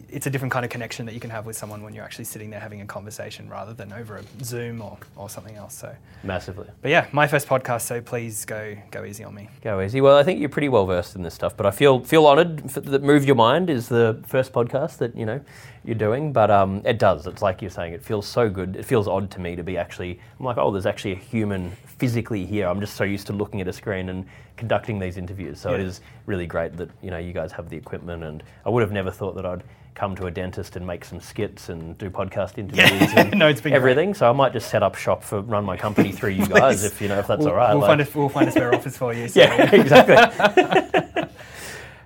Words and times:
it's 0.09 0.27
a 0.27 0.29
different 0.29 0.51
kind 0.51 0.65
of 0.65 0.71
connection 0.71 1.05
that 1.05 1.13
you 1.13 1.19
can 1.19 1.29
have 1.29 1.45
with 1.45 1.57
someone 1.57 1.83
when 1.83 1.93
you're 1.93 2.03
actually 2.03 2.25
sitting 2.25 2.49
there 2.49 2.59
having 2.59 2.81
a 2.81 2.85
conversation 2.85 3.49
rather 3.49 3.73
than 3.73 3.91
over 3.93 4.17
a 4.17 4.43
Zoom 4.43 4.81
or, 4.81 4.97
or 5.15 5.29
something 5.29 5.55
else. 5.55 5.75
So 5.75 5.95
massively. 6.23 6.67
But 6.81 6.91
yeah, 6.91 7.07
my 7.11 7.27
first 7.27 7.47
podcast, 7.47 7.81
so 7.81 8.01
please 8.01 8.45
go 8.45 8.75
go 8.91 9.03
easy 9.03 9.23
on 9.23 9.33
me. 9.33 9.49
Go 9.61 9.81
easy. 9.81 10.01
Well, 10.01 10.17
I 10.17 10.23
think 10.23 10.39
you're 10.39 10.49
pretty 10.49 10.69
well 10.69 10.85
versed 10.85 11.15
in 11.15 11.23
this 11.23 11.33
stuff, 11.33 11.55
but 11.55 11.65
I 11.65 11.71
feel 11.71 12.03
feel 12.03 12.25
honoured 12.27 12.59
that 12.69 13.03
Move 13.03 13.25
Your 13.25 13.35
Mind 13.35 13.69
is 13.69 13.89
the 13.89 14.21
first 14.27 14.53
podcast 14.53 14.97
that 14.97 15.15
you 15.15 15.25
know 15.25 15.41
you're 15.83 15.95
doing. 15.95 16.33
But 16.33 16.51
um, 16.51 16.81
it 16.85 16.99
does. 16.99 17.27
It's 17.27 17.41
like 17.41 17.61
you're 17.61 17.71
saying. 17.71 17.93
It 17.93 18.03
feels 18.03 18.27
so 18.27 18.49
good. 18.49 18.75
It 18.75 18.85
feels 18.85 19.07
odd 19.07 19.31
to 19.31 19.39
me 19.39 19.55
to 19.55 19.63
be 19.63 19.77
actually. 19.77 20.19
I'm 20.39 20.45
like, 20.45 20.57
oh, 20.57 20.71
there's 20.71 20.85
actually 20.85 21.13
a 21.13 21.15
human 21.17 21.71
physically 21.85 22.45
here. 22.45 22.67
I'm 22.67 22.79
just 22.79 22.95
so 22.95 23.03
used 23.03 23.27
to 23.27 23.33
looking 23.33 23.61
at 23.61 23.67
a 23.67 23.73
screen 23.73 24.09
and 24.09 24.25
conducting 24.57 24.99
these 24.99 25.17
interviews. 25.17 25.59
So 25.59 25.69
yeah. 25.69 25.75
it 25.75 25.81
is 25.81 26.01
really 26.25 26.45
great 26.45 26.77
that 26.77 26.89
you 27.01 27.11
know 27.11 27.17
you 27.17 27.33
guys 27.33 27.51
have 27.51 27.69
the 27.69 27.77
equipment, 27.77 28.23
and 28.23 28.43
I 28.65 28.69
would 28.69 28.81
have 28.81 28.91
never 28.91 29.11
thought 29.11 29.35
that 29.35 29.45
I'd 29.45 29.63
come 29.93 30.15
to 30.15 30.25
a 30.25 30.31
dentist 30.31 30.75
and 30.75 30.87
make 30.87 31.03
some 31.03 31.19
skits 31.19 31.69
and 31.69 31.97
do 31.97 32.09
podcast 32.09 32.57
interviews 32.57 33.13
yeah. 33.13 33.21
and 33.31 33.37
no, 33.37 33.47
everything. 33.47 34.09
Great. 34.09 34.17
So 34.17 34.29
I 34.29 34.31
might 34.31 34.53
just 34.53 34.69
set 34.69 34.83
up 34.83 34.95
shop 34.95 35.23
for 35.23 35.41
run 35.41 35.65
my 35.65 35.77
company 35.77 36.11
through 36.11 36.31
you 36.31 36.45
guys 36.59 36.83
if 36.83 37.01
you 37.01 37.07
know 37.07 37.19
if 37.19 37.27
that's 37.27 37.39
we'll, 37.39 37.49
all 37.49 37.55
right. 37.55 37.73
We'll, 37.73 37.81
like, 37.81 37.89
find 37.89 38.01
a, 38.01 38.17
we'll 38.17 38.29
find 38.29 38.47
a 38.47 38.51
spare 38.51 38.73
office 38.73 38.97
for 38.97 39.13
you. 39.13 39.27
So. 39.31 39.39
Yeah, 39.39 39.75
exactly. 39.75 41.23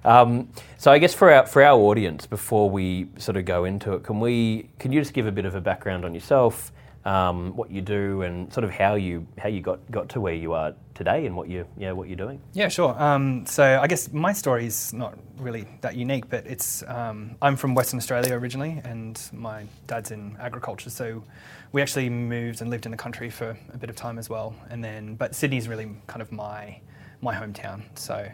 um, 0.04 0.50
so 0.78 0.92
I 0.92 1.00
guess 1.00 1.14
for 1.14 1.32
our 1.32 1.46
for 1.46 1.64
our 1.64 1.80
audience, 1.80 2.26
before 2.28 2.70
we 2.70 3.08
sort 3.18 3.38
of 3.38 3.46
go 3.46 3.66
into 3.66 3.94
it, 3.94 4.04
can 4.04 4.20
we 4.20 4.70
can 4.80 4.92
you 4.92 5.02
just 5.02 5.14
give 5.14 5.28
a 5.28 5.32
bit 5.32 5.46
of 5.46 5.56
a 5.56 5.62
background 5.62 6.06
on 6.06 6.14
yourself? 6.14 6.72
Um, 7.06 7.56
what 7.56 7.70
you 7.72 7.82
do, 7.82 8.24
and 8.24 8.52
sort 8.52 8.64
of 8.64 8.72
how 8.72 8.96
you 8.96 9.26
how 9.38 9.50
you 9.50 9.62
got, 9.62 9.80
got 9.92 10.10
to 10.10 10.22
where 10.22 10.34
you 10.34 10.54
are 10.54 10.74
today, 10.96 11.26
and 11.26 11.36
what 11.36 11.48
you 11.48 11.68
yeah 11.78 11.92
what 11.92 12.08
you're 12.08 12.18
doing. 12.18 12.42
Yeah, 12.54 12.68
sure. 12.68 13.00
Um, 13.02 13.46
so 13.46 13.80
I 13.82 13.88
guess 13.88 14.12
my 14.12 14.34
story 14.34 14.66
is 14.66 14.92
not 14.92 15.18
really 15.38 15.68
that 15.82 15.96
unique, 15.96 16.30
but 16.30 16.46
it's 16.48 16.84
um, 16.88 17.36
I'm 17.42 17.56
from 17.56 17.76
Western 17.76 17.98
Australia 17.98 18.34
originally, 18.34 18.82
and 18.84 19.22
my 19.32 19.66
dad's 19.88 20.12
in 20.12 20.36
agriculture, 20.40 20.90
so 20.90 21.24
we 21.72 21.82
actually 21.82 22.10
moved 22.10 22.62
and 22.62 22.70
lived 22.70 22.86
in 22.86 22.92
the 22.92 22.98
country 22.98 23.30
for 23.30 23.58
a 23.74 23.78
bit 23.78 23.90
of 23.90 23.96
time 23.96 24.18
as 24.18 24.30
well, 24.30 24.56
and 24.70 24.84
then 24.84 25.16
but 25.16 25.36
Sydney's 25.36 25.68
really 25.68 25.90
kind 26.08 26.22
of 26.22 26.32
my 26.32 26.80
my 27.22 27.36
hometown, 27.36 27.84
so. 27.96 28.28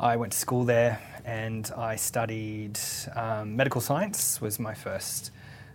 I 0.00 0.16
went 0.16 0.32
to 0.32 0.38
school 0.38 0.64
there 0.64 0.98
and 1.24 1.70
I 1.76 1.94
studied 1.94 2.76
um, 3.14 3.54
medical 3.54 3.80
science 3.80 4.40
was 4.40 4.58
my 4.58 4.74
first 4.74 5.30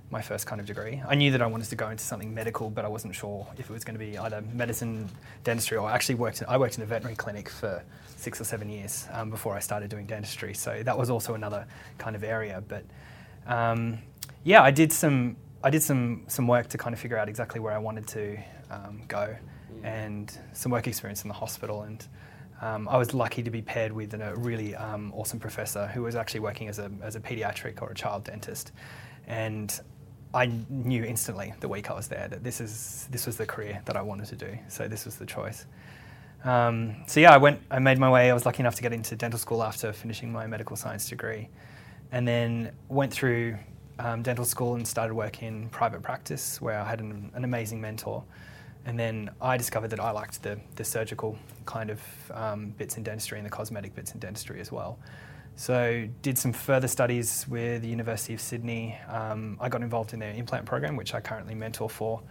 my 0.09 0.21
first 0.21 0.45
kind 0.45 0.61
of 0.61 0.67
degree. 0.67 1.01
I 1.07 1.15
knew 1.15 1.31
that 1.31 1.41
I 1.41 1.47
wanted 1.47 1.69
to 1.69 1.75
go 1.75 1.89
into 1.89 2.03
something 2.03 2.33
medical, 2.33 2.69
but 2.69 2.85
I 2.85 2.87
wasn't 2.87 3.13
sure 3.13 3.45
if 3.57 3.69
it 3.69 3.73
was 3.73 3.83
going 3.83 3.99
to 3.99 4.05
be 4.05 4.17
either 4.17 4.41
medicine, 4.53 5.09
dentistry, 5.43 5.77
or 5.77 5.89
I 5.89 5.93
actually 5.93 6.15
worked. 6.15 6.41
In, 6.41 6.47
I 6.47 6.57
worked 6.57 6.77
in 6.77 6.83
a 6.83 6.85
veterinary 6.85 7.15
clinic 7.15 7.49
for 7.49 7.83
six 8.15 8.39
or 8.39 8.45
seven 8.45 8.69
years 8.69 9.07
um, 9.11 9.29
before 9.29 9.55
I 9.55 9.59
started 9.59 9.89
doing 9.89 10.05
dentistry. 10.05 10.53
So 10.53 10.81
that 10.83 10.97
was 10.97 11.09
also 11.09 11.33
another 11.33 11.65
kind 11.97 12.15
of 12.15 12.23
area. 12.23 12.63
But 12.65 12.85
um, 13.47 13.99
yeah, 14.43 14.61
I 14.63 14.71
did 14.71 14.93
some 14.93 15.35
I 15.63 15.69
did 15.69 15.83
some 15.83 16.23
some 16.27 16.47
work 16.47 16.69
to 16.69 16.77
kind 16.77 16.93
of 16.93 16.99
figure 16.99 17.17
out 17.17 17.27
exactly 17.27 17.59
where 17.59 17.73
I 17.73 17.79
wanted 17.79 18.07
to 18.07 18.37
um, 18.71 19.01
go, 19.09 19.35
and 19.83 20.37
some 20.53 20.71
work 20.71 20.87
experience 20.87 21.23
in 21.23 21.27
the 21.27 21.35
hospital 21.35 21.83
and. 21.83 22.05
Um, 22.59 22.87
I 22.89 22.97
was 22.97 23.13
lucky 23.13 23.43
to 23.43 23.51
be 23.51 23.61
paired 23.61 23.91
with 23.91 24.15
a 24.15 24.35
really 24.35 24.75
um, 24.75 25.13
awesome 25.15 25.39
professor 25.39 25.85
who 25.85 26.01
was 26.01 26.15
actually 26.15 26.39
working 26.39 26.67
as 26.69 26.79
a, 26.79 26.89
as 27.03 27.15
a 27.15 27.19
pediatric 27.19 27.83
or 27.83 27.91
a 27.91 27.93
child 27.93 28.23
dentist. 28.23 28.71
And 29.27 29.79
I 30.37 30.51
knew 30.69 31.03
instantly 31.03 31.55
the 31.61 31.67
week 31.67 31.89
I 31.89 31.95
was 31.95 32.07
there 32.07 32.27
that 32.27 32.43
this 32.43 32.61
is 32.61 33.07
this 33.09 33.25
was 33.25 33.37
the 33.37 33.45
career 33.47 33.81
that 33.85 33.97
I 33.97 34.03
wanted 34.03 34.27
to 34.27 34.35
do. 34.35 34.55
So 34.67 34.87
this 34.87 35.03
was 35.05 35.15
the 35.15 35.25
choice. 35.25 35.65
Um, 36.43 36.97
so 37.07 37.19
yeah, 37.19 37.33
I 37.33 37.37
went. 37.37 37.59
I 37.71 37.79
made 37.79 37.97
my 37.97 38.11
way. 38.11 38.29
I 38.29 38.33
was 38.35 38.45
lucky 38.45 38.59
enough 38.59 38.75
to 38.75 38.83
get 38.83 38.93
into 38.93 39.15
dental 39.15 39.39
school 39.39 39.63
after 39.63 39.91
finishing 39.91 40.31
my 40.31 40.45
medical 40.45 40.75
science 40.75 41.09
degree, 41.09 41.49
and 42.11 42.27
then 42.27 42.71
went 42.87 43.11
through 43.11 43.57
um, 43.97 44.21
dental 44.21 44.45
school 44.45 44.75
and 44.75 44.87
started 44.87 45.15
working 45.15 45.47
in 45.47 45.69
private 45.69 46.03
practice 46.03 46.61
where 46.61 46.79
I 46.79 46.87
had 46.87 46.99
an, 46.99 47.31
an, 47.33 47.43
amazing 47.43 47.81
mentor. 47.81 48.23
And 48.85 48.97
then 48.97 49.31
I 49.41 49.57
discovered 49.57 49.89
that 49.89 49.99
I 49.99 50.11
liked 50.11 50.43
the, 50.43 50.59
the 50.75 50.83
surgical 50.83 51.35
kind 51.65 51.89
of 51.89 51.99
um, 52.31 52.69
bits 52.77 52.95
in 52.97 53.03
dentistry 53.03 53.39
and 53.39 53.45
the 53.45 53.49
cosmetic 53.49 53.95
bits 53.95 54.11
in 54.11 54.19
dentistry 54.19 54.61
as 54.61 54.71
well. 54.71 54.99
So 55.57 56.07
did 56.21 56.37
some 56.37 56.53
further 56.53 56.87
studies 56.87 57.47
with 57.49 57.81
the 57.81 57.87
University 57.87 58.35
of 58.35 58.39
Sydney. 58.39 58.95
Um, 59.09 59.57
I 59.59 59.69
got 59.69 59.81
involved 59.81 60.13
in 60.13 60.19
their 60.19 60.31
implant 60.31 60.67
program, 60.67 60.95
which 60.95 61.15
I 61.15 61.19
currently 61.19 61.55
mentor 61.55 61.89
for. 61.89 62.21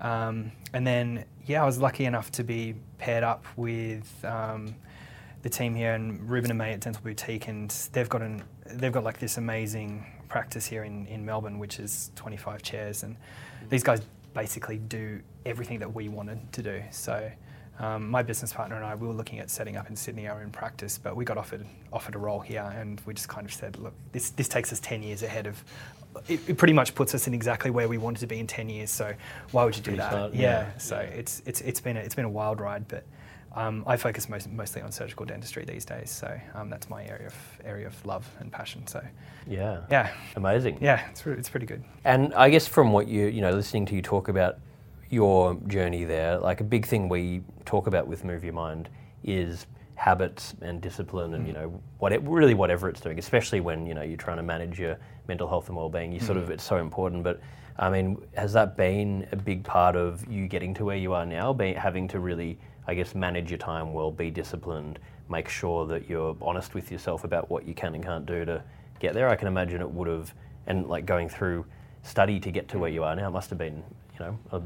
Um, 0.00 0.50
and 0.72 0.86
then, 0.86 1.26
yeah, 1.44 1.62
I 1.62 1.66
was 1.66 1.76
lucky 1.76 2.06
enough 2.06 2.32
to 2.32 2.42
be 2.42 2.74
paired 2.96 3.22
up 3.22 3.44
with 3.54 4.24
um, 4.24 4.74
the 5.42 5.50
team 5.50 5.74
here 5.74 5.92
and 5.92 6.26
Ruben 6.28 6.50
and 6.50 6.56
May 6.56 6.72
at 6.72 6.80
Dental 6.80 7.02
Boutique, 7.02 7.48
and 7.48 7.70
they've 7.92 8.08
got 8.08 8.22
an 8.22 8.42
they've 8.66 8.92
got 8.92 9.04
like 9.04 9.18
this 9.18 9.36
amazing 9.36 10.06
practice 10.28 10.64
here 10.64 10.84
in, 10.84 11.06
in 11.06 11.22
Melbourne, 11.22 11.58
which 11.58 11.80
is 11.80 12.12
25 12.16 12.62
chairs, 12.62 13.02
and 13.02 13.14
these 13.68 13.82
guys 13.82 14.00
basically 14.32 14.78
do 14.78 15.20
everything 15.44 15.80
that 15.80 15.92
we 15.92 16.08
wanted 16.08 16.50
to 16.54 16.62
do. 16.62 16.82
So 16.92 17.30
um, 17.80 18.10
my 18.10 18.22
business 18.22 18.52
partner 18.52 18.76
and 18.76 18.84
I, 18.84 18.94
we 18.94 19.06
were 19.06 19.14
looking 19.14 19.38
at 19.38 19.48
setting 19.50 19.76
up 19.76 19.88
in 19.88 19.96
Sydney 19.96 20.28
our 20.28 20.42
own 20.42 20.50
practice, 20.50 20.98
but 20.98 21.16
we 21.16 21.24
got 21.24 21.38
offered 21.38 21.64
offered 21.92 22.14
a 22.14 22.18
role 22.18 22.40
here, 22.40 22.72
and 22.76 23.00
we 23.06 23.14
just 23.14 23.28
kind 23.28 23.46
of 23.46 23.52
said, 23.52 23.78
look, 23.78 23.94
this 24.12 24.30
this 24.30 24.48
takes 24.48 24.72
us 24.72 24.80
ten 24.80 25.02
years 25.02 25.22
ahead 25.22 25.46
of. 25.46 25.64
It, 26.28 26.40
it 26.48 26.58
pretty 26.58 26.74
much 26.74 26.94
puts 26.94 27.14
us 27.14 27.26
in 27.26 27.34
exactly 27.34 27.70
where 27.70 27.88
we 27.88 27.96
wanted 27.96 28.20
to 28.20 28.26
be 28.26 28.38
in 28.38 28.46
ten 28.46 28.68
years. 28.68 28.90
So 28.90 29.14
why 29.52 29.64
would 29.64 29.76
you 29.76 29.82
do 29.82 29.96
that? 29.96 30.34
Yeah. 30.34 30.40
yeah. 30.42 30.78
So 30.78 30.96
yeah. 30.96 31.18
it's 31.20 31.42
it's 31.46 31.62
it's 31.62 31.80
been 31.80 31.96
a, 31.96 32.00
it's 32.00 32.14
been 32.14 32.26
a 32.26 32.30
wild 32.30 32.60
ride, 32.60 32.86
but. 32.86 33.04
Um, 33.52 33.82
I 33.84 33.96
focus 33.96 34.28
most, 34.28 34.48
mostly 34.48 34.80
on 34.80 34.92
surgical 34.92 35.26
dentistry 35.26 35.64
these 35.64 35.84
days, 35.84 36.08
so 36.08 36.40
um, 36.54 36.70
that's 36.70 36.88
my 36.88 37.04
area 37.04 37.26
of 37.26 37.34
area 37.64 37.88
of 37.88 38.06
love 38.06 38.24
and 38.38 38.52
passion. 38.52 38.86
So, 38.86 39.04
yeah, 39.48 39.80
yeah, 39.90 40.12
amazing. 40.36 40.78
Yeah, 40.80 41.04
it's 41.10 41.26
it's 41.26 41.48
pretty 41.48 41.66
good. 41.66 41.82
And 42.04 42.32
I 42.34 42.48
guess 42.48 42.68
from 42.68 42.92
what 42.92 43.08
you 43.08 43.26
you 43.26 43.40
know 43.40 43.50
listening 43.50 43.86
to 43.86 43.96
you 43.96 44.02
talk 44.02 44.28
about 44.28 44.58
your 45.10 45.54
journey 45.66 46.04
there, 46.04 46.38
like 46.38 46.60
a 46.60 46.64
big 46.64 46.86
thing 46.86 47.08
we 47.08 47.42
talk 47.64 47.86
about 47.86 48.06
with 48.06 48.24
Move 48.24 48.44
Your 48.44 48.52
Mind 48.52 48.88
is 49.24 49.66
habits 49.96 50.54
and 50.62 50.80
discipline 50.80 51.34
and 51.34 51.44
mm. 51.44 51.48
you 51.48 51.52
know 51.52 51.82
what 51.98 52.10
it, 52.10 52.22
really 52.22 52.54
whatever 52.54 52.88
it's 52.88 53.02
doing 53.02 53.18
especially 53.18 53.60
when 53.60 53.84
you 53.84 53.92
know 53.92 54.00
you're 54.00 54.16
trying 54.16 54.38
to 54.38 54.42
manage 54.42 54.80
your 54.80 54.96
mental 55.28 55.46
health 55.46 55.68
and 55.68 55.76
well-being 55.76 56.10
you 56.10 56.18
mm. 56.18 56.24
sort 56.24 56.38
of 56.38 56.48
it's 56.48 56.64
so 56.64 56.78
important 56.78 57.22
but 57.22 57.38
i 57.78 57.90
mean 57.90 58.16
has 58.34 58.50
that 58.54 58.78
been 58.78 59.28
a 59.32 59.36
big 59.36 59.62
part 59.62 59.96
of 59.96 60.26
you 60.26 60.48
getting 60.48 60.72
to 60.72 60.86
where 60.86 60.96
you 60.96 61.12
are 61.12 61.26
now 61.26 61.52
being 61.52 61.74
having 61.74 62.08
to 62.08 62.18
really 62.18 62.58
i 62.86 62.94
guess 62.94 63.14
manage 63.14 63.50
your 63.50 63.58
time 63.58 63.92
well 63.92 64.10
be 64.10 64.30
disciplined 64.30 64.98
make 65.30 65.48
sure 65.48 65.86
that 65.86 66.08
you're 66.08 66.36
honest 66.42 66.74
with 66.74 66.90
yourself 66.90 67.24
about 67.24 67.48
what 67.48 67.66
you 67.66 67.72
can 67.72 67.94
and 67.94 68.04
can't 68.04 68.26
do 68.26 68.44
to 68.44 68.62
get 68.98 69.14
there. 69.14 69.28
I 69.28 69.36
can 69.36 69.48
imagine 69.48 69.80
it 69.80 69.90
would 69.90 70.08
have, 70.08 70.34
and 70.66 70.88
like 70.88 71.06
going 71.06 71.28
through 71.28 71.64
study 72.02 72.40
to 72.40 72.50
get 72.50 72.68
to 72.68 72.78
where 72.78 72.90
you 72.90 73.04
are 73.04 73.14
now, 73.14 73.30
must 73.30 73.48
have 73.50 73.58
been, 73.58 73.82
you 74.12 74.18
know, 74.18 74.38
a, 74.52 74.60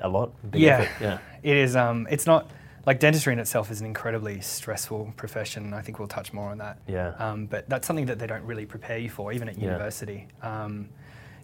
a 0.00 0.08
lot. 0.08 0.32
Yeah, 0.52 0.80
effort. 0.80 1.02
yeah, 1.04 1.18
it 1.42 1.56
is. 1.56 1.76
Um, 1.76 2.06
it's 2.10 2.26
not 2.26 2.50
like 2.86 2.98
dentistry 3.00 3.32
in 3.32 3.38
itself 3.38 3.70
is 3.70 3.80
an 3.80 3.86
incredibly 3.86 4.40
stressful 4.40 5.12
profession. 5.16 5.74
I 5.74 5.82
think 5.82 5.98
we'll 5.98 6.08
touch 6.08 6.32
more 6.32 6.50
on 6.50 6.58
that. 6.58 6.78
Yeah. 6.88 7.14
Um, 7.18 7.46
but 7.46 7.68
that's 7.68 7.86
something 7.86 8.06
that 8.06 8.18
they 8.18 8.26
don't 8.26 8.44
really 8.44 8.66
prepare 8.66 8.98
you 8.98 9.10
for, 9.10 9.32
even 9.32 9.48
at 9.48 9.56
Yeah. 9.58 9.64
university. 9.64 10.28
Um, 10.42 10.88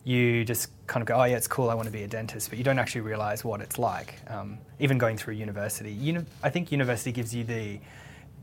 you 0.04 0.44
just 0.44 0.70
kind 0.86 1.02
of 1.02 1.06
go, 1.08 1.16
oh 1.16 1.24
yeah, 1.24 1.36
it's 1.36 1.48
cool. 1.48 1.68
I 1.68 1.74
want 1.74 1.86
to 1.86 1.92
be 1.92 2.04
a 2.04 2.08
dentist, 2.08 2.48
but 2.48 2.58
you 2.58 2.64
don't 2.64 2.78
actually 2.78 3.00
realize 3.02 3.44
what 3.44 3.60
it's 3.60 3.78
like. 3.78 4.14
Um, 4.28 4.58
even 4.78 4.98
going 4.98 5.16
through 5.16 5.34
university, 5.34 5.92
uni- 5.92 6.24
I 6.42 6.50
think 6.50 6.70
university 6.72 7.12
gives 7.12 7.34
you 7.34 7.44
the 7.44 7.80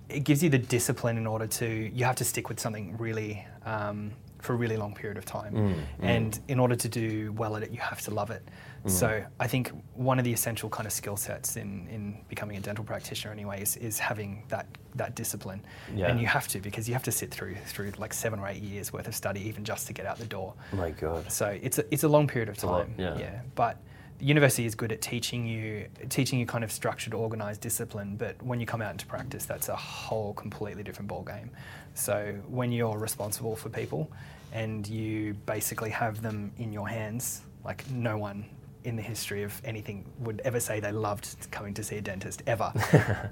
it 0.10 0.26
gives 0.26 0.44
you 0.44 0.50
the 0.50 0.58
discipline 0.60 1.18
in 1.18 1.26
order 1.26 1.48
to 1.48 1.66
you 1.66 2.04
have 2.04 2.18
to 2.18 2.26
stick 2.26 2.50
with 2.50 2.60
something 2.60 2.96
really 2.98 3.48
um, 3.66 4.12
for 4.44 4.54
a 4.54 4.56
really 4.58 4.78
long 4.78 4.94
period 4.94 5.18
of 5.18 5.26
time, 5.26 5.54
Mm, 5.54 5.76
and 6.02 6.40
in 6.48 6.60
order 6.60 6.76
to 6.76 6.90
do 6.90 7.32
well 7.34 7.56
at 7.56 7.64
it, 7.64 7.72
you 7.72 7.80
have 7.80 8.02
to 8.02 8.12
love 8.12 8.30
it. 8.30 8.44
Mm. 8.86 8.90
So 8.92 9.24
I 9.40 9.48
think 9.48 9.72
one 9.96 10.20
of 10.20 10.26
the 10.26 10.34
essential 10.34 10.70
kind 10.70 10.86
of 10.86 10.92
skill 10.92 11.16
sets 11.18 11.56
in, 11.56 11.88
in 11.88 12.18
becoming 12.28 12.58
a 12.58 12.60
dental 12.60 12.84
practitioner, 12.84 13.32
anyway, 13.34 13.62
is, 13.62 13.78
is 13.78 13.98
having 14.00 14.44
that 14.50 14.68
that 14.96 15.16
discipline, 15.16 15.62
Yeah. 15.96 16.08
and 16.10 16.20
you 16.20 16.28
have 16.28 16.48
to 16.50 16.60
because 16.60 16.88
you 16.88 16.94
have 16.94 17.04
to 17.04 17.12
sit 17.12 17.32
through 17.32 17.56
through 17.66 17.92
like 17.98 18.14
seven 18.14 18.38
or 18.40 18.48
eight 18.48 18.62
years 18.62 18.94
worth 18.94 19.08
of 19.08 19.16
study 19.16 19.42
even 19.50 19.64
just 19.64 19.88
to 19.88 19.94
get 19.94 20.06
out 20.06 20.18
the 20.20 20.26
door. 20.38 20.54
my 20.74 20.92
God. 20.92 21.32
So 21.32 21.46
it's 21.62 21.80
a, 21.80 21.86
it's 21.94 22.04
a 22.04 22.10
long 22.10 22.28
period 22.28 22.50
of 22.50 22.62
a 22.64 22.68
lot, 22.68 22.82
time. 22.86 22.96
yeah. 22.98 23.42
But 23.56 23.78
the 24.20 24.26
university 24.26 24.66
is 24.68 24.76
good 24.76 24.92
at 24.92 25.02
teaching 25.02 25.48
you 25.48 25.88
teaching 26.10 26.38
you 26.40 26.46
kind 26.46 26.64
of 26.64 26.72
structured, 26.72 27.14
organized 27.16 27.62
discipline. 27.62 28.16
But 28.18 28.34
when 28.44 28.60
you 28.60 28.68
come 28.68 28.82
out 28.86 28.92
into 28.92 29.08
practice, 29.08 29.46
that's 29.46 29.70
a 29.70 29.76
whole 29.76 30.34
completely 30.36 30.84
different 30.84 31.08
ball 31.08 31.24
game. 31.24 31.50
So 31.96 32.36
when 32.48 32.72
you're 32.72 32.98
responsible 33.00 33.56
for 33.56 33.70
people 33.70 34.12
and 34.54 34.88
you 34.88 35.34
basically 35.46 35.90
have 35.90 36.22
them 36.22 36.52
in 36.58 36.72
your 36.72 36.88
hands, 36.88 37.42
like 37.66 37.90
no 37.90 38.18
one 38.18 38.46
in 38.86 38.96
the 38.96 39.02
history 39.02 39.44
of 39.44 39.60
anything 39.66 40.06
would 40.20 40.42
ever 40.46 40.60
say 40.60 40.80
they 40.80 40.92
loved 40.92 41.50
coming 41.52 41.74
to 41.74 41.84
see 41.84 41.98
a 41.98 42.02
dentist 42.02 42.44
ever. 42.48 42.72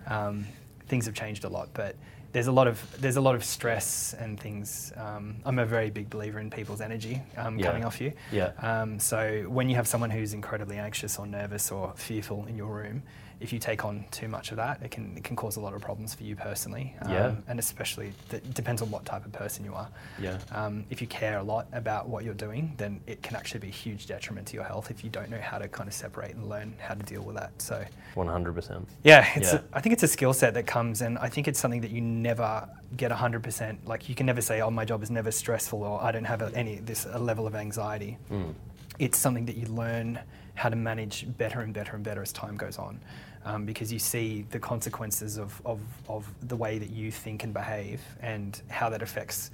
um, 0.08 0.46
things 0.88 1.06
have 1.06 1.14
changed 1.16 1.44
a 1.46 1.50
lot, 1.50 1.70
but 1.74 1.96
there's 2.32 2.48
a 2.48 2.52
lot 2.52 2.66
of 2.68 2.82
there's 3.02 3.18
a 3.18 3.22
lot 3.22 3.36
of 3.36 3.44
stress 3.44 4.16
and 4.18 4.40
things. 4.40 4.92
Um, 4.96 5.36
I'm 5.46 5.60
a 5.60 5.66
very 5.66 5.90
big 5.90 6.10
believer 6.10 6.40
in 6.40 6.50
people's 6.50 6.82
energy 6.82 7.22
um, 7.38 7.60
Yeah. 7.60 7.68
coming 7.68 7.86
off 7.86 8.02
you. 8.02 8.14
Yeah. 8.32 8.52
Um, 8.62 9.00
so 9.00 9.44
when 9.50 9.70
you 9.70 9.76
have 9.76 9.88
someone 9.88 10.10
who's 10.10 10.34
incredibly 10.34 10.78
anxious 10.78 11.20
or 11.20 11.28
nervous 11.28 11.72
or 11.72 11.94
fearful 11.98 12.46
in 12.48 12.56
your 12.56 12.74
room, 12.74 13.04
if 13.42 13.52
you 13.52 13.60
take 13.60 13.84
on 13.84 14.06
too 14.12 14.28
much 14.28 14.52
of 14.52 14.58
that, 14.58 14.82
it 14.84 14.92
can 14.92 15.14
it 15.18 15.24
can 15.24 15.36
cause 15.36 15.56
a 15.58 15.60
lot 15.60 15.74
of 15.74 15.82
problems 15.82 16.14
for 16.14 16.24
you 16.24 16.36
personally. 16.36 16.96
Um, 17.02 17.12
Yeah. 17.12 17.36
And 17.48 17.60
especially 17.60 18.14
it 18.32 18.54
depends 18.54 18.82
on 18.82 18.92
what 18.92 19.04
type 19.06 19.26
of 19.26 19.32
person 19.32 19.66
you 19.66 19.74
are. 19.74 19.90
Yeah. 20.20 20.38
Um, 20.52 20.86
if 20.90 21.02
you 21.02 21.08
care 21.08 21.38
a 21.40 21.44
lot 21.44 21.68
about 21.74 22.08
what 22.08 22.24
you're 22.24 22.34
doing, 22.34 22.74
then 22.78 23.02
it 23.08 23.22
can 23.24 23.36
actually 23.36 23.60
be 23.62 23.68
a 23.68 23.72
huge 23.86 24.06
detriment 24.06 24.48
to 24.50 24.56
your 24.56 24.64
health 24.64 24.92
if 24.92 25.04
you 25.04 25.10
don't 25.10 25.30
know 25.30 25.42
how 25.42 25.58
to 25.58 25.68
kind 25.68 25.88
of 25.88 25.94
separate 25.94 26.36
and 26.36 26.48
learn 26.48 26.74
how 26.80 26.94
to 26.94 27.04
deal 27.04 27.24
with 27.24 27.36
that. 27.36 27.52
So. 27.62 27.84
One 28.14 28.28
hundred 28.28 28.56
percent. 28.56 28.88
Yeah, 29.04 29.28
it's 29.36 29.54
Yeah. 29.54 29.60
A, 29.74 29.78
I 29.78 29.82
think 29.82 29.94
it's 29.94 30.04
a 30.04 30.08
skill 30.08 30.34
set 30.34 30.54
that 30.54 30.68
comes, 30.68 31.02
and 31.02 31.18
I 31.18 31.30
think 31.30 31.48
it's 31.48 31.60
something 31.60 31.82
that 31.82 31.92
you 31.92 32.02
never 32.02 32.68
get 32.98 33.12
100%. 33.12 33.78
Like, 33.86 34.10
you 34.10 34.16
can 34.16 34.26
never 34.26 34.42
say, 34.42 34.62
oh, 34.62 34.70
my 34.70 34.86
job 34.86 35.02
is 35.02 35.10
never 35.10 35.32
stressful, 35.32 35.82
or 35.82 36.04
I 36.04 36.12
don't 36.12 36.26
have 36.26 36.42
a, 36.42 36.52
any 36.54 36.76
this 36.76 37.06
a 37.10 37.18
level 37.18 37.48
of 37.48 37.56
anxiety. 37.56 38.18
Mm. 38.30 38.54
It's 39.00 39.18
something 39.18 39.46
that 39.46 39.56
you 39.56 39.66
learn 39.68 40.20
how 40.56 40.70
to 40.70 40.76
manage 40.76 41.26
better 41.38 41.62
and 41.62 41.74
better 41.74 41.96
and 41.96 42.04
better 42.04 42.22
as 42.22 42.32
time 42.32 42.58
goes 42.58 42.78
on. 42.78 43.00
Um, 43.44 43.66
because 43.66 43.92
you 43.92 43.98
see 43.98 44.46
the 44.52 44.60
consequences 44.60 45.38
of, 45.38 45.60
of, 45.66 45.80
of 46.08 46.32
the 46.48 46.56
way 46.56 46.78
that 46.78 46.92
you 46.92 47.10
think 47.10 47.44
and 47.44 47.52
behave 47.52 48.00
and 48.22 48.62
how 48.70 48.90
that 48.92 49.02
affects 49.02 49.50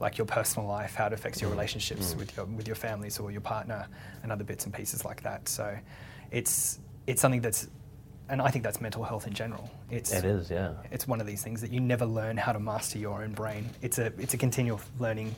like 0.00 0.18
your 0.18 0.26
personal 0.26 0.68
life, 0.68 0.94
how 0.94 1.06
it 1.06 1.12
affects 1.12 1.40
your 1.40 1.50
relationships 1.50 2.14
with 2.18 2.36
your 2.36 2.46
with 2.46 2.66
your 2.66 2.74
families 2.74 3.18
or 3.18 3.30
your 3.30 3.42
partner 3.42 3.86
and 4.22 4.32
other 4.32 4.44
bits 4.44 4.64
and 4.64 4.74
pieces 4.74 5.04
like 5.04 5.22
that. 5.22 5.48
So 5.48 5.76
it's 6.30 6.80
it's 7.06 7.20
something 7.20 7.40
that's 7.40 7.68
and 8.30 8.40
I 8.40 8.50
think 8.50 8.64
that's 8.64 8.80
mental 8.80 9.02
health 9.02 9.26
in 9.26 9.34
general. 9.34 9.70
It's 9.90 10.12
It 10.12 10.24
is, 10.24 10.50
yeah. 10.50 10.74
it's 10.90 11.06
one 11.06 11.20
of 11.20 11.26
these 11.26 11.42
things 11.42 11.60
that 11.60 11.72
you 11.72 11.80
never 11.80 12.06
learn 12.06 12.36
how 12.36 12.52
to 12.52 12.60
master 12.60 12.98
your 12.98 13.22
own 13.22 13.32
brain. 13.32 13.68
It's 13.82 13.98
a 13.98 14.06
it's 14.18 14.34
a 14.34 14.38
continual 14.38 14.80
learning 14.98 15.34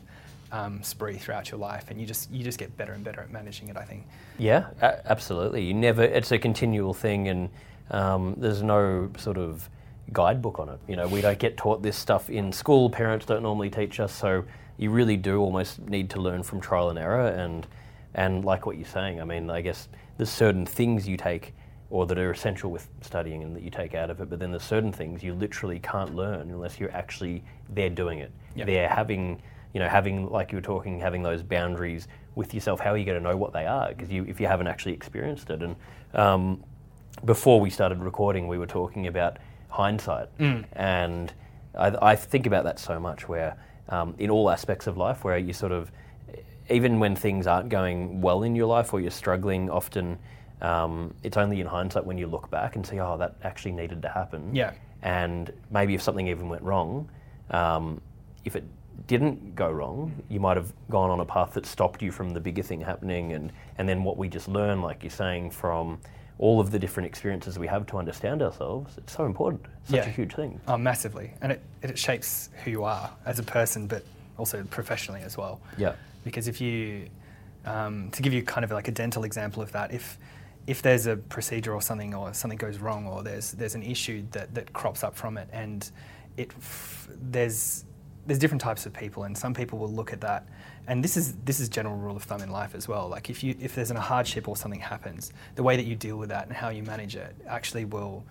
um, 0.52 0.82
spree 0.82 1.16
throughout 1.16 1.50
your 1.50 1.58
life, 1.58 1.87
and 1.90 2.00
you 2.00 2.06
just 2.06 2.31
you 2.31 2.44
just 2.44 2.58
get 2.58 2.76
better 2.76 2.93
and 2.93 3.02
better 3.02 3.20
at 3.20 3.31
managing 3.31 3.69
it. 3.69 3.76
I 3.76 3.84
think. 3.84 4.06
Yeah, 4.38 4.66
a- 4.81 5.10
absolutely. 5.10 5.64
You 5.64 5.75
never. 5.75 6.02
It's 6.02 6.31
a 6.31 6.38
continual 6.38 6.94
thing, 6.94 7.28
and 7.28 7.50
um, 7.90 8.34
there's 8.37 8.62
no 8.62 9.10
sort 9.19 9.38
of 9.38 9.69
guidebook 10.12 10.58
on 10.58 10.69
it. 10.69 10.78
You 10.87 10.96
know, 10.96 11.08
we 11.08 11.20
don't 11.20 11.38
get 11.38 11.56
taught 11.56 11.82
this 11.82 11.96
stuff 11.96 12.31
in 12.31 12.52
school. 12.52 12.90
Parents 12.90 13.26
don't 13.26 13.43
normally 13.43 13.70
teach 13.70 13.99
us, 13.99 14.12
so 14.12 14.44
you 14.76 14.90
really 14.90 15.16
do 15.16 15.40
almost 15.40 15.81
need 15.81 16.10
to 16.10 16.20
learn 16.20 16.43
from 16.43 16.60
trial 16.60 16.90
and 16.90 16.98
error. 16.98 17.26
And 17.28 17.66
and 18.14 18.44
like 18.44 18.66
what 18.66 18.76
you're 18.76 18.87
saying, 18.87 19.20
I 19.20 19.25
mean, 19.25 19.50
I 19.50 19.62
guess 19.62 19.88
there's 20.19 20.31
certain 20.31 20.66
things 20.66 21.08
you 21.08 21.16
take 21.16 21.55
or 21.93 22.06
that 22.06 22.19
are 22.19 22.31
essential 22.31 22.70
with 22.70 22.88
studying 23.02 23.43
and 23.43 23.55
that 23.55 23.62
you 23.62 23.70
take 23.70 23.94
out 23.94 24.08
of 24.08 24.19
it, 24.22 24.31
but 24.31 24.38
then 24.38 24.50
there's 24.50 24.62
certain 24.62 24.93
things 24.93 25.22
you 25.22 25.34
literally 25.34 25.78
can't 25.78 26.14
learn 26.14 26.50
unless 26.50 26.81
you're 26.81 26.90
actually 26.93 27.44
there 27.69 27.90
doing 27.90 28.19
it. 28.19 28.32
Yeah. 28.55 28.64
They're 28.64 28.88
having, 28.88 29.43
you 29.72 29.80
know, 29.80 29.88
having 29.88 30.28
like 30.30 30.52
you 30.52 30.58
were 30.58 30.62
talking, 30.62 31.00
having 31.00 31.22
those 31.22 31.42
boundaries 31.42 32.08
with 32.34 32.54
yourself. 32.54 32.80
How 32.80 32.90
are 32.90 32.96
you 32.96 33.04
going 33.04 33.22
to 33.22 33.28
know 33.28 33.36
what 33.36 33.52
they 33.52 33.66
are? 33.66 33.88
Because 33.88 34.10
you, 34.10 34.24
if 34.24 34.40
you 34.40 34.46
haven't 34.46 34.66
actually 34.66 34.92
experienced 34.92 35.50
it, 35.50 35.62
and 35.62 35.76
um, 36.14 36.62
before 37.24 37.60
we 37.60 37.70
started 37.70 37.98
recording, 37.98 38.48
we 38.48 38.58
were 38.58 38.66
talking 38.66 39.06
about 39.06 39.38
hindsight, 39.69 40.28
and 40.72 41.32
I, 41.78 42.12
I 42.12 42.16
think 42.16 42.46
about 42.46 42.64
that 42.64 42.78
so 42.78 43.00
much. 43.00 43.28
Where 43.28 43.56
um, 43.88 44.14
in 44.19 44.30
all 44.30 44.50
aspects 44.50 44.86
of 44.86 44.96
life, 44.96 45.24
where 45.24 45.38
you 45.38 45.52
sort 45.52 45.72
of, 45.72 45.90
even 46.70 47.00
when 47.00 47.16
things 47.16 47.46
aren't 47.46 47.69
going 47.69 48.20
well 48.20 48.42
in 48.42 48.54
your 48.56 48.66
life 48.66 48.92
or 48.92 49.00
you're 49.00 49.10
struggling, 49.10 49.70
often 49.70 50.19
um, 50.60 51.14
it's 51.22 51.36
only 51.36 51.60
in 51.60 51.66
hindsight 51.66 52.06
when 52.06 52.16
you 52.19 52.26
look 52.26 52.50
back 52.50 52.76
and 52.76 52.86
see, 52.86 53.00
oh, 53.00 53.19
that 53.19 53.36
actually 53.42 53.72
needed 53.72 54.00
to 54.02 54.08
happen. 54.08 54.54
Yeah. 54.54 54.72
And 55.02 55.52
maybe 55.70 55.94
if 55.94 56.02
something 56.02 56.28
even 56.28 56.48
went 56.48 56.62
wrong, 56.62 57.10
um, 57.50 58.00
if 58.44 58.54
it 58.54 58.64
didn't 59.06 59.54
go 59.54 59.70
wrong, 59.70 60.12
you 60.28 60.40
might 60.40 60.56
have 60.56 60.72
gone 60.90 61.10
on 61.10 61.20
a 61.20 61.25
path 61.25 61.54
that 61.54 61.66
stopped 61.66 62.02
you 62.02 62.10
from 62.12 62.31
the 62.31 62.40
bigger 62.40 62.62
thing 62.62 62.81
happening. 62.81 63.32
And, 63.32 63.52
and 63.78 63.88
then 63.88 64.04
what 64.04 64.16
we 64.16 64.28
just 64.28 64.49
learn, 64.49 64.81
like 64.82 65.02
you're 65.02 65.10
saying, 65.10 65.50
from 65.50 65.99
all 66.38 66.60
of 66.60 66.70
the 66.70 66.78
different 66.78 67.06
experiences 67.06 67.58
we 67.58 67.66
have 67.66 67.87
to 67.87 67.99
understand 67.99 68.43
ourselves, 68.43 68.96
it's 68.99 69.12
so 69.14 69.25
important. 69.26 69.64
It's 69.82 69.90
such 69.90 69.99
Yeah. 69.99 70.06
a 70.06 70.10
huge 70.12 70.34
thing. 70.34 70.60
Oh, 70.66 70.76
massively, 70.78 71.32
and 71.43 71.52
it 71.52 71.62
it 71.82 71.99
shapes 71.99 72.49
who 72.64 72.70
you 72.70 72.84
are 72.84 73.10
as 73.26 73.38
a 73.38 73.43
person, 73.43 73.87
but 73.87 74.04
also 74.38 74.64
professionally 74.64 75.20
as 75.22 75.37
well. 75.37 75.60
Yeah. 75.76 75.94
Because 76.24 76.48
if 76.48 76.60
you, 76.60 77.08
um, 77.67 78.10
to 78.12 78.22
give 78.22 78.32
you 78.32 78.43
kind 78.43 78.65
of 78.65 78.70
like 78.70 78.88
a 78.88 78.93
dental 78.93 79.24
example 79.24 79.62
of 79.62 79.72
that, 79.72 79.93
if 79.93 80.19
if 80.67 80.81
there's 80.81 81.06
a 81.06 81.17
procedure 81.17 81.74
or 81.74 81.82
something, 81.82 82.15
or 82.15 82.32
something 82.34 82.58
goes 82.58 82.79
wrong, 82.79 83.06
or 83.06 83.22
there's 83.22 83.53
there's 83.53 83.74
an 83.74 83.82
issue 83.82 84.24
that, 84.31 84.55
that 84.55 84.72
crops 84.72 85.05
up 85.05 85.15
from 85.15 85.36
it, 85.36 85.48
and 85.53 85.91
it 86.36 86.50
f- 86.56 87.08
there's 87.20 87.84
there's 88.26 88.38
different 88.38 88.60
types 88.60 88.86
of 88.86 88.93
people, 88.93 89.24
and 89.24 89.36
some 89.36 89.52
people 89.52 89.79
will 89.79 89.91
look 89.91 90.12
at 90.12 90.20
that, 90.20 90.46
and 90.86 91.02
this 91.02 91.17
is 91.17 91.34
this 91.44 91.60
is 91.60 91.69
general 91.69 91.96
rule 91.96 92.17
of 92.17 92.22
thumb 92.22 92.43
in 92.43 92.50
life 92.50 92.74
as 92.74 92.88
well. 92.88 93.08
Like 93.08 93.31
if 93.31 93.43
you 93.43 93.56
if 93.60 93.74
there's 93.74 93.91
a 93.91 94.00
hardship 94.00 94.48
or 94.48 94.56
something 94.56 94.81
happens, 94.81 95.32
the 95.55 95.62
way 95.62 95.76
that 95.76 95.86
you 95.86 95.96
deal 95.96 96.17
with 96.17 96.29
that 96.29 96.46
and 96.46 96.56
how 96.56 96.69
you 96.69 96.82
manage 96.82 97.17
it 97.17 97.34
actually 97.46 97.84
will 97.84 98.24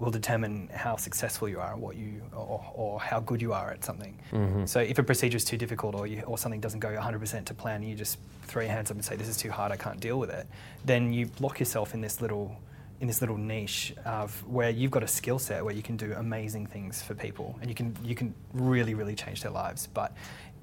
will 0.00 0.10
determine 0.10 0.68
how 0.74 0.96
successful 0.96 1.46
you 1.48 1.60
are, 1.60 1.76
what 1.76 1.94
you 1.94 2.22
or, 2.32 2.64
or 2.74 3.00
how 3.00 3.20
good 3.20 3.40
you 3.40 3.52
are 3.52 3.70
at 3.70 3.84
something. 3.84 4.18
Mm-hmm. 4.32 4.64
So 4.64 4.80
if 4.80 4.98
a 4.98 5.02
procedure 5.02 5.36
is 5.36 5.44
too 5.44 5.58
difficult 5.58 5.94
or 5.94 6.06
you, 6.06 6.22
or 6.22 6.38
something 6.38 6.58
doesn't 6.58 6.80
go 6.80 6.88
100% 6.88 7.44
to 7.44 7.54
plan, 7.54 7.82
you 7.82 7.94
just 7.94 8.18
throw 8.44 8.62
your 8.62 8.72
hands 8.72 8.90
up 8.90 8.96
and 8.96 9.04
say 9.04 9.14
this 9.14 9.28
is 9.28 9.36
too 9.36 9.50
hard, 9.50 9.70
I 9.70 9.76
can't 9.76 10.00
deal 10.00 10.18
with 10.18 10.30
it. 10.30 10.46
Then 10.86 11.12
you 11.12 11.30
lock 11.38 11.60
yourself 11.60 11.92
in 11.92 12.00
this 12.00 12.22
little 12.22 12.56
in 13.00 13.06
this 13.06 13.20
little 13.22 13.38
niche 13.38 13.94
of 14.04 14.46
where 14.46 14.70
you've 14.70 14.90
got 14.90 15.02
a 15.02 15.08
skill 15.08 15.38
set 15.38 15.64
where 15.64 15.74
you 15.74 15.82
can 15.82 15.96
do 15.96 16.12
amazing 16.16 16.66
things 16.66 17.02
for 17.02 17.14
people 17.14 17.58
and 17.60 17.70
you 17.70 17.74
can 17.74 17.96
you 18.04 18.14
can 18.14 18.34
really 18.52 18.94
really 18.94 19.14
change 19.14 19.42
their 19.42 19.52
lives. 19.52 19.86
But 19.86 20.14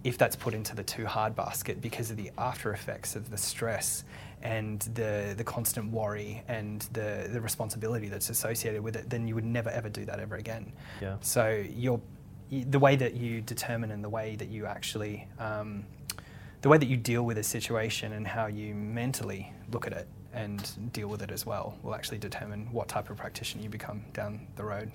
if 0.03 0.17
that's 0.17 0.35
put 0.35 0.53
into 0.53 0.75
the 0.75 0.83
too 0.83 1.05
hard 1.05 1.35
basket 1.35 1.81
because 1.81 2.11
of 2.11 2.17
the 2.17 2.31
after 2.37 2.71
effects 2.71 3.15
of 3.15 3.29
the 3.31 3.37
stress 3.37 4.03
and 4.43 4.81
the 4.93 5.33
the 5.35 5.43
constant 5.43 5.91
worry 5.91 6.43
and 6.47 6.81
the 6.93 7.27
the 7.31 7.41
responsibility 7.41 8.07
that's 8.07 8.29
associated 8.29 8.81
with 8.81 8.95
it, 8.95 9.09
then 9.09 9.27
you 9.27 9.33
would 9.33 9.45
never 9.45 9.69
ever 9.69 9.89
do 9.89 10.05
that 10.05 10.19
ever 10.19 10.35
again. 10.35 10.71
Yeah. 11.01 11.15
So 11.21 11.65
you're, 11.69 11.99
the 12.51 12.79
way 12.79 12.95
that 12.95 13.15
you 13.15 13.41
determine 13.41 13.91
and 13.91 14.03
the 14.03 14.09
way 14.09 14.35
that 14.35 14.47
you 14.47 14.67
actually, 14.67 15.27
um, 15.39 15.85
the 16.61 16.69
way 16.69 16.77
that 16.77 16.85
you 16.85 16.95
deal 16.95 17.23
with 17.23 17.39
a 17.39 17.43
situation 17.43 18.13
and 18.13 18.27
how 18.27 18.45
you 18.45 18.75
mentally 18.75 19.51
look 19.71 19.87
at 19.87 19.93
it 19.93 20.07
and 20.37 20.93
deal 20.93 21.07
with 21.07 21.21
it 21.21 21.31
as 21.31 21.45
well 21.45 21.77
will 21.83 21.95
actually 21.95 22.17
determine 22.19 22.67
what 22.71 22.87
type 22.87 23.09
of 23.09 23.17
practitioner 23.17 23.63
you 23.63 23.69
become 23.69 24.03
down 24.13 24.47
the 24.55 24.63
road. 24.63 24.91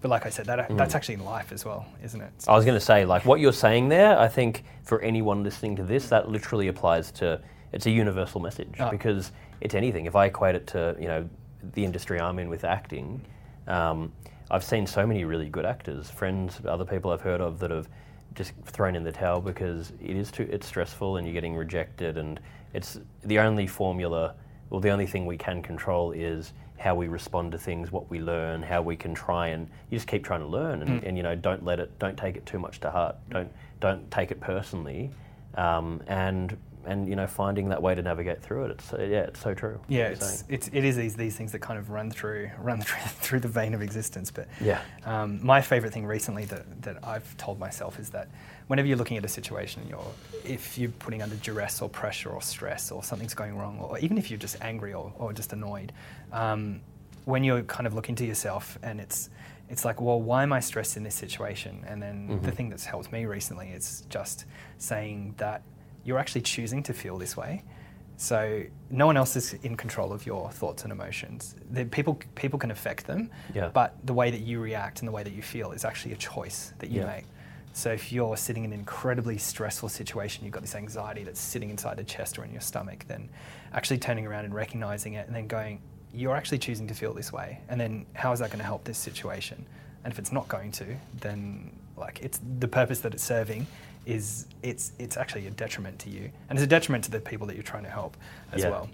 But 0.00 0.10
like 0.10 0.26
I 0.26 0.30
said, 0.30 0.46
that, 0.46 0.76
that's 0.76 0.94
actually 0.94 1.14
in 1.14 1.24
life 1.24 1.50
as 1.50 1.64
well, 1.64 1.86
isn't 2.02 2.20
it? 2.20 2.30
I 2.46 2.54
was 2.54 2.64
going 2.66 2.76
to 2.78 2.84
say, 2.84 3.06
like 3.06 3.24
what 3.24 3.40
you're 3.40 3.52
saying 3.54 3.88
there, 3.88 4.18
I 4.18 4.28
think 4.28 4.64
for 4.82 5.00
anyone 5.00 5.42
listening 5.42 5.76
to 5.76 5.82
this, 5.82 6.08
that 6.08 6.28
literally 6.28 6.68
applies 6.68 7.10
to. 7.12 7.40
It's 7.72 7.86
a 7.86 7.90
universal 7.90 8.40
message 8.40 8.74
Ah. 8.78 8.90
because 8.90 9.32
it's 9.60 9.74
anything. 9.74 10.04
If 10.06 10.14
I 10.14 10.26
equate 10.26 10.54
it 10.54 10.66
to, 10.68 10.94
you 11.00 11.08
know, 11.08 11.28
the 11.72 11.84
industry 11.84 12.20
I'm 12.20 12.38
in 12.38 12.48
with 12.48 12.64
acting, 12.64 13.20
um, 13.66 14.12
I've 14.50 14.62
seen 14.62 14.86
so 14.86 15.06
many 15.06 15.24
really 15.24 15.48
good 15.48 15.64
actors, 15.64 16.10
friends, 16.10 16.60
other 16.66 16.84
people 16.84 17.10
I've 17.10 17.22
heard 17.22 17.40
of 17.40 17.58
that 17.60 17.70
have 17.70 17.88
just 18.34 18.52
thrown 18.66 18.94
in 18.94 19.02
the 19.04 19.10
towel 19.12 19.40
because 19.40 19.92
it 20.00 20.16
is 20.16 20.30
too 20.30 20.46
it's 20.50 20.66
stressful 20.66 21.16
and 21.16 21.26
you're 21.26 21.34
getting 21.34 21.54
rejected 21.56 22.18
and 22.18 22.38
it's 22.74 22.98
the 23.24 23.38
only 23.38 23.66
formula 23.66 24.34
well 24.70 24.80
the 24.80 24.90
only 24.90 25.06
thing 25.06 25.26
we 25.26 25.36
can 25.36 25.62
control 25.62 26.12
is 26.12 26.52
how 26.76 26.94
we 26.94 27.06
respond 27.08 27.52
to 27.52 27.58
things, 27.58 27.92
what 27.92 28.10
we 28.10 28.18
learn, 28.20 28.62
how 28.62 28.82
we 28.82 28.96
can 28.96 29.14
try 29.14 29.48
and 29.48 29.68
you 29.90 29.96
just 29.96 30.08
keep 30.08 30.24
trying 30.24 30.40
to 30.40 30.46
learn 30.46 30.82
and, 30.82 31.02
Mm. 31.02 31.06
and 31.08 31.16
you 31.16 31.22
know 31.22 31.34
don't 31.34 31.64
let 31.64 31.78
it 31.80 31.96
don't 31.98 32.16
take 32.16 32.36
it 32.36 32.44
too 32.46 32.58
much 32.58 32.80
to 32.80 32.90
heart. 32.90 33.16
Don't 33.30 33.50
don't 33.80 34.10
take 34.10 34.30
it 34.30 34.40
personally. 34.40 35.10
Um, 35.56 36.02
and 36.08 36.56
and 36.86 37.08
you 37.08 37.16
know 37.16 37.26
finding 37.26 37.68
that 37.70 37.80
way 37.80 37.94
to 37.94 38.02
navigate 38.02 38.42
through 38.42 38.64
it. 38.66 38.70
It's 38.72 38.84
so, 38.90 38.98
yeah, 38.98 39.20
it's 39.20 39.40
so 39.40 39.54
true. 39.54 39.80
Yeah, 39.88 40.08
it's, 40.08 40.44
it's 40.48 40.68
it 40.72 40.84
is 40.84 40.96
these 40.96 41.14
these 41.14 41.36
things 41.36 41.52
that 41.52 41.60
kind 41.60 41.78
of 41.78 41.90
run 41.90 42.10
through 42.10 42.50
run 42.58 42.80
through, 42.82 43.00
through 43.20 43.40
the 43.40 43.48
vein 43.48 43.72
of 43.72 43.80
existence. 43.80 44.30
But 44.30 44.48
Yeah. 44.60 44.80
um, 45.06 45.38
my 45.42 45.60
favorite 45.62 45.92
thing 45.92 46.04
recently 46.04 46.44
that, 46.46 46.82
that 46.82 46.96
I've 47.06 47.34
told 47.38 47.58
myself 47.58 47.98
is 47.98 48.10
that 48.10 48.28
whenever 48.68 48.88
you're 48.88 48.96
looking 48.96 49.16
at 49.16 49.24
a 49.24 49.28
situation, 49.28 49.82
you're 49.88 50.06
if 50.44 50.76
you're 50.78 50.90
putting 50.90 51.22
under 51.22 51.36
duress 51.36 51.80
or 51.82 51.88
pressure 51.88 52.30
or 52.30 52.42
stress 52.42 52.90
or 52.90 53.02
something's 53.02 53.34
going 53.34 53.56
wrong, 53.56 53.78
or 53.78 53.98
even 53.98 54.18
if 54.18 54.30
you're 54.30 54.38
just 54.38 54.56
angry 54.60 54.92
or, 54.92 55.12
or 55.18 55.32
just 55.32 55.52
annoyed, 55.52 55.92
um, 56.32 56.80
when 57.24 57.42
you're 57.44 57.62
kind 57.62 57.86
of 57.86 57.94
looking 57.94 58.14
to 58.16 58.24
yourself 58.26 58.78
and 58.82 59.00
it's 59.00 59.30
it's 59.70 59.84
like, 59.84 59.98
well, 60.00 60.20
why 60.20 60.42
am 60.42 60.52
I 60.52 60.60
stressed 60.60 60.98
in 60.98 61.02
this 61.04 61.14
situation? 61.14 61.82
And 61.88 62.02
then 62.02 62.38
the 62.42 62.52
thing 62.52 62.68
that's 62.68 62.84
helped 62.84 63.10
me 63.10 63.24
recently 63.24 63.68
is 63.68 64.04
just 64.10 64.44
saying 64.76 65.34
that 65.38 65.62
you're 66.04 66.18
actually 66.18 66.42
choosing 66.42 66.82
to 66.82 66.92
feel 66.92 67.16
this 67.16 67.34
way. 67.34 67.64
So 68.18 68.62
no 68.90 69.06
one 69.06 69.16
else 69.16 69.34
is 69.36 69.54
in 69.62 69.74
control 69.76 70.12
of 70.12 70.26
your 70.26 70.50
thoughts 70.50 70.82
and 70.84 70.92
emotions. 70.92 71.56
The 71.72 71.86
people 71.86 72.20
people 72.34 72.58
can 72.58 72.70
affect 72.70 73.06
them, 73.06 73.30
Yeah. 73.54 73.70
but 73.72 73.96
the 74.04 74.12
way 74.12 74.30
that 74.30 74.40
you 74.42 74.60
react 74.60 75.00
and 75.00 75.08
the 75.08 75.12
way 75.12 75.22
that 75.22 75.32
you 75.32 75.42
feel 75.42 75.72
is 75.72 75.84
actually 75.84 76.12
a 76.12 76.16
choice 76.18 76.74
that 76.78 76.90
you 76.90 77.00
Yeah. 77.00 77.06
make. 77.06 77.24
So 77.76 77.90
if 77.90 78.12
you're 78.12 78.36
sitting 78.36 78.62
in 78.64 78.72
an 78.72 78.78
incredibly 78.78 79.36
stressful 79.36 79.88
situation, 79.88 80.44
you've 80.44 80.54
got 80.54 80.62
this 80.62 80.76
anxiety 80.76 81.24
that's 81.24 81.40
sitting 81.40 81.70
inside 81.70 81.96
the 81.96 82.04
chest 82.04 82.38
or 82.38 82.44
in 82.44 82.52
your 82.52 82.60
stomach, 82.60 83.04
then 83.08 83.28
actually 83.72 83.98
turning 83.98 84.26
around 84.26 84.44
and 84.44 84.54
recognizing 84.54 85.14
it 85.14 85.26
and 85.26 85.34
then 85.34 85.48
going, 85.48 85.80
you're 86.12 86.36
actually 86.36 86.58
choosing 86.58 86.86
to 86.86 86.94
feel 86.94 87.12
this 87.12 87.32
way. 87.32 87.58
And 87.68 87.80
then 87.80 88.06
how 88.14 88.30
is 88.30 88.38
that 88.38 88.50
going 88.50 88.60
to 88.60 88.64
help 88.64 88.84
this 88.84 88.96
situation? 88.96 89.66
And 90.04 90.12
if 90.12 90.20
it's 90.20 90.30
not 90.30 90.46
going 90.46 90.70
to, 90.72 90.86
then 91.20 91.72
like 91.96 92.20
it's 92.22 92.40
the 92.60 92.68
purpose 92.68 93.00
that 93.00 93.12
it's 93.12 93.24
serving 93.24 93.66
is 94.06 94.46
it's 94.62 94.92
it's 95.00 95.16
actually 95.16 95.48
a 95.48 95.50
detriment 95.50 95.98
to 96.00 96.10
you. 96.10 96.30
And 96.48 96.56
it's 96.56 96.64
a 96.64 96.68
detriment 96.68 97.02
to 97.04 97.10
the 97.10 97.18
people 97.20 97.44
that 97.48 97.54
you're 97.54 97.62
trying 97.64 97.84
to 97.84 97.90
help 97.90 98.16
as 98.52 98.62
Yeah. 98.62 98.70
well. 98.70 98.88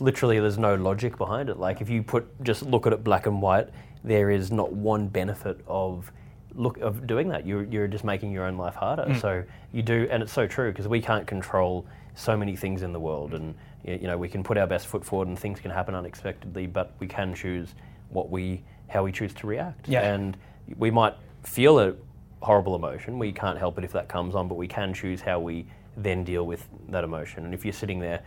literally 0.00 0.40
there's 0.40 0.58
no 0.58 0.74
logic 0.74 1.16
behind 1.18 1.48
it 1.48 1.56
like 1.56 1.80
if 1.80 1.88
you 1.88 2.02
put 2.02 2.24
just 2.42 2.62
look 2.64 2.84
at 2.84 2.92
it 2.92 3.04
black 3.04 3.26
and 3.26 3.40
white 3.40 3.68
there 4.02 4.28
is 4.28 4.50
not 4.50 4.72
one 4.72 5.06
benefit 5.06 5.60
of 5.68 6.10
look 6.56 6.78
of 6.78 7.06
doing 7.06 7.28
that. 7.28 7.46
You're, 7.46 7.64
you're 7.64 7.88
just 7.88 8.04
making 8.04 8.32
your 8.32 8.44
own 8.44 8.56
life 8.56 8.74
harder. 8.74 9.04
Mm. 9.04 9.20
so 9.20 9.44
you 9.72 9.82
do 9.82 10.06
and 10.10 10.22
it's 10.22 10.32
so 10.32 10.46
true 10.46 10.70
because 10.70 10.88
we 10.88 11.00
can't 11.00 11.26
control 11.26 11.86
so 12.14 12.36
many 12.36 12.56
things 12.56 12.82
in 12.82 12.92
the 12.92 13.00
world. 13.00 13.34
And 13.34 13.54
you 13.84 14.06
know 14.06 14.16
we 14.16 14.28
can 14.28 14.42
put 14.42 14.56
our 14.56 14.66
best 14.66 14.86
foot 14.86 15.04
forward 15.04 15.28
and 15.28 15.38
things 15.38 15.60
can 15.60 15.70
happen 15.70 15.94
unexpectedly 15.94 16.66
but 16.66 16.92
we 17.00 17.06
can 17.06 17.34
choose 17.34 17.74
what 18.08 18.30
we 18.30 18.62
how 18.88 19.02
we 19.02 19.12
choose 19.12 19.34
to 19.34 19.46
react. 19.46 19.88
Yeah. 19.88 20.02
and 20.12 20.36
we 20.78 20.90
might 20.90 21.14
feel 21.42 21.78
a 21.78 21.94
horrible 22.40 22.74
emotion. 22.74 23.18
We 23.18 23.32
can't 23.32 23.58
help 23.58 23.78
it 23.78 23.84
if 23.84 23.92
that 23.92 24.08
comes 24.08 24.34
on 24.34 24.48
but 24.48 24.54
we 24.56 24.68
can 24.68 24.94
choose 24.94 25.20
how 25.20 25.40
we 25.40 25.66
then 25.96 26.24
deal 26.24 26.46
with 26.46 26.66
that 26.88 27.04
emotion. 27.04 27.44
And 27.44 27.54
if 27.54 27.64
you're 27.64 27.72
sitting 27.72 27.98
there 28.00 28.22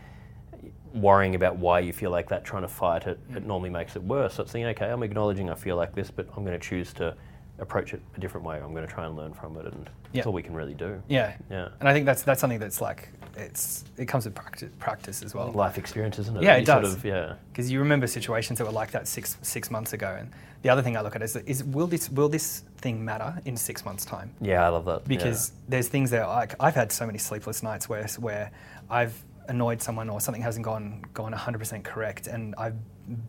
worrying 0.93 1.35
about 1.35 1.57
why 1.57 1.79
you 1.79 1.93
feel 1.93 2.11
like 2.11 2.29
that, 2.29 2.43
trying 2.43 2.63
to 2.63 2.67
fight 2.67 3.07
it, 3.07 3.19
it 3.35 3.45
normally 3.45 3.69
makes 3.69 3.95
it 3.95 4.03
worse. 4.03 4.35
So 4.35 4.43
it's 4.43 4.51
thinking, 4.51 4.67
okay, 4.69 4.85
I'm 4.85 5.03
acknowledging 5.03 5.49
I 5.49 5.55
feel 5.55 5.75
like 5.75 5.93
this, 5.93 6.09
but 6.11 6.27
I'm 6.35 6.43
going 6.45 6.59
to 6.59 6.65
choose 6.65 6.93
to 6.93 7.15
approach 7.59 7.93
it 7.93 8.01
a 8.15 8.19
different 8.19 8.45
way. 8.45 8.57
I'm 8.57 8.73
going 8.73 8.85
to 8.87 8.93
try 8.93 9.05
and 9.05 9.15
learn 9.15 9.33
from 9.33 9.57
it, 9.57 9.65
and 9.65 9.85
Yeah. 9.85 9.89
that's 10.13 10.27
all 10.27 10.33
we 10.33 10.43
can 10.43 10.53
really 10.53 10.73
do. 10.75 11.01
Yeah. 11.07 11.35
Yeah. 11.49 11.69
And 11.79 11.89
I 11.89 11.93
think 11.93 12.05
that's 12.05 12.23
that's 12.23 12.39
something 12.39 12.59
that's 12.59 12.81
like 12.81 13.09
it's 13.35 13.83
it 13.97 14.05
comes 14.07 14.25
with 14.25 14.35
practice, 14.35 14.69
practice 14.79 15.23
as 15.23 15.33
well. 15.35 15.51
Life 15.51 15.77
experience, 15.77 16.19
isn't 16.19 16.37
it? 16.37 16.43
Yeah, 16.43 16.55
You 16.57 16.61
it 16.63 16.67
sort 16.67 16.83
does. 16.83 16.93
of- 16.95 17.05
yeah. 17.05 17.33
because 17.51 17.71
you 17.71 17.79
remember 17.79 18.07
situations 18.07 18.59
that 18.59 18.65
were 18.65 18.71
like 18.71 18.91
that 18.91 19.07
six 19.07 19.37
six 19.41 19.71
months 19.71 19.93
ago. 19.93 20.15
And 20.19 20.31
the 20.61 20.69
other 20.69 20.81
thing 20.81 20.97
I 20.97 21.01
look 21.01 21.15
at 21.15 21.21
is, 21.21 21.35
is 21.35 21.63
will 21.63 21.87
this 21.87 22.09
will 22.11 22.29
this 22.29 22.63
thing 22.77 23.03
matter 23.03 23.41
in 23.45 23.57
six 23.57 23.83
months' 23.85 24.05
time? 24.05 24.31
Yeah, 24.41 24.65
I 24.65 24.69
love 24.69 24.85
that. 24.85 25.01
yeah. 25.01 25.07
Because 25.07 25.51
there's 25.67 25.87
things 25.87 26.11
that 26.11 26.27
like 26.27 26.55
I've 26.59 26.75
had 26.75 26.91
so 26.91 27.05
many 27.05 27.17
sleepless 27.17 27.63
nights 27.63 27.89
where 27.89 28.07
where 28.19 28.51
I've 28.89 29.23
annoyed 29.49 29.81
someone 29.81 30.09
or 30.09 30.19
something 30.19 30.41
hasn't 30.43 30.65
gone 30.65 31.03
gone 31.13 31.33
100% 31.33 31.83
correct, 31.83 32.27
and 32.27 32.53
I've 32.57 32.75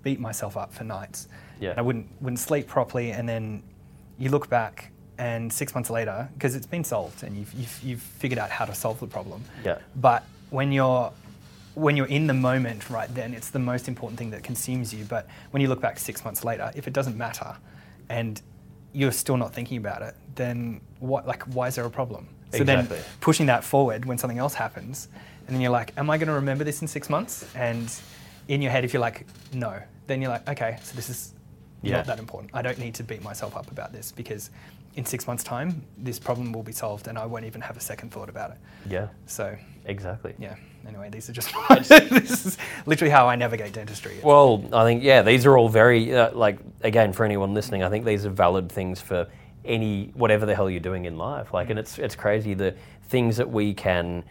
beat 0.03 0.19
myself 0.21 0.57
up 0.57 0.73
for 0.73 0.85
nights. 0.85 1.29
Yeah. 1.61 1.71
And 1.71 1.79
I 1.79 1.83
wouldn't 1.83 2.09
wouldn't 2.21 2.41
sleep 2.41 2.67
properly, 2.67 3.13
and 3.13 3.29
then 3.29 3.63
you 4.19 4.31
look 4.31 4.49
back. 4.49 4.91
And 5.21 5.53
six 5.53 5.75
months 5.75 5.91
later, 5.91 6.29
because 6.35 6.55
it's 6.55 6.67
been 6.67 6.85
solved 6.85 7.25
and 7.25 7.37
you've, 7.37 7.53
you've, 7.55 7.81
you've 7.83 8.01
figured 8.01 8.39
out 8.39 8.51
how 8.51 8.65
to 8.65 8.75
solve 8.75 9.01
the 9.01 9.07
problem. 9.09 9.43
Yeah. 9.65 9.79
But 9.97 10.23
when 10.51 10.71
you're 10.71 11.13
when 11.75 11.97
you're 11.97 12.07
in 12.07 12.27
the 12.27 12.35
moment 12.35 12.91
right 12.91 13.13
then, 13.15 13.33
it's 13.33 13.51
the 13.51 13.59
most 13.59 13.87
important 13.89 14.19
thing 14.19 14.31
that 14.31 14.43
consumes 14.43 14.93
you. 14.93 15.05
But 15.05 15.29
when 15.53 15.61
you 15.61 15.69
look 15.69 15.81
back 15.81 15.99
six 15.99 16.25
months 16.25 16.45
later, 16.45 16.73
if 16.75 16.87
it 16.89 16.93
doesn't 16.93 17.17
matter, 17.17 17.57
and 18.09 18.41
you're 18.93 19.13
still 19.13 19.37
not 19.37 19.55
thinking 19.55 19.77
about 19.77 20.03
it, 20.03 20.15
then 20.35 20.81
what? 20.99 21.27
Like, 21.27 21.43
why 21.45 21.69
is 21.69 21.77
there 21.77 21.85
a 21.85 21.91
problem? 21.91 22.29
So 22.51 22.63
Exactly. 22.63 22.97
then 22.97 23.05
pushing 23.21 23.47
that 23.47 23.63
forward 23.63 24.05
when 24.07 24.19
something 24.19 24.39
else 24.39 24.55
happens, 24.55 25.09
and 25.47 25.55
then 25.55 25.61
you're 25.61 25.71
like, 25.71 25.93
am 25.97 26.11
I 26.11 26.19
going 26.19 26.29
to 26.29 26.35
remember 26.35 26.65
this 26.65 26.83
in 26.83 26.89
six 26.89 27.09
months? 27.09 27.47
And 27.55 27.93
in 28.49 28.63
your 28.63 28.73
head, 28.73 28.85
if 28.85 28.93
you're 28.93 29.03
like, 29.03 29.27
no, 29.53 29.81
then 30.07 30.21
you're 30.23 30.31
like, 30.31 30.49
okay, 30.49 30.79
so 30.83 30.97
this 30.97 31.09
is 31.11 31.35
Yeah. 31.83 31.97
not 31.99 32.07
that 32.07 32.19
important. 32.19 32.51
I 32.55 32.63
don't 32.63 32.79
need 32.79 32.95
to 32.97 33.05
beat 33.05 33.23
myself 33.23 33.57
up 33.57 33.71
about 33.71 33.93
this 33.93 34.13
because 34.13 34.51
in 34.97 35.05
six 35.05 35.27
months' 35.27 35.45
time, 35.45 35.83
this 35.97 36.19
problem 36.19 36.53
will 36.53 36.63
be 36.65 36.73
solved, 36.73 37.07
and 37.07 37.17
I 37.17 37.25
won't 37.27 37.45
even 37.45 37.61
have 37.61 37.77
a 37.77 37.81
second 37.81 38.11
thought 38.11 38.29
about 38.29 38.51
it. 38.51 38.57
yeah, 38.89 39.09
So 39.27 39.57
exactly. 39.85 40.35
yeah. 40.39 40.57
Anyway, 40.87 41.09
these 41.11 41.29
are 41.29 41.33
just 41.33 41.53
this 41.89 42.47
is 42.47 42.59
literally 42.87 43.11
how 43.11 43.29
I 43.29 43.37
navigate 43.37 43.73
dentistry. 43.75 44.17
Well, 44.23 44.65
I 44.73 44.85
think 44.85 45.03
yeah, 45.03 45.23
these 45.23 45.45
are 45.47 45.57
all 45.57 45.69
very 45.69 46.15
uh, 46.15 46.33
like 46.33 46.59
again 46.81 47.13
for 47.13 47.25
anyone 47.25 47.55
listening. 47.55 47.83
I 47.83 47.91
think 47.91 48.05
these 48.05 48.25
are 48.27 48.31
valid 48.31 48.71
things 48.73 49.01
for 49.01 49.29
any 49.65 50.11
whatever 50.15 50.47
the 50.47 50.55
hell 50.55 50.71
you're 50.71 50.81
doing 50.81 51.05
in 51.05 51.17
life. 51.19 51.53
Like, 51.53 51.71
and 51.71 51.79
it's 51.79 51.99
it's 51.99 52.17
crazy 52.17 52.55
the 52.55 52.75
things 53.09 53.37
that 53.37 53.49
we 53.51 53.75
can 53.75 54.25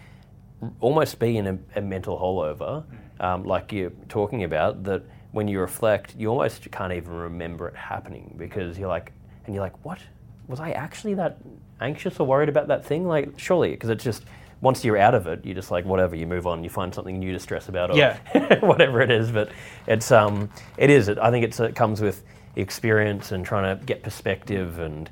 almost 0.79 1.19
be 1.19 1.37
in 1.37 1.47
a, 1.47 1.57
a 1.77 1.81
mental 1.81 2.17
hole 2.17 2.39
over, 2.39 2.83
um, 3.19 3.43
like 3.43 3.71
you're 3.71 3.91
talking 4.09 4.43
about. 4.43 4.83
That 4.83 5.03
when 5.31 5.47
you 5.47 5.59
reflect, 5.59 6.15
you 6.17 6.29
almost 6.29 6.69
can't 6.71 6.93
even 6.93 7.13
remember 7.13 7.67
it 7.67 7.75
happening 7.75 8.33
because 8.37 8.77
you're 8.77 8.87
like, 8.87 9.11
and 9.45 9.53
you're 9.53 9.63
like, 9.63 9.85
what 9.85 9.99
was 10.47 10.59
I 10.59 10.71
actually 10.71 11.13
that 11.15 11.37
anxious 11.81 12.19
or 12.19 12.27
worried 12.27 12.49
about 12.49 12.67
that 12.69 12.85
thing? 12.85 13.07
Like, 13.07 13.37
surely, 13.37 13.71
because 13.71 13.89
it's 13.89 14.03
just 14.03 14.23
once 14.61 14.83
you're 14.83 14.97
out 14.97 15.13
of 15.13 15.27
it, 15.27 15.45
you're 15.45 15.55
just 15.55 15.71
like 15.71 15.85
whatever. 15.85 16.15
You 16.15 16.25
move 16.27 16.47
on. 16.47 16.63
You 16.63 16.69
find 16.69 16.93
something 16.93 17.19
new 17.19 17.31
to 17.33 17.39
stress 17.39 17.69
about, 17.69 17.91
or 17.91 17.97
Yeah. 17.97 18.17
whatever 18.61 19.01
it 19.01 19.11
is. 19.11 19.31
But 19.31 19.51
it's 19.85 20.11
um, 20.11 20.49
it 20.77 20.89
is. 20.89 21.09
I 21.09 21.29
think 21.31 21.45
it's 21.45 21.59
it 21.59 21.75
comes 21.75 22.01
with 22.01 22.23
experience 22.55 23.31
and 23.31 23.45
trying 23.45 23.77
to 23.77 23.85
get 23.85 24.01
perspective 24.03 24.79
and 24.79 25.09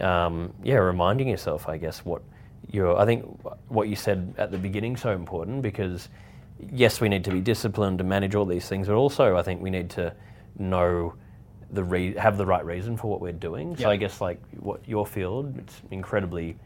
um, 0.00 0.52
yeah, 0.62 0.76
reminding 0.76 1.28
yourself, 1.28 1.68
I 1.68 1.76
guess, 1.76 2.04
what 2.04 2.22
you're. 2.70 2.96
I 2.96 3.04
think 3.04 3.24
what 3.68 3.88
you 3.88 3.96
said 3.96 4.34
at 4.38 4.50
the 4.50 4.58
beginning 4.58 4.96
so 4.96 5.12
important 5.12 5.62
because 5.62 6.08
yes, 6.72 7.00
we 7.00 7.08
need 7.08 7.24
to 7.24 7.30
be 7.30 7.40
disciplined 7.40 7.98
to 7.98 8.04
manage 8.04 8.34
all 8.34 8.44
these 8.46 8.68
things, 8.68 8.86
but 8.88 8.94
also 8.96 9.36
I 9.36 9.42
think 9.42 9.60
we 9.62 9.70
need 9.70 9.90
to 9.90 10.14
know 10.58 11.14
the 11.70 11.82
re- 11.84 12.14
have 12.14 12.38
the 12.38 12.46
right 12.46 12.64
reason 12.64 12.96
for 12.96 13.08
what 13.10 13.20
we're 13.20 13.32
doing. 13.32 13.76
So 13.76 13.82
Yeah. 13.82 13.90
I 13.90 13.96
guess 13.96 14.20
like 14.20 14.40
what 14.60 14.80
your 14.88 15.06
field, 15.06 15.58
it's 15.58 15.80
incredibly 15.90 16.56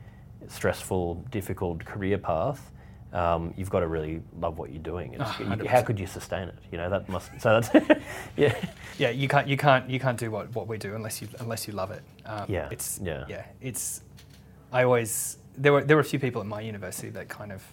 stressful, 0.48 1.14
difficult 1.30 1.84
career 1.84 2.18
path. 2.18 2.70
Um, 3.12 3.52
you've 3.56 3.70
got 3.70 3.80
to 3.80 3.88
really 3.88 4.22
love 4.38 4.58
what 4.58 4.70
you're 4.70 4.82
doing. 4.82 5.14
It's, 5.14 5.22
Ah, 5.24 5.54
you- 5.60 5.68
how 5.68 5.82
could 5.82 5.98
you 5.98 6.06
sustain 6.06 6.48
it? 6.48 6.54
You 6.70 6.78
know 6.78 6.88
that 6.90 7.08
must. 7.08 7.30
So 7.40 7.60
that's 7.60 8.00
yeah. 8.36 8.54
yeah, 8.98 9.10
you 9.10 9.26
can't 9.26 9.48
you 9.48 9.56
can't 9.56 9.90
you 9.90 9.98
can't 9.98 10.16
do 10.18 10.30
what, 10.30 10.54
what 10.54 10.68
we 10.68 10.78
do 10.78 10.94
unless 10.94 11.20
you 11.20 11.26
unless 11.40 11.66
you 11.66 11.72
love 11.74 11.90
it. 11.90 12.02
Um, 12.24 12.44
Yeah, 12.48 12.68
It's 12.70 13.00
yeah. 13.02 13.24
yeah. 13.28 13.44
It's 13.60 14.02
I 14.72 14.84
always 14.84 15.38
there 15.56 15.72
were 15.72 15.82
there 15.82 15.96
were 15.96 16.02
a 16.02 16.04
few 16.12 16.20
people 16.20 16.40
at 16.40 16.46
my 16.46 16.60
university 16.60 17.08
that 17.10 17.28
kind 17.28 17.50
of 17.50 17.64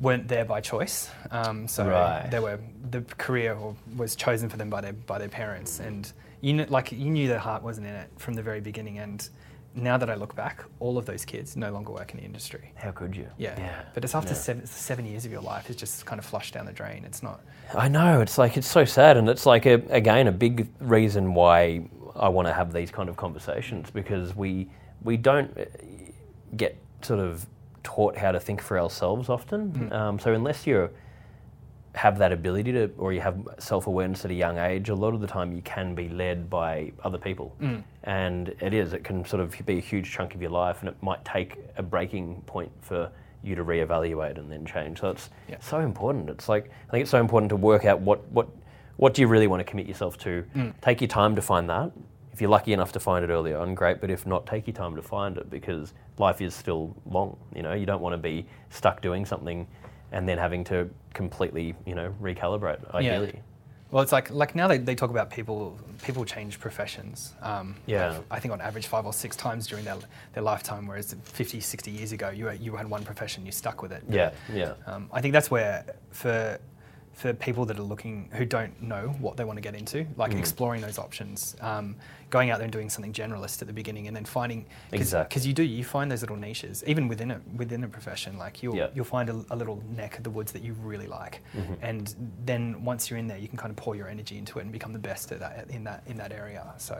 weren't 0.00 0.28
there 0.28 0.44
by 0.44 0.60
choice. 0.60 1.08
Um, 1.30 1.66
so 1.68 1.86
Right. 1.88 2.28
they 2.30 2.40
were 2.40 2.58
the 2.90 3.02
career 3.18 3.56
was 3.96 4.14
chosen 4.16 4.48
for 4.48 4.56
them 4.56 4.70
by 4.70 4.80
their 4.80 4.92
by 4.92 5.18
their 5.18 5.28
parents, 5.28 5.80
and 5.80 6.10
you 6.40 6.52
know, 6.54 6.66
like 6.68 6.92
you 6.92 7.10
knew 7.10 7.28
their 7.28 7.38
heart 7.38 7.62
wasn't 7.62 7.86
in 7.86 7.94
it 7.94 8.10
from 8.18 8.34
the 8.34 8.42
very 8.42 8.60
beginning. 8.60 8.98
And 8.98 9.26
now 9.74 9.96
that 9.98 10.08
I 10.08 10.14
look 10.14 10.34
back, 10.34 10.64
all 10.80 10.96
of 10.98 11.04
those 11.06 11.24
kids 11.24 11.56
no 11.56 11.70
longer 11.70 11.92
work 11.92 12.12
in 12.12 12.18
the 12.20 12.24
industry. 12.24 12.72
How 12.76 12.92
could 12.92 13.14
you? 13.16 13.28
Yeah. 13.38 13.54
Yeah. 13.58 13.82
But 13.94 14.04
it's 14.04 14.14
after 14.14 14.30
Yeah. 14.32 14.38
seven, 14.40 14.66
seven 14.66 15.04
years 15.06 15.24
of 15.24 15.32
your 15.32 15.42
life, 15.42 15.68
it's 15.70 15.78
just 15.78 16.06
kind 16.06 16.18
of 16.18 16.24
flushed 16.24 16.54
down 16.54 16.66
the 16.66 16.72
drain. 16.72 17.04
It's 17.04 17.22
not. 17.22 17.40
I 17.74 17.88
know 17.88 18.20
it's 18.20 18.38
like 18.38 18.56
it's 18.56 18.68
so 18.68 18.84
sad, 18.84 19.16
and 19.16 19.28
it's 19.28 19.44
like 19.46 19.66
a, 19.66 19.74
again 19.90 20.28
a 20.28 20.32
big 20.32 20.68
reason 20.80 21.34
why 21.34 21.88
I 22.14 22.28
want 22.28 22.48
to 22.48 22.54
have 22.54 22.72
these 22.72 22.90
kind 22.90 23.08
of 23.08 23.16
conversations 23.16 23.90
because 23.90 24.36
we 24.36 24.68
we 25.02 25.16
don't 25.16 25.56
uh, 25.58 25.64
get 26.56 26.76
sort 27.02 27.20
of 27.20 27.46
taught 27.86 28.16
how 28.16 28.32
to 28.32 28.40
think 28.40 28.60
for 28.60 28.78
ourselves 28.78 29.28
often. 29.28 29.92
Um, 29.92 30.18
so 30.18 30.32
unless 30.34 30.66
you're 30.66 30.90
have 31.94 32.18
that 32.18 32.30
ability 32.30 32.72
to, 32.72 32.90
or 32.98 33.14
you 33.14 33.22
have 33.22 33.38
self 33.58 33.86
awareness 33.86 34.24
at 34.26 34.30
a 34.30 34.34
young 34.34 34.58
age, 34.58 34.90
a 34.90 34.94
lot 34.94 35.14
of 35.14 35.20
the 35.22 35.26
time 35.26 35.50
you 35.52 35.62
can 35.62 35.94
be 35.94 36.08
led 36.10 36.50
by 36.50 36.92
other 37.02 37.16
people. 37.16 37.56
Mm. 37.60 37.82
And 38.02 38.48
it 38.60 38.74
is, 38.74 38.92
it 38.92 39.02
can 39.02 39.24
sort 39.24 39.40
of 39.40 39.54
be 39.64 39.78
a 39.78 39.80
huge 39.80 40.10
chunk 40.12 40.34
of 40.34 40.42
your 40.42 40.50
life, 40.50 40.80
and 40.80 40.88
it 40.90 40.96
might 41.00 41.24
take 41.24 41.56
a 41.78 41.82
breaking 41.82 42.42
point 42.44 42.70
for 42.82 43.10
you 43.42 43.54
to 43.54 43.64
reevaluate 43.64 44.36
and 44.36 44.52
then 44.52 44.66
change. 44.66 45.00
So 45.00 45.08
it's 45.10 45.30
Yeah. 45.48 45.56
so 45.60 45.78
important. 45.80 46.28
It's 46.28 46.48
like, 46.50 46.70
I 46.88 46.90
think 46.90 47.02
it's 47.02 47.10
so 47.10 47.20
important 47.20 47.48
to 47.50 47.56
work 47.56 47.84
out 47.86 48.00
what, 48.00 48.20
what, 48.30 48.48
what 48.98 49.14
do 49.14 49.22
you 49.22 49.28
really 49.28 49.46
want 49.46 49.60
to 49.60 49.64
commit 49.64 49.86
yourself 49.86 50.18
to. 50.18 50.44
Mm. 50.54 50.74
Take 50.82 51.00
your 51.00 51.08
time 51.08 51.34
to 51.36 51.42
find 51.42 51.70
that. 51.70 51.92
If 52.36 52.42
you're 52.42 52.50
lucky 52.50 52.74
enough 52.74 52.92
to 52.92 53.00
find 53.00 53.24
it 53.24 53.30
early 53.30 53.54
on, 53.54 53.74
great. 53.74 53.98
But 53.98 54.10
if 54.10 54.26
not, 54.26 54.44
take 54.46 54.66
your 54.66 54.74
time 54.76 54.94
to 54.96 55.00
find 55.00 55.38
it 55.38 55.48
because 55.48 55.94
life 56.18 56.42
is 56.42 56.54
still 56.54 56.94
long. 57.06 57.38
You 57.54 57.62
know, 57.62 57.72
you 57.72 57.86
don't 57.86 58.02
want 58.02 58.12
to 58.12 58.18
be 58.18 58.44
stuck 58.68 59.00
doing 59.00 59.24
something 59.24 59.66
and 60.12 60.28
then 60.28 60.36
having 60.36 60.62
to 60.64 60.90
completely, 61.14 61.74
you 61.86 61.94
know, 61.94 62.14
recalibrate. 62.20 62.94
Ideally, 62.94 63.40
Well, 63.90 64.02
it's 64.02 64.12
like 64.12 64.28
like 64.30 64.54
now 64.54 64.68
they, 64.68 64.76
they 64.76 64.94
talk 64.94 65.08
about 65.08 65.30
people 65.30 65.78
people 66.02 66.26
change 66.26 66.60
professions. 66.60 67.32
Um, 67.40 67.74
Yeah. 67.86 68.18
I 68.30 68.38
think 68.38 68.52
on 68.52 68.60
average 68.60 68.86
five 68.86 69.06
or 69.06 69.14
six 69.14 69.34
times 69.34 69.66
during 69.66 69.86
their, 69.86 69.96
their 70.34 70.42
lifetime, 70.42 70.86
whereas 70.86 71.16
50, 71.24 71.60
60 71.60 71.90
years 71.90 72.12
ago, 72.12 72.28
you, 72.28 72.48
had- 72.48 72.60
you 72.60 72.76
had 72.76 72.86
one 72.90 73.02
profession, 73.02 73.46
you 73.46 73.52
stuck 73.52 73.80
with 73.80 73.92
it. 73.92 74.02
yeah, 74.10 74.32
yeah, 74.52 74.74
Um, 74.86 75.08
I 75.10 75.22
think 75.22 75.32
that's 75.32 75.50
where 75.50 75.86
for 76.10 76.58
for 77.16 77.32
people 77.32 77.64
that 77.64 77.78
are 77.78 77.82
looking 77.82 78.28
who 78.32 78.44
don't 78.44 78.80
know 78.82 79.08
what 79.20 79.38
they 79.38 79.44
want 79.44 79.56
to 79.56 79.62
get 79.62 79.74
into, 79.74 80.06
like 80.18 80.32
Mm. 80.32 80.38
exploring 80.38 80.82
those 80.82 80.98
options, 80.98 81.56
um, 81.62 81.96
going 82.28 82.50
out 82.50 82.58
there 82.58 82.64
and 82.64 82.72
doing 82.72 82.90
something 82.90 83.10
generalist 83.12 83.62
at 83.62 83.68
the 83.68 83.72
beginning, 83.72 84.06
and 84.06 84.14
then 84.14 84.26
finding 84.26 84.66
Exactly. 84.92 85.26
because 85.28 85.46
you 85.46 85.54
do 85.54 85.62
you 85.62 85.82
find 85.82 86.10
those 86.12 86.20
little 86.20 86.36
niches 86.36 86.84
even 86.86 87.08
within 87.08 87.30
a 87.30 87.40
within 87.56 87.82
a 87.84 87.88
profession. 87.88 88.36
Like 88.36 88.62
you'll 88.62 88.76
Yeah. 88.76 88.88
you'll 88.94 89.06
find 89.16 89.30
a, 89.30 89.44
a 89.48 89.56
little 89.56 89.82
neck 89.96 90.18
of 90.18 90.24
the 90.24 90.30
woods 90.30 90.52
that 90.52 90.62
you 90.62 90.74
really 90.74 91.06
like, 91.06 91.40
Mm-hmm. 91.54 91.74
and 91.80 92.14
then 92.44 92.84
once 92.84 93.08
you're 93.08 93.18
in 93.18 93.28
there, 93.28 93.38
you 93.38 93.48
can 93.48 93.56
kind 93.56 93.70
of 93.70 93.76
pour 93.76 93.96
your 93.96 94.08
energy 94.08 94.36
into 94.36 94.58
it 94.58 94.62
and 94.64 94.70
become 94.72 94.92
the 94.92 94.98
best 95.10 95.32
at 95.32 95.40
that 95.40 95.70
in 95.70 95.84
that 95.84 96.02
in 96.06 96.16
that 96.18 96.32
area. 96.32 96.74
So. 96.78 96.96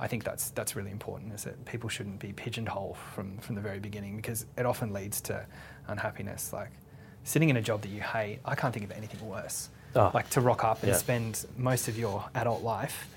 I 0.00 0.06
think 0.06 0.22
that's 0.22 0.50
that's 0.50 0.76
really 0.76 0.92
important. 0.92 1.32
Is 1.34 1.42
that 1.42 1.56
people 1.64 1.88
shouldn't 1.90 2.20
be 2.20 2.32
pigeonholed 2.32 2.96
from 3.14 3.36
from 3.38 3.56
the 3.56 3.60
very 3.60 3.80
beginning 3.80 4.14
because 4.14 4.46
it 4.56 4.64
often 4.64 4.92
leads 4.92 5.20
to 5.22 5.44
unhappiness. 5.88 6.52
Like 6.52 6.70
sitting 7.24 7.48
in 7.48 7.56
a 7.56 7.62
job 7.62 7.82
that 7.82 7.88
you 7.88 8.00
hate, 8.00 8.40
I 8.44 8.54
can't 8.54 8.72
think 8.72 8.84
of 8.84 8.92
anything 8.92 9.26
worse. 9.28 9.68
Oh, 9.94 10.10
like 10.12 10.28
to 10.30 10.40
rock 10.40 10.64
up 10.64 10.82
and 10.82 10.92
yeah. 10.92 10.98
spend 10.98 11.46
most 11.56 11.88
of 11.88 11.98
your 11.98 12.24
adult 12.34 12.62
life 12.62 13.08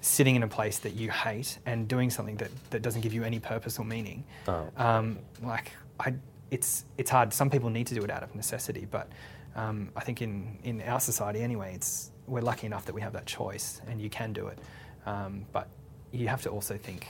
sitting 0.00 0.36
in 0.36 0.42
a 0.42 0.48
place 0.48 0.78
that 0.78 0.94
you 0.94 1.10
hate 1.10 1.58
and 1.66 1.86
doing 1.86 2.08
something 2.08 2.36
that, 2.36 2.50
that 2.70 2.82
doesn't 2.82 3.02
give 3.02 3.12
you 3.12 3.24
any 3.24 3.38
purpose 3.38 3.78
or 3.78 3.84
meaning. 3.84 4.24
Oh. 4.48 4.68
Um, 4.76 5.18
like 5.42 5.72
I, 5.98 6.14
it's 6.50 6.84
it's 6.98 7.10
hard. 7.10 7.32
Some 7.32 7.50
people 7.50 7.70
need 7.70 7.86
to 7.88 7.94
do 7.94 8.02
it 8.02 8.10
out 8.10 8.22
of 8.22 8.34
necessity, 8.34 8.86
but 8.90 9.08
um, 9.56 9.90
I 9.96 10.00
think 10.00 10.22
in 10.22 10.58
in 10.64 10.82
our 10.82 11.00
society 11.00 11.40
anyway, 11.40 11.74
it's 11.74 12.10
we're 12.26 12.40
lucky 12.40 12.66
enough 12.66 12.86
that 12.86 12.94
we 12.94 13.00
have 13.00 13.12
that 13.12 13.26
choice 13.26 13.80
and 13.88 14.00
you 14.00 14.08
can 14.08 14.32
do 14.32 14.46
it. 14.48 14.58
Um, 15.06 15.46
but 15.52 15.68
you 16.12 16.28
have 16.28 16.42
to 16.42 16.50
also 16.50 16.76
think 16.76 17.06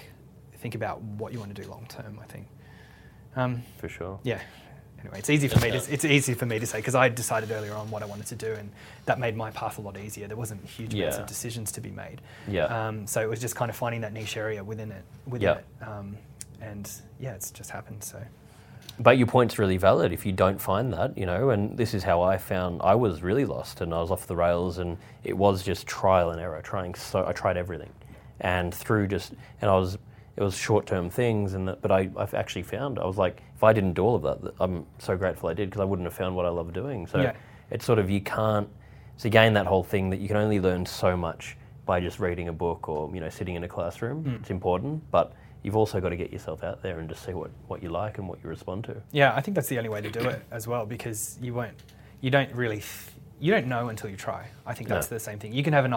think 0.58 0.74
about 0.74 1.00
what 1.02 1.32
you 1.32 1.38
want 1.38 1.54
to 1.54 1.62
do 1.62 1.68
long 1.68 1.86
term. 1.88 2.18
I 2.20 2.26
think. 2.26 2.48
Um, 3.36 3.62
for 3.78 3.88
sure. 3.88 4.18
yeah. 4.24 4.40
Anyway, 5.00 5.18
it's 5.18 5.30
easy 5.30 5.48
for 5.48 5.58
me 5.60 5.70
to 5.70 5.92
it's 5.92 6.04
easy 6.04 6.34
for 6.34 6.44
me 6.46 6.58
to 6.58 6.66
say 6.66 6.78
because 6.78 6.94
I 6.94 7.08
decided 7.08 7.50
earlier 7.50 7.72
on 7.74 7.90
what 7.90 8.02
I 8.02 8.06
wanted 8.06 8.26
to 8.26 8.34
do, 8.36 8.52
and 8.52 8.70
that 9.06 9.18
made 9.18 9.36
my 9.36 9.50
path 9.50 9.78
a 9.78 9.80
lot 9.80 9.96
easier. 9.98 10.28
There 10.28 10.36
wasn't 10.36 10.64
huge 10.66 10.92
amounts 10.94 11.16
Yeah. 11.16 11.22
of 11.22 11.28
decisions 11.28 11.72
to 11.72 11.80
be 11.80 11.90
made. 11.90 12.20
Yeah. 12.46 12.64
Um, 12.64 13.06
so 13.06 13.20
it 13.22 13.28
was 13.28 13.40
just 13.40 13.56
kind 13.56 13.70
of 13.70 13.76
finding 13.76 14.02
that 14.02 14.12
niche 14.12 14.36
area 14.36 14.62
within 14.62 14.92
it. 14.92 15.02
Within 15.26 15.48
Yeah. 15.48 15.54
it. 15.54 15.88
Um, 15.88 16.16
and 16.60 16.90
yeah, 17.18 17.32
it's 17.32 17.50
just 17.50 17.70
happened. 17.70 18.04
So 18.04 18.20
But 18.98 19.16
your 19.16 19.26
point's 19.26 19.58
really 19.58 19.78
valid 19.78 20.12
if 20.12 20.26
you 20.26 20.32
don't 20.32 20.60
find 20.60 20.92
that, 20.92 21.16
you 21.16 21.24
know, 21.24 21.48
and 21.48 21.78
this 21.78 21.94
is 21.94 22.02
how 22.04 22.20
I 22.20 22.36
found 22.36 22.82
I 22.84 22.94
was 22.94 23.22
really 23.22 23.46
lost 23.46 23.80
and 23.80 23.94
I 23.94 24.00
was 24.02 24.10
off 24.10 24.26
the 24.26 24.36
rails 24.36 24.76
and 24.76 24.98
it 25.24 25.34
was 25.38 25.62
just 25.62 25.86
trial 25.86 26.30
and 26.30 26.38
error, 26.40 26.60
trying 26.62 26.94
so 26.94 27.24
I 27.26 27.32
tried 27.32 27.56
everything. 27.56 27.90
And 28.42 28.74
through 28.74 29.06
just 29.08 29.32
and 29.62 29.70
I 29.70 29.76
was 29.76 29.96
it 30.36 30.42
was 30.42 30.56
short 30.56 30.86
term 30.86 31.10
things 31.10 31.54
and 31.54 31.68
that, 31.68 31.82
but 31.82 31.90
I 31.90 32.10
I've 32.16 32.34
actually 32.34 32.62
found 32.62 32.98
I 32.98 33.04
was 33.04 33.16
like 33.18 33.42
if 33.56 33.62
I 33.64 33.72
didn't 33.72 33.94
do 33.94 34.02
all 34.02 34.14
of 34.16 34.22
that, 34.22 34.54
I'm 34.60 34.86
so 34.98 35.16
grateful 35.16 35.48
I 35.48 35.54
did 35.54 35.68
because 35.70 35.80
I 35.80 35.84
wouldn't 35.84 36.06
have 36.06 36.14
found 36.14 36.34
what 36.36 36.46
I 36.46 36.50
love 36.50 36.72
doing. 36.72 37.06
So 37.06 37.20
Yeah. 37.20 37.32
it's 37.70 37.84
sort 37.84 37.98
of 37.98 38.08
you 38.10 38.20
can't 38.20 38.68
so 39.16 39.26
again 39.26 39.52
that 39.54 39.66
whole 39.66 39.84
thing 39.84 40.10
that 40.10 40.20
you 40.20 40.28
can 40.28 40.36
only 40.38 40.60
learn 40.60 40.86
so 40.86 41.16
much 41.16 41.56
by 41.84 42.00
just 42.00 42.20
reading 42.20 42.48
a 42.48 42.52
book 42.52 42.88
or 42.88 43.10
you 43.14 43.20
know 43.20 43.28
sitting 43.28 43.54
in 43.56 43.64
a 43.64 43.68
classroom. 43.68 44.22
Hmm. 44.24 44.34
It's 44.36 44.50
important, 44.50 45.02
but 45.10 45.32
you've 45.62 45.76
also 45.76 46.00
got 46.00 46.08
to 46.10 46.16
get 46.16 46.32
yourself 46.32 46.62
out 46.64 46.82
there 46.82 47.00
and 47.00 47.08
just 47.08 47.22
see 47.24 47.34
what, 47.34 47.50
what 47.68 47.82
you 47.82 47.90
like 47.90 48.16
and 48.16 48.26
what 48.26 48.38
you 48.42 48.48
respond 48.48 48.82
to. 48.84 48.96
yeah, 49.12 49.34
I 49.34 49.42
think 49.42 49.54
that's 49.54 49.68
the 49.68 49.76
only 49.76 49.90
way 49.90 50.00
to 50.00 50.10
do 50.10 50.20
it 50.20 50.42
as 50.50 50.66
well 50.66 50.86
because 50.86 51.36
you 51.42 51.52
won't, 51.52 51.74
you 52.22 52.30
don't 52.30 52.50
really, 52.54 52.76
th- 52.76 53.10
you 53.40 53.50
don't 53.50 53.66
know 53.66 53.88
until 53.88 54.10
you 54.10 54.16
try. 54.16 54.46
I 54.66 54.74
think 54.74 54.88
that's 54.88 55.10
No. 55.10 55.16
the 55.16 55.20
same 55.20 55.38
thing. 55.38 55.52
You 55.52 55.62
can 55.62 55.72
have 55.72 55.84
an, 55.86 55.94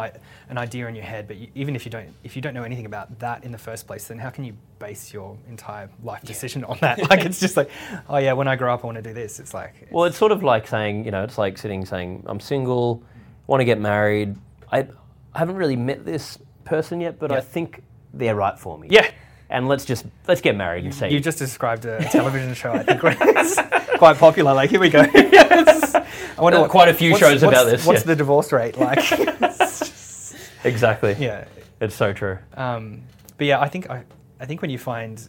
an 0.50 0.58
idea 0.58 0.88
in 0.88 0.96
your 0.96 1.04
head, 1.04 1.28
but 1.28 1.36
you, 1.38 1.48
even 1.56 1.76
if 1.76 1.86
you 1.86 1.92
don't, 1.92 2.10
if 2.24 2.36
you 2.36 2.42
don't 2.42 2.54
know 2.54 2.64
anything 2.64 2.86
about 2.86 3.20
that 3.20 3.44
in 3.44 3.52
the 3.52 3.58
first 3.58 3.86
place, 3.86 4.08
then 4.08 4.18
how 4.18 4.30
can 4.30 4.44
you 4.44 4.54
base 4.80 5.14
your 5.14 5.38
entire 5.50 5.90
life 6.04 6.24
decision 6.24 6.64
on 6.64 6.78
that? 6.82 7.00
Like 7.10 7.26
it's 7.26 7.40
just 7.40 7.58
like, 7.58 7.70
oh 8.10 8.18
yeah, 8.18 8.34
when 8.34 8.48
I 8.48 8.56
grow 8.56 8.74
up, 8.74 8.84
I 8.84 8.88
want 8.88 8.96
to 8.98 9.02
do 9.02 9.14
this. 9.14 9.40
It's 9.40 9.54
like, 9.54 9.88
Well, 9.92 10.06
it's 10.06 10.18
sort 10.18 10.32
of 10.32 10.42
like 10.42 10.68
saying, 10.68 11.06
you 11.06 11.12
know, 11.12 11.24
it's 11.24 11.38
like 11.38 11.58
sitting 11.58 11.86
saying, 11.86 12.24
I'm 12.28 12.40
single, 12.40 13.04
want 13.48 13.60
to 13.62 13.66
get 13.66 13.80
married. 13.80 14.36
I, 14.72 14.88
I 15.34 15.40
haven't 15.40 15.56
really 15.58 15.76
met 15.76 16.06
this 16.06 16.38
person 16.64 17.02
yet, 17.02 17.20
but 17.20 17.32
I 17.32 17.42
think 17.42 17.84
they're 18.14 18.36
right 18.36 18.58
for 18.58 18.78
me. 18.80 18.88
yeah. 18.90 19.10
And 19.54 19.68
let's 19.68 19.86
just 19.86 20.06
let's 20.28 20.42
get 20.42 20.56
married 20.56 20.84
and 20.84 20.94
see. 20.94 21.10
You 21.10 21.20
just 21.20 21.38
described 21.38 21.86
a 21.86 22.04
television 22.10 22.54
show, 22.56 22.72
I 22.74 22.82
think, 22.84 23.02
it's 23.04 23.56
quite 24.00 24.18
popular. 24.18 24.54
Like, 24.54 24.72
here 24.72 24.80
we 24.80 24.90
go. 24.90 25.00
I 25.14 26.06
wonder 26.40 26.58
are 26.58 26.68
quite 26.68 26.90
a 26.90 26.94
few 26.94 27.12
what's- 27.12 27.20
shows 27.24 27.44
about 27.44 27.66
what's- 27.66 27.72
this, 27.72 27.86
What's 27.86 28.02
yeah. 28.02 28.08
the 28.08 28.16
divorce 28.16 28.52
rate 28.52 28.78
like? 28.78 28.98
exactly. 30.64 31.16
yeah. 31.20 31.46
It's 31.80 31.96
so 31.96 32.14
true. 32.14 32.40
Um, 32.56 33.04
but 33.38 33.48
yeah, 33.48 33.60
I 33.62 33.68
think 33.70 33.90
I, 33.90 34.04
I 34.40 34.46
think 34.46 34.62
when 34.62 34.72
you 34.72 34.78
find 34.78 35.28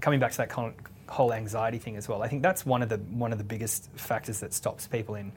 coming 0.00 0.20
back 0.20 0.30
to 0.32 0.38
that 0.38 0.48
con- 0.48 0.74
whole 1.08 1.32
anxiety 1.32 1.78
thing 1.78 1.96
as 1.96 2.08
well, 2.08 2.22
I 2.22 2.28
think 2.28 2.42
that's 2.42 2.64
one 2.64 2.82
of 2.82 2.88
the 2.88 2.96
one 2.96 3.32
of 3.32 3.38
the 3.38 3.44
biggest 3.44 3.90
factors 3.96 4.40
that 4.40 4.54
stops 4.54 4.86
people 4.86 5.14
in. 5.16 5.32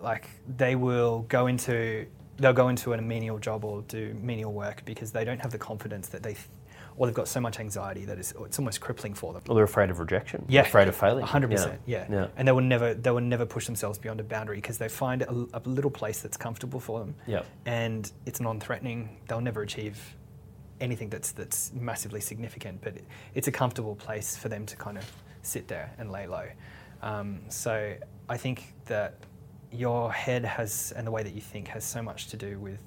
Like 0.00 0.28
they 0.56 0.74
will 0.76 1.26
go 1.28 1.48
into 1.48 2.06
they'll 2.38 2.52
go 2.52 2.68
into 2.68 2.92
a 2.92 3.02
menial 3.02 3.38
job 3.38 3.64
or 3.64 3.82
do 3.82 4.16
menial 4.22 4.52
work 4.52 4.84
because 4.84 5.10
they 5.10 5.24
don't 5.24 5.40
have 5.40 5.50
the 5.50 5.58
confidence 5.58 6.08
that 6.10 6.22
they, 6.22 6.36
or 6.98 7.06
they've 7.06 7.14
got 7.14 7.28
so 7.28 7.40
much 7.40 7.58
anxiety 7.60 8.04
that 8.04 8.18
it's, 8.18 8.34
it's 8.44 8.58
almost 8.58 8.80
crippling 8.80 9.14
for 9.14 9.32
them. 9.32 9.42
Well, 9.46 9.54
they're 9.54 9.64
afraid 9.64 9.88
of 9.88 9.98
rejection. 10.00 10.44
Yeah, 10.48 10.62
Afraid 10.62 10.88
of 10.88 10.96
failing. 10.96 11.24
hundred 11.24 11.50
percent. 11.52 11.80
Yeah. 11.86 12.06
Yeah. 12.10 12.26
and 12.36 12.46
they 12.46 12.52
will 12.52 12.60
never 12.60 12.92
they 12.92 13.10
will 13.10 13.20
never 13.20 13.46
push 13.46 13.64
themselves 13.66 13.98
beyond 13.98 14.20
a 14.20 14.24
boundary 14.24 14.56
because 14.56 14.76
they 14.78 14.88
find 14.88 15.22
a, 15.22 15.30
a 15.54 15.60
little 15.64 15.90
place 15.90 16.20
that's 16.20 16.36
comfortable 16.36 16.80
for 16.80 16.98
them. 17.00 17.14
Yep. 17.26 17.46
and 17.66 18.12
it's 18.26 18.40
non-threatening. 18.40 19.16
They'll 19.28 19.40
never 19.40 19.62
achieve 19.62 19.96
anything 20.80 21.08
that's 21.08 21.32
that's 21.32 21.72
massively 21.72 22.20
significant, 22.20 22.80
but 22.82 22.96
it, 22.96 23.04
it's 23.34 23.48
a 23.48 23.52
comfortable 23.52 23.94
place 23.96 24.36
for 24.36 24.48
them 24.48 24.66
to 24.66 24.76
kind 24.76 24.98
of 24.98 25.04
sit 25.42 25.68
there 25.68 25.90
and 25.98 26.10
lay 26.12 26.26
low. 26.26 26.46
Um, 27.02 27.40
so 27.48 27.94
I 28.28 28.36
think 28.36 28.74
that 28.86 29.14
your 29.70 30.12
head 30.12 30.44
has 30.44 30.92
and 30.96 31.06
the 31.06 31.10
way 31.10 31.22
that 31.22 31.34
you 31.34 31.40
think 31.40 31.68
has 31.68 31.84
so 31.84 32.02
much 32.02 32.26
to 32.28 32.36
do 32.36 32.58
with 32.58 32.80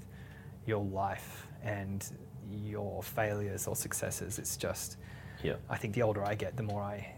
your 0.66 0.84
life 0.84 1.48
and 1.64 2.06
your 2.50 3.02
failures 3.04 3.68
or 3.68 3.76
successes. 3.76 4.40
It's 4.40 4.58
just 4.58 4.98
Yeah. 5.44 5.56
I 5.70 5.78
think 5.78 5.96
the 5.96 6.04
older 6.04 6.24
I 6.24 6.36
get, 6.36 6.56
the 6.56 6.64
more 6.64 6.82
I, 6.82 7.14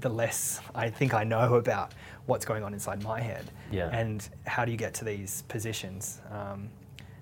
the 0.00 0.08
less 0.08 0.60
I 0.74 0.90
think 0.90 1.14
I 1.14 1.24
know 1.24 1.54
about 1.54 1.92
what's 2.26 2.44
going 2.44 2.62
on 2.62 2.72
inside 2.74 3.02
my 3.02 3.20
head. 3.20 3.44
Yeah. 3.70 3.88
And 3.88 4.26
how 4.46 4.64
do 4.64 4.70
you 4.72 4.78
get 4.78 4.94
to 4.94 5.04
these 5.04 5.42
positions? 5.48 6.20
Um, 6.30 6.70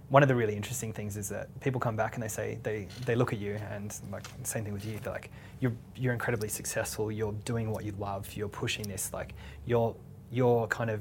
one 0.08 0.22
of 0.22 0.28
the 0.28 0.36
really 0.36 0.54
interesting 0.54 0.92
things 0.92 1.16
is 1.16 1.28
that 1.30 1.48
people 1.60 1.80
come 1.80 1.96
back 1.96 2.14
and 2.14 2.22
they 2.22 2.28
say 2.28 2.58
they, 2.62 2.86
they 3.04 3.16
look 3.16 3.32
at 3.32 3.40
you 3.40 3.58
and 3.70 3.92
like 4.12 4.24
same 4.44 4.62
thing 4.64 4.72
with 4.72 4.84
you. 4.84 4.98
They're 5.02 5.12
like 5.12 5.30
you're 5.60 5.72
you're 5.96 6.12
incredibly 6.12 6.48
successful. 6.48 7.10
You're 7.10 7.32
doing 7.44 7.70
what 7.72 7.84
you 7.84 7.92
love. 7.98 8.32
You're 8.34 8.48
pushing 8.48 8.86
this. 8.86 9.12
Like 9.12 9.34
you're 9.64 9.96
you're 10.30 10.66
kind 10.68 10.90
of 10.90 11.00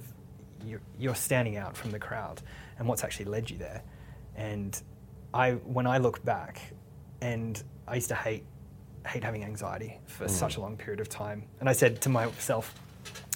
you're, 0.65 0.81
you're 0.97 1.15
standing 1.15 1.57
out 1.57 1.77
from 1.77 1.91
the 1.91 1.99
crowd. 1.99 2.41
And 2.79 2.87
what's 2.87 3.03
actually 3.03 3.25
led 3.25 3.49
you 3.51 3.57
there? 3.57 3.83
And 4.35 4.79
I 5.33 5.51
when 5.51 5.87
I 5.87 5.97
look 5.97 6.23
back, 6.23 6.61
and 7.21 7.61
I 7.87 7.95
used 7.95 8.09
to 8.09 8.15
hate 8.15 8.45
hate 9.07 9.23
having 9.23 9.43
anxiety 9.43 9.99
for 10.07 10.25
mm. 10.25 10.29
such 10.29 10.57
a 10.57 10.61
long 10.61 10.77
period 10.77 10.99
of 10.99 11.09
time. 11.09 11.43
And 11.59 11.69
I 11.69 11.73
said 11.73 12.01
to 12.01 12.09
myself, 12.09 12.73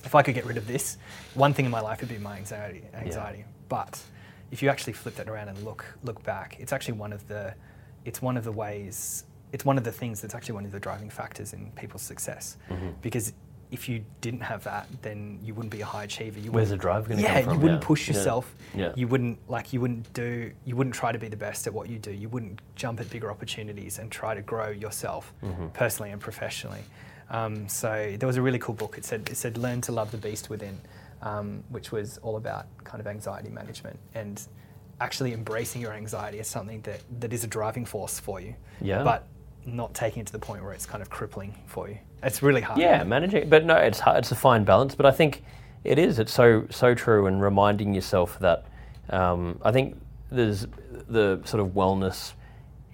if 0.03 0.15
I 0.15 0.21
could 0.23 0.33
get 0.33 0.45
rid 0.45 0.57
of 0.57 0.65
this, 0.67 0.97
one 1.35 1.53
thing 1.53 1.65
in 1.65 1.71
my 1.71 1.81
life 1.81 2.01
would 2.01 2.09
be 2.09 2.17
my 2.17 2.37
anxiety. 2.37 2.83
Anxiety. 2.93 3.45
But 3.67 4.01
if 4.51 4.63
you 4.63 4.69
actually 4.69 4.93
flip 4.93 5.15
that 5.15 5.29
around 5.29 5.49
and 5.49 5.63
look 5.63 5.85
look 6.03 6.23
back, 6.23 6.57
it's 6.59 6.73
actually 6.73 6.95
one 6.95 7.13
of 7.13 7.27
the 7.27 7.53
it's 8.05 8.21
one 8.21 8.37
of 8.37 8.43
the 8.43 8.51
ways 8.51 9.25
it's 9.51 9.65
one 9.65 9.77
of 9.77 9.83
the 9.83 9.91
things 9.91 10.21
that's 10.21 10.35
actually 10.35 10.55
one 10.55 10.65
of 10.65 10.71
the 10.71 10.79
driving 10.79 11.09
factors 11.09 11.53
in 11.53 11.71
people's 11.71 12.03
success. 12.03 12.57
Mm-hmm. 12.69 12.89
Because 13.01 13.33
if 13.71 13.87
you 13.87 14.03
didn't 14.21 14.41
have 14.41 14.63
that, 14.63 14.87
then 15.03 15.39
you 15.43 15.53
wouldn't 15.53 15.71
be 15.71 15.81
a 15.81 15.85
high 15.85 16.05
achiever. 16.05 16.39
You 16.39 16.51
Where's 16.51 16.69
the 16.69 16.77
drive 16.77 17.07
gonna 17.07 17.21
yeah, 17.21 17.35
come 17.35 17.43
from? 17.43 17.53
you 17.53 17.59
wouldn't 17.59 17.81
Yeah. 17.83 17.87
push 17.87 18.07
Yeah. 18.09 18.15
yourself. 18.15 18.55
Yeah. 18.73 18.93
You 18.95 19.07
wouldn't 19.07 19.37
like 19.49 19.71
you 19.73 19.79
wouldn't 19.81 20.11
do 20.13 20.51
you 20.65 20.75
wouldn't 20.75 20.95
try 20.95 21.11
to 21.11 21.19
be 21.19 21.27
the 21.27 21.37
best 21.37 21.67
at 21.67 21.73
what 21.73 21.87
you 21.89 21.99
do. 21.99 22.11
You 22.11 22.29
wouldn't 22.29 22.61
jump 22.75 22.99
at 22.99 23.09
bigger 23.09 23.29
opportunities 23.29 23.99
and 23.99 24.11
try 24.11 24.33
to 24.33 24.41
grow 24.41 24.69
yourself 24.69 25.33
Mm-hmm. 25.43 25.67
personally 25.69 26.11
and 26.11 26.19
professionally. 26.21 26.83
Um, 27.29 27.69
so 27.69 28.15
there 28.17 28.25
was 28.27 28.37
a 28.37 28.41
really 28.41 28.57
cool 28.59 28.73
book. 28.75 28.97
It 28.97 29.05
said 29.05 29.29
it 29.29 29.35
said 29.37 29.57
learn 29.57 29.81
to 29.81 29.91
love 29.91 30.09
the 30.11 30.17
beast 30.17 30.49
within. 30.49 30.79
um, 31.21 31.65
which 31.69 31.91
was 31.91 32.17
all 32.19 32.37
about 32.37 32.65
kind 32.85 33.01
of 33.01 33.05
anxiety 33.07 33.49
management 33.49 33.99
and 34.15 34.41
actually 35.01 35.33
embracing 35.33 35.81
your 35.81 35.91
anxiety 35.91 36.39
as 36.39 36.47
something 36.47 36.79
that, 36.83 37.01
that 37.19 37.33
is 37.33 37.43
a 37.43 37.47
driving 37.47 37.83
force 37.85 38.21
for 38.21 38.39
you. 38.39 38.55
Yeah. 38.79 39.03
But 39.03 39.27
not 39.65 39.93
taking 39.93 40.21
it 40.21 40.27
to 40.27 40.31
the 40.31 40.39
point 40.39 40.63
where 40.63 40.71
it's 40.71 40.85
kind 40.85 41.01
of 41.01 41.09
crippling 41.09 41.53
for 41.67 41.89
you. 41.89 41.97
It's 42.23 42.41
really 42.41 42.61
hard. 42.61 42.79
Yeah, 42.79 43.03
managing, 43.03 43.49
but 43.49 43.65
no, 43.65 43.75
it's 43.75 43.99
hard, 43.99 44.19
it's 44.19 44.31
a 44.31 44.35
fine 44.35 44.63
balance. 44.63 44.95
But 44.95 45.05
I 45.05 45.11
think 45.11 45.43
it 45.83 45.97
is. 45.97 46.19
It's 46.19 46.33
so 46.33 46.67
so 46.69 46.93
true, 46.93 47.27
and 47.27 47.41
reminding 47.41 47.93
yourself 47.93 48.37
that 48.39 48.65
um, 49.09 49.59
I 49.63 49.71
think 49.71 49.99
there's 50.31 50.67
the 51.07 51.41
sort 51.45 51.61
of 51.61 51.69
wellness 51.69 52.33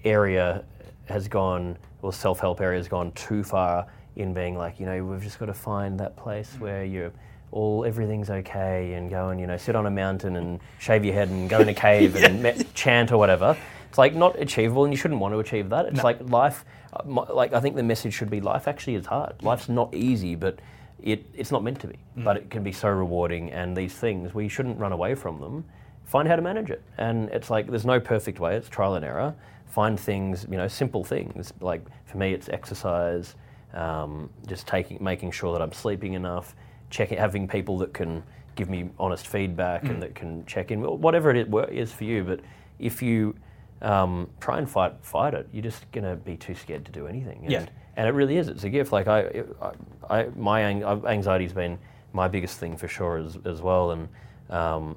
area 0.04 0.64
has 1.06 1.28
gone, 1.28 1.76
or 2.02 2.12
self 2.12 2.40
help 2.40 2.60
area 2.60 2.78
has 2.78 2.88
gone 2.88 3.12
too 3.12 3.42
far 3.42 3.86
in 4.16 4.32
being 4.32 4.56
like, 4.56 4.80
you 4.80 4.86
know, 4.86 5.04
we've 5.04 5.22
just 5.22 5.38
got 5.38 5.46
to 5.46 5.54
find 5.54 6.00
that 6.00 6.16
place 6.16 6.54
where 6.58 6.84
you're 6.84 7.12
all 7.52 7.84
everything's 7.84 8.28
okay 8.28 8.94
and 8.94 9.08
go 9.08 9.28
and 9.28 9.40
you 9.40 9.46
know 9.46 9.56
sit 9.56 9.76
on 9.76 9.86
a 9.86 9.90
mountain 9.90 10.36
and 10.36 10.58
shave 10.78 11.04
your 11.04 11.14
head 11.14 11.28
and 11.28 11.48
go 11.48 11.60
in 11.60 11.68
a 11.68 11.74
cave 11.74 12.16
and 12.22 12.42
me- 12.42 12.64
chant 12.74 13.12
or 13.12 13.18
whatever. 13.18 13.56
It's 13.88 13.98
like 13.98 14.14
not 14.14 14.38
achievable, 14.40 14.84
and 14.84 14.92
you 14.92 14.96
shouldn't 14.96 15.20
want 15.20 15.34
to 15.34 15.38
achieve 15.38 15.70
that. 15.70 15.86
It's 15.86 16.04
like 16.04 16.18
life. 16.28 16.64
uh, 16.92 17.02
Like 17.32 17.52
I 17.52 17.60
think 17.60 17.76
the 17.76 17.82
message 17.82 18.14
should 18.14 18.30
be 18.30 18.40
life 18.40 18.68
actually 18.68 18.96
is 18.96 19.06
hard. 19.06 19.42
Life's 19.42 19.68
not 19.68 19.94
easy, 19.94 20.34
but 20.34 20.58
it, 21.02 21.24
it's 21.34 21.50
not 21.52 21.62
meant 21.62 21.80
to 21.80 21.86
be. 21.88 21.96
But 22.16 22.36
it 22.36 22.50
can 22.50 22.62
be 22.62 22.72
so 22.72 22.88
rewarding, 22.88 23.52
and 23.52 23.76
these 23.76 23.94
things 23.94 24.34
we 24.34 24.48
shouldn't 24.48 24.78
run 24.78 24.92
away 24.92 25.14
from 25.14 25.40
them. 25.40 25.64
Find 26.04 26.28
how 26.28 26.36
to 26.36 26.42
manage 26.42 26.70
it, 26.70 26.82
and 26.98 27.28
it's 27.30 27.50
like 27.50 27.66
there's 27.68 27.86
no 27.86 27.98
perfect 28.00 28.38
way. 28.38 28.56
It's 28.56 28.68
trial 28.68 28.94
and 28.94 29.04
error. 29.04 29.34
Find 29.66 29.98
things, 29.98 30.46
you 30.50 30.56
know, 30.56 30.68
simple 30.68 31.04
things. 31.04 31.52
Like 31.60 31.82
for 32.04 32.18
me, 32.18 32.32
it's 32.32 32.48
exercise, 32.48 33.34
um, 33.74 34.30
just 34.46 34.66
taking, 34.66 35.02
making 35.02 35.32
sure 35.32 35.52
that 35.52 35.60
I'm 35.60 35.72
sleeping 35.72 36.14
enough, 36.14 36.54
checking, 36.90 37.18
having 37.18 37.48
people 37.48 37.76
that 37.78 37.92
can 37.92 38.22
give 38.54 38.70
me 38.70 38.88
honest 38.98 39.26
feedback 39.26 39.82
and 39.84 40.02
that 40.02 40.14
can 40.14 40.46
check 40.46 40.70
in, 40.70 40.80
whatever 40.80 41.30
it 41.30 41.48
is 41.72 41.92
for 41.92 42.04
you. 42.04 42.24
But 42.24 42.40
if 42.78 43.02
you 43.02 43.34
um, 43.82 44.28
try 44.40 44.58
and 44.58 44.68
fight 44.68 44.94
fight 45.02 45.34
it, 45.34 45.48
you're 45.52 45.62
just 45.62 45.90
gonna 45.92 46.16
be 46.16 46.36
too 46.36 46.54
scared 46.54 46.84
to 46.86 46.92
do 46.92 47.06
anything. 47.06 47.40
And, 47.42 47.52
Yeah. 47.52 47.66
and 47.96 48.08
it 48.08 48.12
really 48.12 48.36
is. 48.38 48.48
It's 48.48 48.64
a 48.64 48.70
gift. 48.70 48.92
Like 48.92 49.06
I, 49.08 49.44
I, 49.60 49.72
I 50.20 50.26
my 50.36 50.60
ang- 50.62 50.84
anxiety's 51.06 51.52
been 51.52 51.78
my 52.12 52.28
biggest 52.28 52.58
thing 52.58 52.76
for 52.76 52.88
sure 52.88 53.18
as 53.18 53.38
as 53.44 53.60
well, 53.60 53.90
and 53.92 54.08
um, 54.50 54.96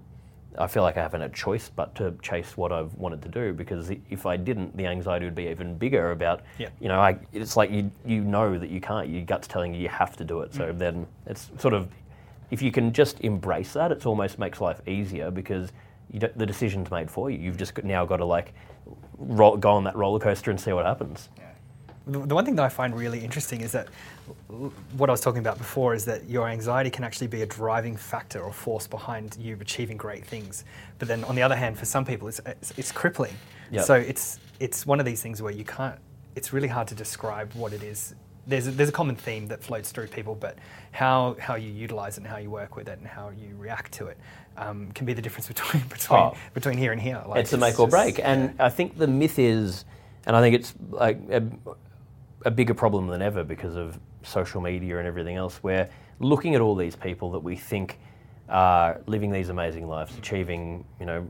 I 0.57 0.67
feel 0.67 0.83
like 0.83 0.97
I 0.97 1.01
haven't 1.01 1.21
had 1.21 1.31
a 1.31 1.33
choice 1.33 1.69
but 1.73 1.93
to 1.95 2.13
chase 2.21 2.57
what 2.57 2.71
I've 2.71 2.93
wanted 2.95 3.21
to 3.23 3.29
do 3.29 3.53
because 3.53 3.91
if 4.09 4.25
I 4.25 4.35
didn't, 4.35 4.75
the 4.75 4.87
anxiety 4.87 5.25
would 5.25 5.35
be 5.35 5.47
even 5.47 5.77
bigger 5.77 6.11
about. 6.11 6.41
Yeah. 6.57 6.69
You 6.79 6.87
know, 6.87 6.99
I, 6.99 7.17
it's 7.33 7.55
like 7.55 7.71
you 7.71 7.91
you 8.05 8.21
know 8.23 8.57
that 8.57 8.69
you 8.69 8.81
can't. 8.81 9.09
Your 9.09 9.23
gut's 9.23 9.47
telling 9.47 9.73
you 9.73 9.81
you 9.81 9.89
have 9.89 10.15
to 10.17 10.23
do 10.23 10.41
it. 10.41 10.51
Mm. 10.51 10.57
So 10.57 10.73
then 10.73 11.07
it's 11.25 11.51
sort 11.57 11.73
of 11.73 11.87
if 12.51 12.61
you 12.61 12.71
can 12.71 12.91
just 12.91 13.19
embrace 13.21 13.73
that, 13.73 13.91
it 13.91 14.05
almost 14.05 14.39
makes 14.39 14.59
life 14.59 14.81
easier 14.87 15.29
because 15.29 15.71
you 16.11 16.19
don't, 16.19 16.35
the 16.37 16.45
decision's 16.45 16.89
made 16.89 17.11
for 17.11 17.29
you. 17.29 17.37
You've 17.37 17.57
just 17.57 17.75
got, 17.75 17.85
now 17.85 18.05
got 18.05 18.17
to 18.17 18.25
like 18.25 18.53
roll, 19.17 19.57
go 19.57 19.71
on 19.71 19.83
that 19.83 19.95
roller 19.95 20.19
coaster 20.19 20.51
and 20.51 20.59
see 20.59 20.71
what 20.73 20.85
happens. 20.85 21.29
The, 22.07 22.19
the 22.25 22.35
one 22.35 22.45
thing 22.45 22.55
that 22.55 22.65
I 22.65 22.69
find 22.69 22.97
really 22.97 23.19
interesting 23.19 23.61
is 23.61 23.71
that 23.73 23.87
what 24.97 25.09
I 25.09 25.13
was 25.13 25.21
talking 25.21 25.39
about 25.39 25.57
before 25.57 25.93
is 25.93 26.05
that 26.05 26.27
your 26.27 26.47
anxiety 26.47 26.89
can 26.89 27.03
actually 27.03 27.27
be 27.27 27.41
a 27.41 27.45
driving 27.45 27.95
factor 27.95 28.41
or 28.41 28.51
force 28.51 28.87
behind 28.87 29.37
you 29.39 29.57
achieving 29.59 29.97
great 29.97 30.25
things. 30.25 30.63
But 30.97 31.07
then 31.07 31.23
on 31.25 31.35
the 31.35 31.41
other 31.41 31.55
hand, 31.55 31.77
for 31.77 31.85
some 31.85 32.05
people, 32.05 32.27
it's, 32.27 32.39
it's, 32.45 32.73
it's 32.77 32.91
crippling. 32.91 33.35
Yep. 33.71 33.85
So 33.85 33.93
it's, 33.95 34.39
it's 34.59 34.85
one 34.85 34.99
of 34.99 35.05
these 35.05 35.21
things 35.21 35.41
where 35.41 35.53
you 35.53 35.63
can't, 35.63 35.99
it's 36.35 36.53
really 36.53 36.67
hard 36.67 36.87
to 36.87 36.95
describe 36.95 37.53
what 37.53 37.73
it 37.73 37.83
is. 37.83 38.15
There's 38.49 38.67
a, 38.67 38.71
there's 38.71 38.89
a 38.89 38.93
common 38.93 39.15
theme 39.15 39.47
that 39.47 39.63
floats 39.63 39.91
through 39.91 40.07
people, 40.07 40.33
but 40.33 40.57
how, 40.91 41.35
how 41.39 41.53
you 41.55 41.71
utilize 41.71 42.17
it 42.17 42.21
and 42.21 42.27
how 42.27 42.38
you 42.38 42.49
work 42.49 42.75
with 42.75 42.88
it 42.88 42.97
and 42.97 43.07
how 43.07 43.29
you 43.29 43.55
react 43.57 43.91
to 43.93 44.07
it 44.07 44.17
um, 44.57 44.91
can 44.93 45.05
be 45.05 45.13
the 45.13 45.21
difference 45.21 45.47
between, 45.47 45.83
between, 45.89 46.19
Oh. 46.19 46.33
between 46.55 46.77
here 46.77 46.91
and 46.91 46.99
here. 46.99 47.21
Like, 47.27 47.41
it's 47.41 47.53
a 47.53 47.57
make 47.57 47.79
or 47.79 47.85
just- 47.85 47.91
break. 47.91 48.19
And 48.19 48.55
I 48.59 48.69
think 48.69 48.97
the 48.97 49.07
myth 49.07 49.38
is, 49.38 49.85
and 50.25 50.35
I 50.35 50.41
think 50.41 50.55
it's 50.55 50.73
like 50.89 51.19
a, 51.29 51.43
a 52.45 52.51
bigger 52.51 52.73
problem 52.73 53.07
than 53.07 53.21
ever 53.21 53.43
because 53.43 53.75
of 53.75 53.99
social 54.23 54.62
media 54.62 54.97
and 54.97 55.07
everything 55.07 55.35
else. 55.35 55.59
We're 55.62 55.88
looking 56.19 56.55
at 56.55 56.62
all 56.62 56.75
these 56.75 56.95
people 56.95 57.31
that 57.31 57.39
we 57.39 57.55
think 57.55 57.99
are 58.49 58.99
living 59.05 59.31
these 59.31 59.49
amazing 59.49 59.88
lives, 59.88 60.17
achieving, 60.17 60.83
you 60.99 61.05
know, 61.05 61.27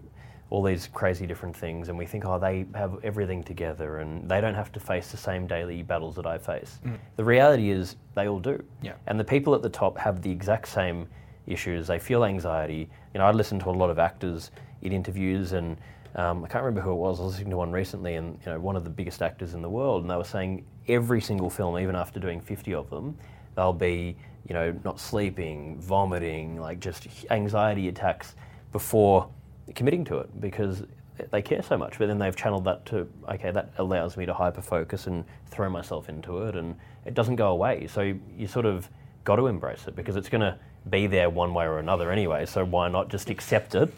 all 0.49 0.63
these 0.63 0.87
crazy 0.87 1.27
different 1.27 1.55
things, 1.55 1.89
and 1.89 1.97
we 1.97 2.05
think, 2.05 2.25
oh, 2.25 2.39
they 2.39 2.65
have 2.73 2.97
everything 3.03 3.43
together 3.43 3.99
and 3.99 4.27
they 4.29 4.41
don't 4.41 4.55
have 4.55 4.71
to 4.71 4.79
face 4.79 5.11
the 5.11 5.17
same 5.17 5.45
daily 5.45 5.83
battles 5.83 6.15
that 6.15 6.25
I 6.25 6.37
face. 6.37 6.79
The 7.17 7.23
reality 7.23 7.69
is, 7.69 7.95
they 8.15 8.27
all 8.27 8.39
do. 8.39 8.63
Yeah. 8.81 8.93
And 9.05 9.19
the 9.19 9.23
people 9.23 9.53
at 9.53 9.61
the 9.61 9.69
top 9.69 9.97
have 9.97 10.21
the 10.21 10.31
exact 10.31 10.67
same 10.67 11.07
issues. 11.45 11.87
They 11.87 11.99
feel 11.99 12.23
anxiety. 12.23 12.89
You 13.13 13.19
know, 13.19 13.25
I 13.25 13.31
listen 13.31 13.59
to 13.59 13.69
a 13.69 13.71
lot 13.71 13.89
of 13.89 13.99
actors 13.99 14.51
in 14.81 14.91
interviews, 14.91 15.51
and 15.51 15.77
um, 16.15 16.43
I 16.43 16.47
can't 16.47 16.63
remember 16.63 16.81
who 16.81 16.91
it 16.91 16.95
was. 16.95 17.19
I 17.19 17.23
was 17.23 17.33
listening 17.33 17.51
to 17.51 17.57
one 17.57 17.71
recently, 17.71 18.15
and 18.15 18.39
you 18.45 18.51
know, 18.51 18.59
one 18.59 18.75
of 18.75 18.83
the 18.83 18.89
biggest 18.89 19.21
actors 19.21 19.53
in 19.53 19.61
the 19.61 19.69
world, 19.69 20.01
and 20.01 20.09
they 20.09 20.15
were 20.15 20.23
saying 20.23 20.65
every 20.87 21.21
single 21.21 21.49
film, 21.49 21.77
even 21.77 21.95
after 21.95 22.19
doing 22.19 22.41
50 22.41 22.73
of 22.73 22.89
them, 22.89 23.17
they'll 23.55 23.73
be, 23.73 24.15
you 24.47 24.53
know, 24.53 24.73
not 24.83 24.99
sleeping, 24.99 25.79
vomiting, 25.79 26.59
like 26.59 26.79
just 26.79 27.07
anxiety 27.29 27.87
attacks 27.87 28.35
before 28.71 29.29
committing 29.75 30.05
to 30.05 30.19
it 30.19 30.41
because 30.41 30.83
they 31.31 31.41
care 31.41 31.61
so 31.61 31.77
much. 31.77 31.97
But 31.97 32.07
then 32.07 32.17
they've 32.19 32.35
channeled 32.35 32.65
that 32.65 32.85
to, 32.87 33.07
okay, 33.29 33.51
that 33.51 33.71
allows 33.77 34.17
me 34.17 34.25
to 34.25 34.33
hyper 34.33 34.61
focus 34.61 35.07
and 35.07 35.25
throw 35.47 35.69
myself 35.69 36.09
into 36.09 36.43
it, 36.43 36.55
and 36.55 36.75
it 37.05 37.13
doesn't 37.13 37.35
go 37.35 37.49
away. 37.49 37.87
So 37.87 38.01
you, 38.01 38.19
you 38.37 38.47
sort 38.47 38.65
of 38.65 38.89
got 39.23 39.35
to 39.37 39.47
embrace 39.47 39.87
it 39.87 39.95
because 39.95 40.15
it's 40.15 40.29
going 40.29 40.41
to 40.41 40.57
be 40.89 41.07
there 41.07 41.29
one 41.29 41.53
way 41.53 41.65
or 41.65 41.79
another 41.79 42.11
anyway. 42.11 42.45
So 42.45 42.65
why 42.65 42.89
not 42.89 43.09
just 43.09 43.29
accept 43.29 43.75
it? 43.75 43.93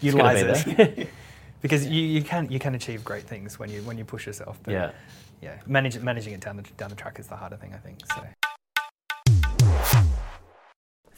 Utilize 0.00 0.64
be 0.64 0.72
it 0.72 1.08
because 1.62 1.86
you, 1.86 2.02
you 2.02 2.22
can 2.22 2.50
you 2.50 2.58
can 2.58 2.74
achieve 2.74 3.04
great 3.04 3.22
things 3.22 3.58
when 3.58 3.70
you 3.70 3.82
when 3.82 3.96
you 3.96 4.04
push 4.04 4.26
yourself. 4.26 4.58
But 4.62 4.72
Yeah. 4.72 4.90
yeah. 5.40 5.60
Manage, 5.66 5.98
managing 6.00 6.34
it 6.34 6.40
down 6.40 6.56
the 6.56 6.62
down 6.76 6.90
the 6.90 6.96
track 6.96 7.18
is 7.18 7.28
the 7.28 7.36
harder 7.36 7.56
thing, 7.56 7.72
I 7.72 7.78
think. 7.78 8.00
So 8.14 8.22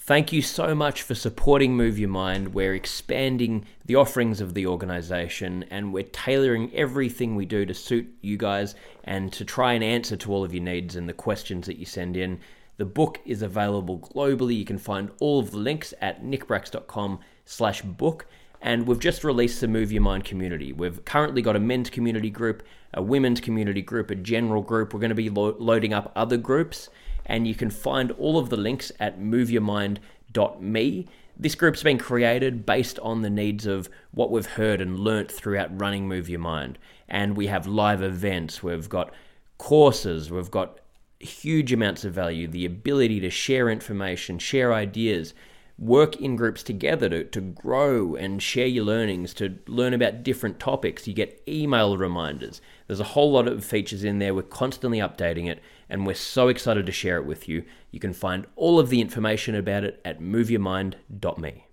Thank 0.07 0.33
you 0.33 0.41
so 0.41 0.73
much 0.73 1.03
for 1.03 1.17
supporting 1.17 1.75
Move 1.75 1.99
Your 1.99 2.09
Mind. 2.09 2.55
We're 2.55 2.77
expanding 2.77 3.67
the 3.87 3.97
offerings 3.97 4.41
of 4.41 4.55
the 4.55 4.65
organization 4.65 5.65
and 5.69 5.93
we're 5.93 6.05
tailoring 6.05 6.73
everything 6.73 7.35
we 7.35 7.45
do 7.45 7.67
to 7.67 7.75
suit 7.75 8.07
you 8.21 8.37
guys 8.37 8.77
and 9.03 9.33
to 9.33 9.45
try 9.45 9.73
and 9.73 9.83
answer 9.83 10.17
to 10.19 10.33
all 10.33 10.45
of 10.45 10.55
your 10.55 10.63
needs 10.63 10.95
and 10.95 11.09
the 11.09 11.13
questions 11.13 11.67
that 11.67 11.79
you 11.79 11.87
send 11.87 12.17
in. 12.17 12.39
The 12.77 12.85
book 12.85 13.21
is 13.25 13.43
available 13.43 13.99
globally. 13.99 14.57
You 14.57 14.65
can 14.65 14.79
find 14.79 15.11
all 15.19 15.41
of 15.41 15.51
the 15.51 15.57
links 15.57 15.93
at 16.01 16.23
nickbracks.com 16.23 17.19
slash 17.45 17.83
book. 17.83 18.27
And 18.63 18.87
we've 18.87 19.01
just 19.01 19.25
released 19.25 19.61
the 19.61 19.67
Move 19.67 19.91
Your 19.91 20.03
Mind 20.03 20.25
community. 20.25 20.73
We've 20.73 21.05
currently 21.05 21.43
got 21.43 21.57
a 21.57 21.61
men's 21.61 21.91
community 21.91 22.31
group, 22.31 22.63
a 22.95 23.03
women's 23.03 23.41
community 23.41 23.83
group, 23.83 24.13
a 24.13 24.15
general 24.15 24.63
group. 24.63 24.95
We're 24.95 25.01
going 25.01 25.09
to 25.09 25.17
be 25.17 25.31
lo- 25.31 25.57
loading 25.59 25.93
up 25.93 26.13
other 26.15 26.37
groups 26.37 26.91
and 27.27 27.47
you 27.47 27.55
can 27.55 27.71
find 27.71 28.11
all 28.13 28.39
of 28.39 28.49
the 28.49 28.57
links 28.57 28.91
at 28.99 29.21
moveyourmind.me. 29.21 31.07
This 31.39 31.55
group's 31.55 31.83
been 31.83 31.99
created 31.99 32.65
based 32.65 32.99
on 33.01 33.21
the 33.21 33.31
needs 33.31 33.67
of 33.67 33.91
what 34.13 34.31
we've 34.31 34.47
heard 34.47 34.81
and 34.81 34.99
learnt 34.99 35.31
throughout 35.31 35.79
running 35.79 36.09
Move 36.09 36.31
Your 36.31 36.41
Mind. 36.41 36.79
And 37.09 37.37
we 37.37 37.49
have 37.49 37.67
live 37.67 38.03
events, 38.03 38.63
we've 38.63 38.89
got 38.89 39.13
courses, 39.59 40.31
we've 40.31 40.51
got 40.51 40.81
huge 41.19 41.73
amounts 41.73 42.05
of 42.05 42.13
value, 42.15 42.49
the 42.49 42.65
ability 42.65 43.21
to 43.21 43.31
share 43.31 43.69
information, 43.69 44.39
share 44.39 44.73
ideas, 44.73 45.35
work 45.79 46.17
in 46.17 46.37
groups 46.37 46.63
together 46.63 47.09
to, 47.09 47.25
to 47.25 47.41
grow 47.41 48.15
and 48.15 48.43
share 48.43 48.67
your 48.67 48.85
learnings, 48.85 49.35
to 49.35 49.59
learn 49.67 49.93
about 49.93 50.23
different 50.23 50.59
topics. 50.59 51.07
You 51.07 51.15
get 51.15 51.43
email 51.47 51.97
reminders. 51.97 52.61
There's 52.87 53.01
a 53.01 53.05
whole 53.05 53.33
lot 53.33 53.47
of 53.47 53.65
features 53.65 54.03
in 54.03 54.19
there. 54.19 54.35
We're 54.35 54.43
constantly 54.43 54.99
updating 54.99 55.49
it, 55.49 55.61
and 55.91 56.07
we're 56.07 56.15
so 56.15 56.49
excited 56.49 56.87
to 56.87 56.93
share 56.93 57.19
it 57.19 57.27
with 57.27 57.49
you. 57.49 57.65
You 57.91 58.01
can 58.01 58.15
find 58.15 58.47
all 58.57 58.79
of 58.79 58.89
the 58.89 59.01
information 59.01 59.55
about 59.55 59.85
it 59.85 60.01
at 60.05 60.21
moveyourmind.me. 60.21 61.67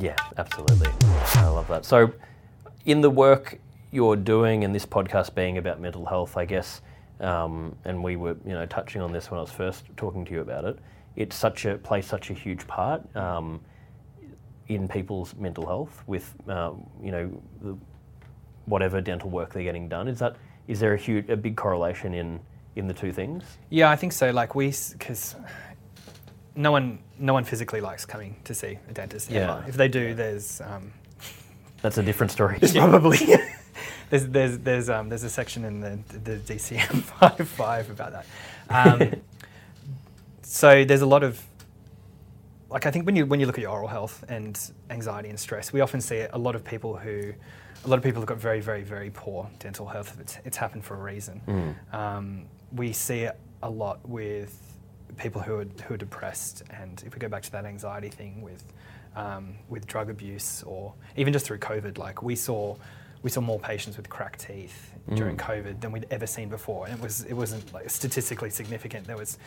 Yeah, 0.00 0.16
absolutely. 0.36 0.88
I 1.34 1.46
love 1.46 1.68
that. 1.68 1.84
So, 1.84 2.12
in 2.84 3.00
the 3.00 3.10
work 3.10 3.60
you're 3.92 4.16
doing, 4.16 4.64
and 4.64 4.74
this 4.74 4.84
podcast 4.84 5.34
being 5.36 5.58
about 5.58 5.80
mental 5.80 6.04
health, 6.04 6.36
I 6.36 6.44
guess, 6.44 6.80
um, 7.20 7.76
and 7.84 8.02
we 8.02 8.16
were, 8.16 8.36
you 8.44 8.52
know, 8.52 8.66
touching 8.66 9.00
on 9.00 9.12
this 9.12 9.30
when 9.30 9.38
I 9.38 9.42
was 9.42 9.52
first 9.52 9.84
talking 9.96 10.24
to 10.24 10.32
you 10.32 10.40
about 10.40 10.64
it. 10.64 10.78
It's 11.16 11.36
such 11.36 11.64
a 11.64 11.78
plays 11.78 12.06
such 12.06 12.30
a 12.30 12.34
huge 12.34 12.66
part 12.66 13.14
um, 13.16 13.60
in 14.68 14.88
people's 14.88 15.34
mental 15.36 15.66
health 15.66 16.02
with, 16.06 16.34
uh, 16.48 16.72
you 17.02 17.12
know, 17.12 17.42
the, 17.62 17.76
whatever 18.66 19.00
dental 19.00 19.30
work 19.30 19.52
they're 19.52 19.62
getting 19.62 19.88
done. 19.88 20.08
Is 20.08 20.18
that 20.18 20.36
is 20.66 20.80
there 20.80 20.94
a 20.94 20.98
huge, 20.98 21.28
a 21.28 21.36
big 21.36 21.56
correlation 21.56 22.14
in 22.14 22.40
in 22.76 22.88
the 22.88 22.94
two 22.94 23.12
things? 23.12 23.44
yeah, 23.70 23.90
I 23.90 23.96
think 23.96 24.12
so. 24.12 24.30
Like 24.30 24.54
we 24.54 24.72
because 24.92 25.36
no 26.56 26.72
one 26.72 26.98
no 27.18 27.32
one 27.32 27.44
physically 27.44 27.80
likes 27.80 28.04
coming 28.04 28.36
to 28.44 28.54
see 28.54 28.78
a 28.88 28.92
dentist. 28.92 29.30
Yeah. 29.30 29.58
ever. 29.58 29.64
If 29.68 29.76
they 29.76 29.88
do, 29.88 30.14
there's 30.14 30.60
um, 30.60 30.92
That's 31.82 31.98
a 31.98 32.02
different 32.02 32.32
story. 32.32 32.58
probably 32.74 33.18
there's 34.10 34.26
there's 34.28 34.58
there's 34.58 34.88
um, 34.88 35.08
there's 35.08 35.24
a 35.24 35.30
section 35.30 35.64
in 35.64 35.80
the 35.80 35.98
the 36.18 36.36
DSM 36.38 37.02
five 37.02 37.48
five 37.48 37.90
about 37.90 38.12
that. 38.12 38.26
Um, 38.68 39.20
so 40.54 40.84
there's 40.84 41.02
a 41.02 41.06
lot 41.06 41.24
of 41.24 41.42
like 42.70 42.86
I 42.86 42.92
think 42.92 43.06
when 43.06 43.16
you 43.16 43.26
when 43.26 43.40
you 43.40 43.46
look 43.46 43.58
at 43.58 43.62
your 43.62 43.72
oral 43.72 43.88
health 43.88 44.24
and 44.28 44.56
anxiety 44.88 45.28
and 45.28 45.38
stress, 45.38 45.72
we 45.72 45.80
often 45.80 46.00
see 46.00 46.20
a 46.32 46.38
lot 46.38 46.54
of 46.54 46.64
people 46.64 46.96
who, 46.96 47.32
a 47.84 47.88
lot 47.88 47.96
of 47.96 48.04
people 48.04 48.20
have 48.22 48.28
got 48.28 48.38
very 48.38 48.60
very 48.60 48.84
very 48.84 49.10
poor 49.10 49.50
dental 49.58 49.84
health. 49.84 50.16
It's, 50.20 50.38
it's 50.44 50.56
happened 50.56 50.84
for 50.84 50.94
a 50.94 51.02
reason. 51.02 51.40
Mm. 51.48 51.94
Um, 51.94 52.44
we 52.70 52.92
see 52.92 53.22
it 53.22 53.36
a 53.64 53.68
lot 53.68 53.98
with 54.08 54.56
people 55.16 55.40
who 55.40 55.56
are 55.56 55.66
who 55.86 55.94
are 55.94 55.96
depressed, 55.96 56.62
and 56.70 57.02
if 57.04 57.14
we 57.14 57.18
go 57.18 57.28
back 57.28 57.42
to 57.42 57.50
that 57.50 57.64
anxiety 57.64 58.08
thing 58.08 58.40
with 58.40 58.62
um, 59.16 59.56
with 59.68 59.88
drug 59.88 60.08
abuse 60.08 60.62
or 60.62 60.94
even 61.16 61.32
just 61.32 61.46
through 61.46 61.58
COVID, 61.58 61.98
like 61.98 62.22
we 62.22 62.36
saw 62.36 62.76
we 63.22 63.30
saw 63.30 63.40
more 63.40 63.58
patients 63.58 63.96
with 63.96 64.08
cracked 64.08 64.46
teeth 64.46 64.92
during 65.14 65.36
Mm. 65.36 65.40
COVID 65.40 65.80
than 65.80 65.92
we'd 65.92 66.06
ever 66.10 66.26
seen 66.26 66.48
before, 66.48 66.86
and 66.86 66.94
it 66.94 67.02
was 67.02 67.24
it 67.24 67.34
wasn't 67.34 67.72
like 67.72 67.90
statistically 67.90 68.50
significant. 68.50 69.06
There 69.06 69.16
was 69.16 69.38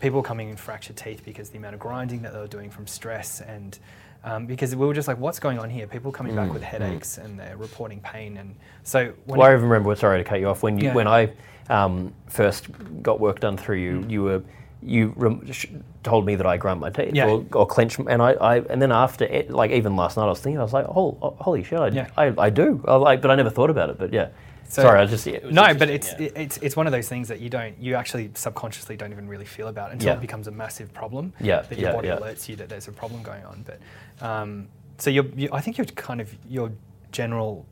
people 0.00 0.22
coming 0.22 0.48
in 0.50 0.56
fractured 0.56 0.96
teeth 0.96 1.22
because 1.24 1.50
the 1.50 1.58
amount 1.58 1.74
of 1.74 1.80
grinding 1.80 2.22
that 2.22 2.32
they 2.32 2.38
were 2.38 2.46
doing 2.46 2.70
from 2.70 2.86
stress 2.86 3.40
and 3.40 3.78
um, 4.24 4.46
because 4.46 4.74
we 4.74 4.86
were 4.86 4.94
just 4.94 5.06
like, 5.06 5.18
what's 5.18 5.38
going 5.38 5.58
on 5.58 5.68
here? 5.68 5.86
People 5.86 6.10
coming 6.10 6.34
back 6.34 6.48
Mm, 6.48 6.54
with 6.54 6.62
mm. 6.62 6.66
headaches 6.66 7.18
and 7.18 7.38
they're 7.38 7.58
reporting 7.58 8.00
pain, 8.00 8.38
and 8.38 8.54
so 8.82 9.12
when 9.26 9.38
Well, 9.38 9.50
I 9.50 9.52
even 9.52 9.68
remember. 9.68 9.94
Sorry 9.96 10.16
to 10.16 10.24
cut 10.24 10.40
you 10.40 10.48
off. 10.48 10.62
When 10.62 10.78
you, 10.78 10.86
Yeah. 10.86 10.94
when 10.94 11.06
I 11.06 11.30
um, 11.68 12.14
first 12.26 12.68
got 13.02 13.20
work 13.20 13.40
done 13.40 13.58
through 13.58 13.76
you, 13.76 14.00
Mm. 14.00 14.10
you 14.10 14.22
were 14.22 14.42
you 14.82 15.12
rem- 15.16 15.50
sh- 15.52 15.66
told 16.02 16.24
me 16.26 16.34
that 16.36 16.46
I 16.46 16.56
grind 16.56 16.80
my 16.80 16.88
teeth 16.90 17.14
Yeah. 17.14 17.26
or, 17.28 17.44
or 17.54 17.66
clench, 17.66 17.98
and 17.98 18.22
I, 18.22 18.32
I 18.32 18.56
and 18.70 18.80
then 18.80 18.92
after 18.92 19.24
it, 19.26 19.50
like 19.50 19.70
even 19.72 19.94
last 19.94 20.16
night, 20.16 20.24
I 20.24 20.28
was 20.28 20.40
thinking, 20.40 20.58
I 20.58 20.62
was 20.62 20.72
like, 20.74 20.86
oh, 20.88 21.16
holy 21.40 21.62
shit, 21.62 21.78
I, 21.78 21.88
Yeah. 21.88 22.08
I, 22.16 22.32
I 22.38 22.48
do. 22.50 22.82
I 22.88 22.94
like, 22.96 23.20
but 23.20 23.30
I 23.30 23.34
never 23.34 23.50
thought 23.50 23.68
about 23.70 23.90
it. 23.90 23.98
But 23.98 24.12
yeah, 24.14 24.28
So- 24.68 24.82
sorry, 24.82 25.00
I 25.00 25.06
just 25.06 25.26
yeah, 25.26 25.34
it 25.34 25.52
no, 25.52 25.74
but 25.74 25.88
it's 25.90 26.08
yeah. 26.12 26.26
it, 26.26 26.32
it's 26.36 26.56
it's 26.58 26.76
one 26.76 26.86
of 26.86 26.92
those 26.92 27.08
things 27.08 27.28
that 27.28 27.40
you 27.40 27.48
don't 27.50 27.78
you 27.78 27.94
actually 27.94 28.30
subconsciously 28.34 28.96
don't 28.96 29.12
even 29.12 29.28
really 29.28 29.44
feel 29.44 29.68
about 29.68 29.92
until 29.92 30.08
Yeah. 30.08 30.14
it 30.14 30.20
becomes 30.20 30.46
a 30.48 30.50
massive 30.50 30.92
problem. 30.92 31.32
Yeah, 31.40 31.62
that 31.62 31.78
your 31.78 31.90
yeah, 31.90 31.94
body 31.96 32.08
yeah. 32.08 32.16
alerts 32.18 32.48
you 32.48 32.56
that 32.56 32.68
there's 32.68 32.88
a 32.88 32.92
problem 32.92 33.22
going 33.22 33.44
on. 33.44 33.64
But 33.66 34.26
um, 34.26 34.68
so 34.98 35.10
you're, 35.10 35.26
you, 35.36 35.48
I 35.52 35.60
think 35.60 35.76
you're 35.78 35.84
kind 35.86 36.20
of 36.20 36.34
your 36.48 36.70
general 37.12 37.66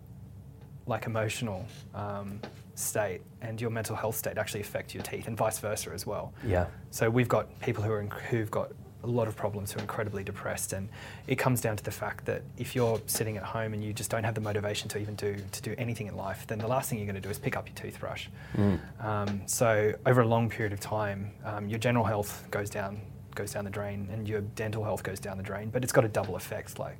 like 0.87 1.07
emotional 1.07 1.65
um, 1.95 2.41
state 2.75 3.21
and 3.41 3.61
your 3.61 3.71
mental 3.71 3.95
health 3.95 4.17
state 4.17 4.37
actually 4.39 4.61
affect 4.61 4.95
your 4.95 5.03
teeth 5.05 5.29
and 5.29 5.37
vice 5.37 5.59
versa 5.61 5.91
as 5.93 6.07
well. 6.07 6.33
yeah, 6.45 6.67
So 6.91 7.09
we've 7.09 7.29
got 7.29 7.47
people 7.61 7.83
who 7.85 7.93
are 7.93 8.03
inc- 8.03 8.21
who've 8.23 8.51
got 8.51 8.73
a 9.05 9.07
lot 9.07 9.29
of 9.29 9.37
problems 9.37 9.73
who 9.73 9.79
are 9.79 9.83
incredibly 9.83 10.25
depressed, 10.25 10.73
and 10.73 10.89
it 11.27 11.37
comes 11.37 11.61
down 11.61 11.77
to 11.77 11.85
the 11.85 11.91
fact 11.91 12.25
that 12.27 12.43
if 12.57 12.75
you're 12.75 13.01
sitting 13.07 13.37
at 13.37 13.43
home 13.43 13.75
and 13.75 13.83
you 13.83 13.93
just 13.93 14.11
don't 14.11 14.25
have 14.25 14.35
the 14.35 14.41
motivation 14.41 14.89
to 14.91 14.99
even 14.99 15.15
do 15.15 15.37
to 15.53 15.63
do 15.63 15.75
anything 15.79 16.07
in 16.07 16.17
life, 16.17 16.47
then 16.47 16.59
the 16.59 16.67
last 16.67 16.89
thing 16.89 16.99
you're 16.99 17.07
going 17.07 17.15
to 17.15 17.21
do 17.21 17.31
is 17.31 17.39
pick 17.39 17.57
up 17.57 17.69
your 17.69 17.77
toothbrush. 17.77 18.29
Mm. 18.57 19.05
Um, 19.05 19.43
so 19.47 19.93
over 20.07 20.21
a 20.21 20.27
long 20.27 20.49
period 20.49 20.73
of 20.73 20.81
time, 20.81 21.31
um, 21.45 21.69
your 21.69 21.79
general 21.79 22.05
health 22.05 22.47
goes 22.51 22.71
down 22.71 23.01
goes 23.35 23.53
down 23.53 23.65
the 23.65 23.71
drain, 23.71 24.09
and 24.13 24.29
your 24.29 24.43
dental 24.57 24.85
health 24.85 25.03
goes 25.03 25.19
down 25.19 25.37
the 25.37 25.43
drain. 25.43 25.71
But 25.71 25.83
it's 25.83 25.93
got 25.93 26.05
a 26.05 26.09
double 26.09 26.37
effect. 26.37 26.79
Like 26.79 26.99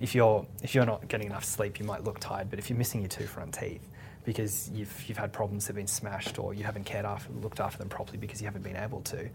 if 0.00 0.14
you're 0.14 0.46
if 0.62 0.74
you're 0.74 0.86
not 0.86 1.08
getting 1.08 1.26
enough 1.26 1.44
sleep, 1.44 1.78
you 1.78 1.86
might 1.86 2.04
look 2.04 2.20
tired, 2.20 2.50
but 2.50 2.58
if 2.58 2.70
you're 2.70 2.78
missing 2.78 3.00
your 3.00 3.08
two 3.08 3.26
front 3.26 3.54
teeth 3.54 3.89
because 4.24 4.70
you've, 4.70 5.08
you've 5.08 5.18
had 5.18 5.32
problems 5.32 5.64
that 5.64 5.70
have 5.70 5.76
been 5.76 5.86
smashed 5.86 6.38
or 6.38 6.52
you 6.54 6.64
haven't 6.64 6.84
cared 6.84 7.04
after, 7.04 7.32
looked 7.32 7.60
after 7.60 7.78
them 7.78 7.88
properly 7.88 8.18
because 8.18 8.40
you 8.40 8.46
haven't 8.46 8.62
been 8.62 8.76
able 8.76 9.00
to, 9.02 9.28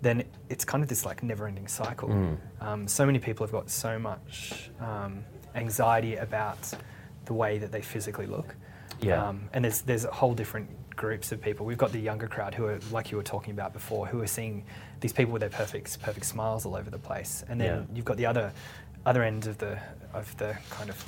then 0.00 0.24
it's 0.48 0.64
kind 0.64 0.82
of 0.82 0.88
this 0.88 1.04
like 1.04 1.22
never-ending 1.22 1.68
cycle. 1.68 2.08
Mm. 2.08 2.36
Um, 2.60 2.88
so 2.88 3.06
many 3.06 3.18
people 3.18 3.46
have 3.46 3.52
got 3.52 3.70
so 3.70 3.98
much 3.98 4.70
um, 4.80 5.24
anxiety 5.54 6.16
about 6.16 6.58
the 7.26 7.32
way 7.34 7.58
that 7.58 7.70
they 7.70 7.82
physically 7.82 8.26
look. 8.26 8.56
Yeah. 9.00 9.28
Um, 9.28 9.48
and 9.52 9.64
there's 9.64 9.82
there's 9.82 10.04
a 10.04 10.10
whole 10.10 10.34
different 10.34 10.68
groups 10.94 11.32
of 11.32 11.40
people. 11.40 11.66
We've 11.66 11.78
got 11.78 11.92
the 11.92 11.98
younger 11.98 12.28
crowd 12.28 12.54
who 12.54 12.66
are 12.66 12.78
like 12.90 13.10
you 13.10 13.16
were 13.16 13.22
talking 13.22 13.52
about 13.52 13.72
before, 13.72 14.06
who 14.06 14.20
are 14.20 14.26
seeing 14.26 14.64
these 15.00 15.12
people 15.12 15.32
with 15.32 15.40
their 15.40 15.50
perfect 15.50 16.00
perfect 16.02 16.26
smiles 16.26 16.66
all 16.66 16.76
over 16.76 16.90
the 16.90 16.98
place. 16.98 17.44
And 17.48 17.60
then 17.60 17.66
Yeah. 17.88 17.96
you've 17.96 18.04
got 18.04 18.16
the 18.16 18.26
other 18.26 18.52
other 19.06 19.22
end 19.22 19.46
of 19.46 19.58
the 19.58 19.78
of 20.12 20.36
the 20.36 20.56
kind 20.70 20.90
of 20.90 21.04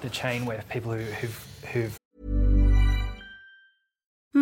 the 0.00 0.10
chain 0.10 0.44
where 0.44 0.62
people 0.68 0.92
who, 0.92 1.02
who've 1.02 1.46
who've 1.72 1.98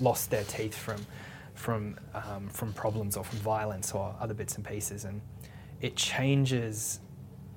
Lost 0.00 0.30
their 0.30 0.44
teeth 0.44 0.74
from 0.76 1.04
from 1.54 1.96
um, 2.14 2.48
from 2.48 2.72
problems 2.72 3.16
or 3.16 3.24
from 3.24 3.38
violence 3.38 3.92
or 3.92 4.14
other 4.20 4.34
bits 4.34 4.56
and 4.56 4.64
pieces, 4.64 5.04
and 5.04 5.20
it 5.80 5.96
changes 5.96 7.00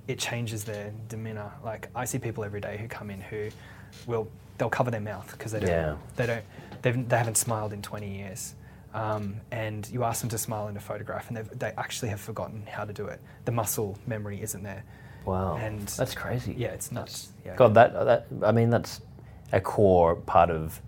it 0.08 0.18
changes 0.20 0.64
their 0.64 0.92
demeanor. 1.10 1.52
Like 1.64 1.90
I 1.96 2.06
see 2.06 2.20
people 2.20 2.44
every 2.44 2.62
day 2.62 2.78
who 2.78 2.88
come 2.88 3.10
in 3.10 3.20
who 3.22 3.50
will 4.06 4.28
they'll 4.58 4.70
cover 4.70 4.90
their 4.92 5.02
mouth 5.02 5.30
because 5.32 5.52
they 5.52 5.60
don't 5.60 5.70
Yeah. 5.70 5.96
they 6.16 6.26
don't 6.26 6.44
they've, 6.82 7.10
they 7.10 7.18
haven't 7.18 7.38
smiled 7.38 7.74
in 7.74 7.82
20 7.82 8.10
years. 8.18 8.56
Um, 8.94 9.36
and 9.52 9.88
you 9.90 10.04
ask 10.04 10.22
them 10.22 10.30
to 10.30 10.38
smile 10.38 10.70
in 10.70 10.78
a 10.78 10.80
photograph, 10.80 11.28
and 11.28 11.38
they've- 11.38 11.60
they 11.60 11.72
actually 11.78 12.10
have 12.10 12.20
forgotten 12.22 12.64
how 12.68 12.84
to 12.86 12.94
do 12.94 13.06
it. 13.08 13.20
The 13.46 13.52
muscle 13.52 13.98
memory 14.08 14.42
isn't 14.42 14.64
there. 14.64 14.84
wow, 15.26 15.58
And 15.58 15.88
that's 15.90 16.16
crazy. 16.16 16.54
Yeah, 16.58 16.70
it's 16.70 16.92
nuts. 16.92 17.30
Yeah. 17.46 17.56
God, 17.56 17.74
that 17.76 17.94
that 17.94 18.28
I 18.44 18.52
mean, 18.52 18.70
that's 18.70 19.02
a 19.52 19.60
core 19.60 20.16
part 20.16 20.50
of 20.50 20.82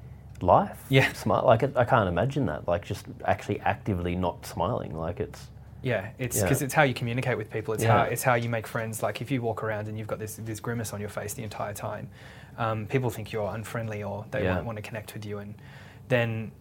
life. 0.43 0.83
Yeah. 0.89 1.11
smile. 1.13 1.43
Like 1.45 1.63
I 1.75 1.85
can't 1.85 2.09
imagine 2.09 2.45
that. 2.47 2.67
Like 2.67 2.85
just 2.85 3.05
actually 3.25 3.59
actively 3.61 4.15
not 4.15 4.45
smiling. 4.45 4.95
Like 4.97 5.19
it's 5.19 5.47
Yeah, 5.81 6.09
it's 6.17 6.37
Yeah. 6.37 6.43
because 6.43 6.61
it's 6.61 6.73
how 6.73 6.83
you 6.83 6.93
communicate 6.93 7.37
with 7.37 7.49
people. 7.49 7.73
It's 7.73 7.83
Yeah. 7.83 7.97
how 7.99 8.03
it's 8.03 8.23
how 8.23 8.33
you 8.35 8.49
make 8.49 8.67
friends. 8.67 9.01
Like 9.01 9.21
if 9.21 9.31
you 9.31 9.41
walk 9.41 9.63
around 9.63 9.87
and 9.87 9.97
you've 9.97 10.07
got 10.07 10.19
this 10.19 10.35
this 10.35 10.59
grimace 10.59 10.93
on 10.93 10.99
your 10.99 11.09
face 11.09 11.33
the 11.33 11.43
entire 11.43 11.73
time, 11.73 12.09
um, 12.57 12.85
people 12.87 13.09
think 13.09 13.31
you're 13.31 13.49
unfriendly 13.53 14.03
or 14.03 14.25
they 14.31 14.43
Yeah. 14.43 14.55
won't 14.55 14.65
want 14.65 14.75
to 14.77 14.81
connect 14.81 15.13
with 15.13 15.25
you. 15.25 15.37
And 15.39 15.55
then 16.09 16.51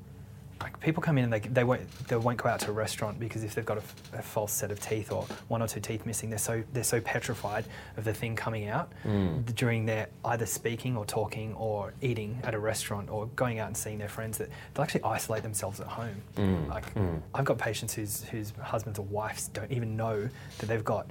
like 0.60 0.78
people 0.80 1.02
come 1.02 1.18
in 1.18 1.24
and 1.24 1.32
they, 1.32 1.40
they 1.40 1.62
won't 1.64 1.88
they 2.08 2.16
won't 2.16 2.36
go 2.38 2.48
out 2.48 2.60
to 2.60 2.70
a 2.70 2.72
restaurant 2.72 3.20
because 3.20 3.44
if 3.44 3.54
they've 3.54 3.64
got 3.64 3.78
a 4.12 4.22
false 4.22 4.52
set 4.52 4.70
of 4.70 4.80
teeth 4.80 5.12
or 5.12 5.24
one 5.48 5.62
or 5.62 5.68
two 5.68 5.80
teeth 5.80 6.04
missing, 6.04 6.30
they're 6.30 6.38
so 6.38 6.62
they're 6.72 6.82
so 6.84 7.00
petrified 7.00 7.64
of 7.96 8.04
the 8.04 8.12
thing 8.12 8.34
coming 8.34 8.68
out 8.68 8.90
Mm. 9.06 9.54
during 9.54 9.86
their 9.86 10.08
either 10.24 10.46
speaking 10.46 10.96
or 10.96 11.04
talking 11.04 11.54
or 11.54 11.92
eating 12.00 12.38
at 12.42 12.54
a 12.54 12.58
restaurant 12.58 13.08
or 13.10 13.26
going 13.36 13.58
out 13.60 13.68
and 13.68 13.76
seeing 13.76 13.98
their 13.98 14.08
friends 14.08 14.38
that 14.38 14.48
they'll 14.74 14.82
actually 14.82 15.02
isolate 15.04 15.42
themselves 15.42 15.80
at 15.80 15.86
home. 15.86 16.16
Mm. 16.36 16.68
Like 16.68 16.92
Mm. 16.94 17.20
I've 17.34 17.44
got 17.44 17.58
patients 17.58 17.94
whose 17.94 18.24
whose 18.24 18.52
husbands 18.60 18.98
or 18.98 19.04
wives 19.06 19.48
don't 19.48 19.70
even 19.70 19.96
know 19.96 20.28
that 20.58 20.66
they've 20.66 20.84
got 20.84 21.06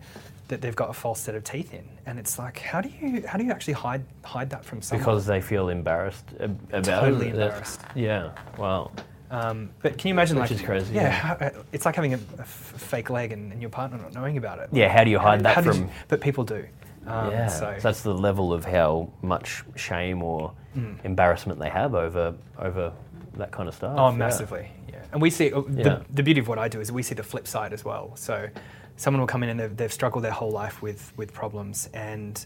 that 0.49 0.61
they've 0.61 0.75
got 0.75 0.89
a 0.89 0.93
false 0.93 1.19
set 1.19 1.35
of 1.35 1.43
teeth 1.43 1.73
in, 1.73 1.83
and 2.05 2.17
it's 2.19 2.39
like 2.39 2.59
how 2.59 2.79
do 2.81 2.89
you 3.01 3.25
how 3.27 3.37
do 3.37 3.43
you 3.45 3.51
actually 3.51 3.73
hide 3.73 4.03
hide 4.23 4.49
that 4.49 4.63
from 4.65 4.81
someone? 4.81 5.03
because 5.03 5.25
they 5.25 5.39
feel 5.41 5.69
embarrassed 5.69 6.25
about 6.39 6.83
Totally 6.83 7.27
it. 7.29 7.33
Embarrassed. 7.35 7.81
Yeah. 7.95 8.31
Wow. 8.57 8.91
Um, 9.29 9.69
but 9.81 9.97
can 9.97 10.07
you 10.07 10.13
imagine 10.13 10.37
Which 10.39 10.51
like 10.51 10.59
is 10.59 10.65
crazy, 10.65 10.93
Yeah, 10.95 11.35
yeah. 11.39 11.47
uh, 11.47 11.63
it's 11.73 11.85
like 11.85 11.95
having 11.95 12.13
a, 12.13 12.17
a 12.37 12.41
f- 12.41 12.47
fake 12.47 13.09
leg 13.09 13.31
and, 13.33 13.51
and 13.51 13.61
your 13.61 13.69
partner 13.69 13.97
not 13.97 14.13
knowing 14.13 14.37
about 14.37 14.59
it. 14.59 14.69
Yeah, 14.71 14.87
how 14.87 15.03
do 15.03 15.09
you 15.09 15.19
hide 15.19 15.41
that 15.43 15.55
did 15.63 15.73
from- 15.73 15.83
you- 15.83 15.89
but 16.07 16.21
people 16.21 16.43
do. 16.45 16.65
Um, 17.05 17.31
yeah. 17.31 17.47
So, 17.47 17.73
So 17.77 17.81
that's 17.87 18.01
the 18.03 18.13
level 18.13 18.53
of 18.53 18.65
how 18.65 19.09
much 19.21 19.63
shame 19.75 20.21
or 20.23 20.51
Mm. 20.77 21.03
embarrassment 21.05 21.59
they 21.59 21.69
have 21.69 21.95
over 21.95 22.35
over 22.59 22.93
that 23.37 23.51
kind 23.51 23.67
of 23.67 23.73
stuff. 23.75 23.95
Oh, 23.97 24.09
Yeah. 24.11 24.15
massively. 24.17 24.69
Yeah. 24.89 24.97
And 25.11 25.21
we 25.21 25.29
see 25.31 25.51
uh, 25.51 25.61
the, 25.67 25.81
Yeah. 25.83 25.99
the 26.09 26.21
beauty 26.23 26.39
of 26.39 26.47
what 26.47 26.59
I 26.59 26.67
do 26.67 26.79
is 26.79 26.91
we 26.91 27.01
see 27.03 27.15
the 27.15 27.23
flip 27.23 27.47
side 27.47 27.73
as 27.73 27.83
well. 27.83 28.11
So 28.15 28.47
someone 28.95 29.19
will 29.21 29.27
come 29.27 29.41
in 29.43 29.49
and 29.49 29.59
they've, 29.59 29.75
they've 29.75 29.91
struggled 29.93 30.23
their 30.23 30.31
whole 30.31 30.51
life 30.51 30.81
with, 30.81 31.11
with 31.17 31.33
problems 31.33 31.89
and 31.93 32.45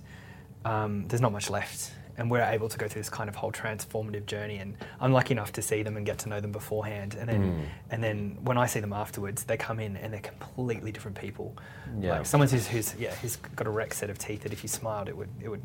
um, 0.66 1.08
there's 1.08 1.22
not 1.22 1.32
much 1.34 1.50
left. 1.50 1.92
And 2.22 2.30
we're 2.30 2.44
able 2.44 2.70
to 2.70 2.78
go 2.78 2.88
through 2.88 3.02
this 3.02 3.10
kind 3.10 3.28
of 3.28 3.36
whole 3.36 3.52
transformative 3.52 4.28
journey. 4.28 4.58
And 4.58 4.76
I'm 5.00 5.12
lucky 5.12 5.32
enough 5.32 5.52
to 5.54 5.62
see 5.64 5.82
them 5.82 5.98
and 5.98 6.06
get 6.06 6.20
to 6.20 6.30
know 6.30 6.40
them 6.40 6.52
beforehand. 6.52 7.16
And 7.20 7.28
then, 7.28 7.42
Mm. 7.42 7.66
and 7.90 8.04
then 8.04 8.38
when 8.44 8.60
I 8.60 8.68
see 8.68 8.80
them 8.80 8.94
afterwards, 8.94 9.44
they 9.44 9.58
come 9.58 9.80
in 9.80 9.98
and 9.98 10.14
they're 10.14 10.20
completely 10.22 10.92
different 10.92 11.18
people. 11.18 11.58
Yeah. 12.00 12.18
Like 12.20 12.28
someone 12.28 12.48
who's, 12.48 12.68
who's 12.68 12.94
yeah, 13.00 13.16
who's 13.16 13.38
got 13.38 13.66
a 13.66 13.72
wrecked 13.72 13.96
set 13.96 14.12
of 14.12 14.20
teeth 14.20 14.44
that 14.44 14.54
if 14.54 14.62
you 14.62 14.70
smiled, 14.70 15.10
it 15.10 15.18
would, 15.18 15.30
it 15.42 15.50
would, 15.50 15.64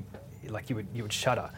like 0.48 0.70
you 0.70 0.76
would, 0.76 0.86
you 0.94 1.02
would 1.02 1.12
shudder. 1.12 1.50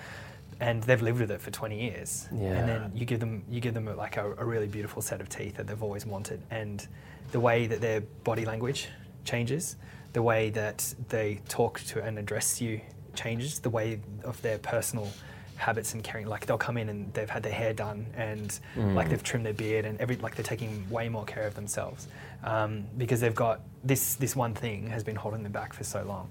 And 0.59 0.83
they've 0.83 1.01
lived 1.01 1.21
with 1.21 1.31
it 1.31 1.41
for 1.41 1.53
20 1.53 1.81
years. 1.81 2.27
Yeah. 2.35 2.49
And 2.55 2.69
then 2.69 2.91
you 2.93 3.07
give 3.07 3.21
them 3.21 3.45
you 3.49 3.61
give 3.61 3.75
them 3.75 3.85
like 3.97 4.17
a, 4.17 4.33
a 4.33 4.45
really 4.45 4.67
beautiful 4.67 5.01
set 5.01 5.21
of 5.21 5.29
teeth 5.29 5.55
that 5.59 5.69
they've 5.69 5.81
always 5.85 6.05
wanted, 6.07 6.43
and 6.51 6.85
the 7.31 7.39
way 7.39 7.69
that 7.69 7.81
their 7.81 8.01
body 8.25 8.45
language 8.45 8.89
changes, 9.25 9.77
the 10.15 10.23
way 10.23 10.51
that 10.51 10.93
they 11.09 11.41
talk 11.49 11.79
to 11.91 12.03
and 12.03 12.19
address 12.19 12.61
you 12.61 12.81
changes, 13.23 13.59
the 13.61 13.71
way 13.71 14.01
of 14.25 14.41
their 14.43 14.59
personal 14.59 15.09
habits 15.57 15.93
and 15.95 16.05
caring. 16.05 16.27
like 16.35 16.47
they'll 16.47 16.57
come 16.69 16.77
in 16.83 16.89
and 16.89 17.13
they've 17.15 17.29
had 17.37 17.43
their 17.43 17.53
hair 17.63 17.73
done 17.75 18.07
and 18.17 18.49
Mm. 18.77 18.95
like 18.95 19.09
they've 19.11 19.23
trimmed 19.31 19.45
their 19.45 19.59
beard 19.65 19.85
and 19.87 20.01
every 20.01 20.17
like 20.25 20.35
they're 20.37 20.45
taking 20.55 20.89
way 20.89 21.09
more 21.09 21.25
care 21.25 21.47
of 21.51 21.55
themselves 21.61 22.07
um, 22.45 22.85
because 22.97 23.19
they've 23.23 23.35
got 23.47 23.57
this 23.83 24.15
this 24.25 24.37
one 24.37 24.55
thing 24.55 24.87
has 24.97 25.03
been 25.03 25.17
holding 25.17 25.43
them 25.43 25.51
back 25.61 25.73
for 25.79 25.83
so 25.85 26.01
long. 26.05 26.29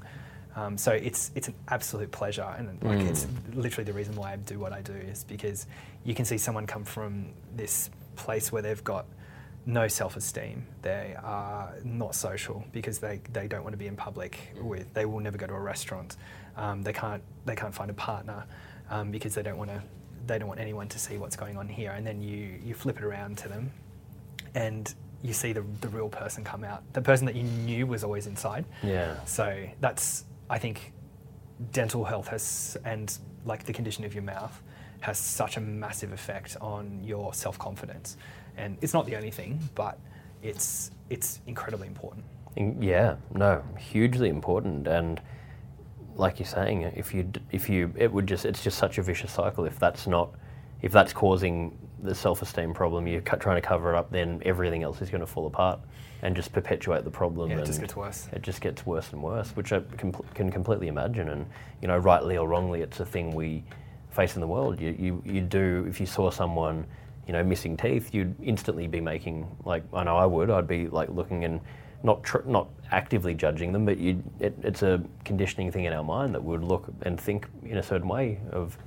Um, 0.55 0.77
so 0.77 0.91
it's 0.93 1.31
it's 1.35 1.49
an 1.49 1.55
absolute 1.67 2.11
pleasure 2.19 2.49
and 2.57 2.65
like 2.81 2.99
Mm. 2.99 3.09
it's 3.09 3.27
literally 3.53 3.83
the 3.91 3.97
reason 4.01 4.15
why 4.15 4.31
I 4.31 4.37
do 4.37 4.57
what 4.63 4.71
I 4.79 4.81
do 4.81 4.93
is 5.11 5.25
because 5.25 5.67
you 6.05 6.13
can 6.15 6.23
see 6.25 6.37
someone 6.37 6.65
come 6.65 6.85
from 6.85 7.11
this 7.61 7.89
place 8.15 8.49
where 8.53 8.61
they've 8.61 8.83
got 8.95 9.05
no 9.65 9.85
self-esteem. 9.89 10.65
They 10.81 11.15
are 11.21 11.73
not 11.83 12.15
social 12.15 12.63
because 12.71 12.99
they, 12.99 13.19
they 13.33 13.47
don't 13.51 13.63
want 13.65 13.73
to 13.73 13.77
be 13.85 13.87
in 13.87 13.97
public 13.97 14.33
with. 14.61 14.85
They 14.93 15.05
will 15.05 15.19
never 15.19 15.37
go 15.37 15.45
to 15.47 15.53
a 15.53 15.59
restaurant. 15.59 16.15
Um, 16.57 16.81
they 16.83 16.93
can't 16.93 17.23
they 17.45 17.55
can't 17.55 17.73
find 17.73 17.89
a 17.89 17.93
partner 17.93 18.45
um, 18.89 19.11
because 19.11 19.33
they 19.35 19.43
don't 19.43 19.57
want 19.57 19.69
to. 19.69 19.81
They 20.25 20.37
don't 20.37 20.49
want 20.49 20.59
anyone 20.59 20.89
to 20.89 20.99
see 20.99 21.17
what's 21.17 21.37
going 21.37 21.55
on 21.55 21.69
here. 21.69 21.91
And 21.91 22.05
then 22.05 22.21
you 22.21 22.59
you 22.63 22.73
flip 22.73 22.97
it 22.97 23.03
around 23.03 23.37
to 23.39 23.47
them, 23.47 23.71
and 24.55 24.93
you 25.21 25.33
see 25.33 25.53
the 25.53 25.63
the 25.81 25.89
real 25.89 26.09
person 26.09 26.43
come 26.43 26.63
out. 26.63 26.81
The 26.93 27.01
person 27.01 27.25
that 27.27 27.35
you 27.35 27.43
knew 27.43 27.87
was 27.87 28.03
always 28.03 28.27
inside. 28.27 28.65
Yeah. 28.83 29.23
So 29.25 29.67
that's 29.79 30.25
I 30.49 30.57
think 30.57 30.93
dental 31.71 32.03
health 32.03 32.27
has 32.27 32.77
and 32.85 33.17
like 33.45 33.63
the 33.63 33.73
condition 33.73 34.03
of 34.03 34.13
your 34.13 34.23
mouth 34.23 34.61
has 34.99 35.17
such 35.17 35.57
a 35.57 35.61
massive 35.61 36.11
effect 36.11 36.57
on 36.59 37.03
your 37.03 37.33
self 37.33 37.57
confidence. 37.59 38.17
And 38.57 38.77
it's 38.81 38.93
not 38.93 39.05
the 39.05 39.15
only 39.15 39.31
thing, 39.31 39.59
but 39.75 39.99
it's 40.41 40.91
it's 41.09 41.39
incredibly 41.47 41.87
important. 41.87 42.25
Yeah, 42.79 43.17
no, 43.33 43.63
hugely 43.77 44.29
important, 44.29 44.87
and 44.87 45.21
like 46.17 46.39
you're 46.39 46.47
saying, 46.47 46.83
if 46.95 47.13
you 47.13 47.31
if 47.51 47.69
you 47.69 47.93
it 47.97 48.11
would 48.11 48.27
just 48.27 48.45
it's 48.45 48.63
just 48.63 48.77
such 48.77 48.97
a 48.97 49.03
vicious 49.03 49.31
cycle. 49.31 49.65
If 49.65 49.79
that's 49.79 50.07
not 50.07 50.33
if 50.81 50.91
that's 50.91 51.13
causing 51.13 51.77
the 52.03 52.13
self-esteem 52.13 52.73
problem, 52.73 53.07
you're 53.07 53.21
cu- 53.21 53.37
trying 53.37 53.59
to 53.59 53.67
cover 53.67 53.93
it 53.93 53.97
up, 53.97 54.11
then 54.11 54.41
everything 54.45 54.83
else 54.83 55.01
is 55.01 55.09
going 55.09 55.21
to 55.21 55.27
fall 55.27 55.47
apart 55.47 55.79
and 56.21 56.35
just 56.35 56.53
perpetuate 56.53 57.03
the 57.03 57.11
problem. 57.11 57.49
Yeah, 57.49 57.59
it 57.59 57.65
just 57.65 57.81
gets 57.81 57.95
worse. 57.95 58.27
It 58.31 58.41
just 58.41 58.61
gets 58.61 58.85
worse 58.85 59.11
and 59.13 59.21
worse, 59.21 59.49
which 59.51 59.71
I 59.71 59.79
com- 59.97 60.13
can 60.33 60.51
completely 60.51 60.87
imagine. 60.87 61.29
And 61.29 61.45
you 61.81 61.87
know, 61.87 61.97
rightly 61.97 62.37
or 62.37 62.47
wrongly, 62.47 62.81
it's 62.81 62.99
a 62.99 63.05
thing 63.05 63.33
we 63.33 63.63
face 64.09 64.35
in 64.35 64.41
the 64.41 64.47
world. 64.47 64.79
You 64.79 64.95
you, 64.97 65.23
you 65.25 65.41
do 65.41 65.85
if 65.87 65.99
you 65.99 66.05
saw 66.05 66.29
someone. 66.31 66.85
You 67.25 67.33
know, 67.33 67.43
missing 67.43 67.75
teeth, 67.75 68.13
you'd 68.13 68.33
instantly 68.41 68.87
be 68.87 69.01
making 69.01 69.45
like 69.65 69.83
I 69.93 70.05
know 70.05 70.15
I 70.15 70.25
would. 70.25 70.49
I'd 70.49 70.65
be 70.65 70.87
like 70.87 71.09
looking 71.09 71.43
and 71.43 71.59
not 72.03 72.23
tr- 72.23 72.45
not 72.45 72.67
actively 72.91 73.33
judging 73.33 73.71
them, 73.73 73.85
but 73.85 73.97
you 73.97 74.23
it, 74.39 74.53
it's 74.63 74.83
a 74.83 75.03
conditioning 75.25 75.71
thing 75.71 75.85
in 75.85 75.93
our 75.93 76.03
mind 76.03 76.33
that 76.35 76.43
we 76.43 76.51
would 76.57 76.63
look 76.63 76.85
and 77.03 77.19
think 77.19 77.47
in 77.63 77.77
a 77.77 77.83
certain 77.83 78.07
way 78.07 78.39
of 78.51 78.77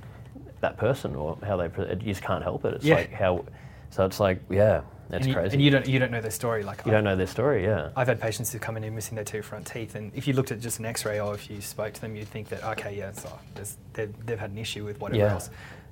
that 0.61 0.77
person 0.77 1.15
or 1.15 1.37
how 1.45 1.57
they. 1.57 1.67
pre- 1.69 1.87
You 1.89 1.95
just 1.95 2.21
can't 2.21 2.43
help 2.43 2.65
it. 2.65 2.73
It's 2.75 2.85
Yeah. 2.85 2.95
like 2.95 3.11
how. 3.11 3.45
So 3.89 4.05
it's 4.05 4.19
like 4.21 4.41
yeah, 4.49 4.81
that's 5.09 5.25
and 5.25 5.27
you, 5.27 5.33
crazy. 5.33 5.53
And 5.55 5.61
you 5.61 5.69
don't 5.69 5.85
you 5.87 5.99
don't 5.99 6.11
know 6.11 6.21
their 6.21 6.31
story. 6.31 6.63
Like 6.63 6.85
You 6.85 6.91
don't 6.91 7.03
know 7.03 7.15
their 7.17 7.27
story, 7.27 7.65
yeah. 7.65 7.89
I've 7.95 8.07
had 8.07 8.21
patients 8.21 8.53
who 8.53 8.59
come 8.59 8.77
in 8.77 8.83
here 8.83 8.91
missing 8.91 9.15
their 9.15 9.25
two 9.25 9.41
front 9.41 9.67
teeth, 9.67 9.95
and 9.95 10.11
if 10.15 10.27
you 10.27 10.33
looked 10.33 10.51
at 10.51 10.61
just 10.61 10.79
an 10.79 10.85
X-ray 10.85 11.19
or 11.19 11.33
if 11.35 11.49
you 11.49 11.59
spoke 11.59 11.93
to 11.93 12.01
them, 12.01 12.15
you'd 12.15 12.29
think 12.29 12.47
that 12.49 12.63
okay, 12.63 12.97
yeah, 12.97 13.11
so 13.11 13.29
oh, 13.33 13.39
there's, 13.55 13.77
they've, 13.93 14.25
they've 14.25 14.39
had 14.39 14.51
an 14.51 14.57
issue 14.57 14.85
with 14.85 14.99
whatever 15.01 15.19
Yeah. 15.19 15.33
else. 15.33 15.49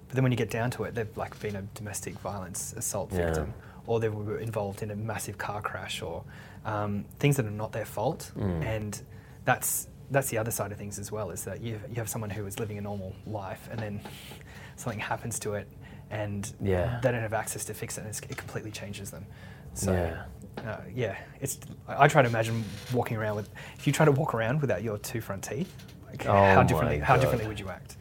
But 0.07 0.15
then 0.15 0.23
when 0.23 0.31
you 0.31 0.37
get 0.37 0.49
down 0.49 0.71
to 0.71 0.85
it, 0.85 0.95
they've 0.95 1.17
like 1.17 1.37
been 1.41 1.57
a 1.57 1.61
domestic 1.75 2.17
violence 2.19 2.73
assault 2.77 3.11
Yeah. 3.11 3.25
victim, 3.25 3.53
or 3.85 3.99
they 3.99 4.07
were 4.09 4.39
involved 4.39 4.81
in 4.81 4.91
a 4.91 4.95
massive 4.95 5.37
car 5.37 5.61
crash, 5.61 6.01
or 6.01 6.23
um, 6.65 7.05
things 7.19 7.37
that 7.37 7.45
are 7.45 7.51
not 7.51 7.71
their 7.71 7.85
fault. 7.85 8.31
Mm. 8.37 8.63
And 8.63 9.01
that's 9.45 9.87
that's 10.11 10.29
the 10.29 10.37
other 10.39 10.51
side 10.51 10.71
of 10.71 10.77
things 10.77 10.97
as 10.99 11.11
well. 11.11 11.29
Is 11.31 11.43
that 11.45 11.61
you 11.61 11.79
you 11.89 11.95
have 11.95 12.09
someone 12.09 12.29
who 12.29 12.45
is 12.45 12.59
living 12.59 12.77
a 12.77 12.81
normal 12.81 13.15
life, 13.25 13.67
and 13.71 13.79
then 13.79 14.01
something 14.75 14.99
happens 14.99 15.39
to 15.39 15.53
it, 15.55 15.67
and 16.09 16.51
Yeah. 16.61 16.99
they 17.01 17.11
don't 17.11 17.21
have 17.21 17.33
access 17.33 17.65
to 17.65 17.73
fix 17.73 17.97
it, 17.97 18.01
and 18.01 18.09
it's, 18.09 18.19
it 18.21 18.37
completely 18.37 18.71
changes 18.71 19.11
them. 19.11 19.25
So 19.73 19.93
Yeah. 19.93 20.69
uh, 20.69 20.81
yeah, 20.93 21.15
it's. 21.39 21.59
I 21.87 22.07
try 22.07 22.21
to 22.21 22.27
imagine 22.29 22.63
walking 22.93 23.17
around 23.17 23.35
with. 23.35 23.49
If 23.77 23.85
you 23.87 23.93
try 23.93 24.05
to 24.05 24.11
walk 24.11 24.33
around 24.33 24.61
without 24.61 24.83
your 24.83 24.97
two 24.97 25.21
front 25.21 25.43
teeth, 25.43 25.73
like 26.09 26.25
Oh 26.25 26.33
how 26.33 26.63
differently 26.63 26.99
how 26.99 27.17
differently 27.17 27.47
would 27.47 27.59
you 27.59 27.69
act? 27.69 27.97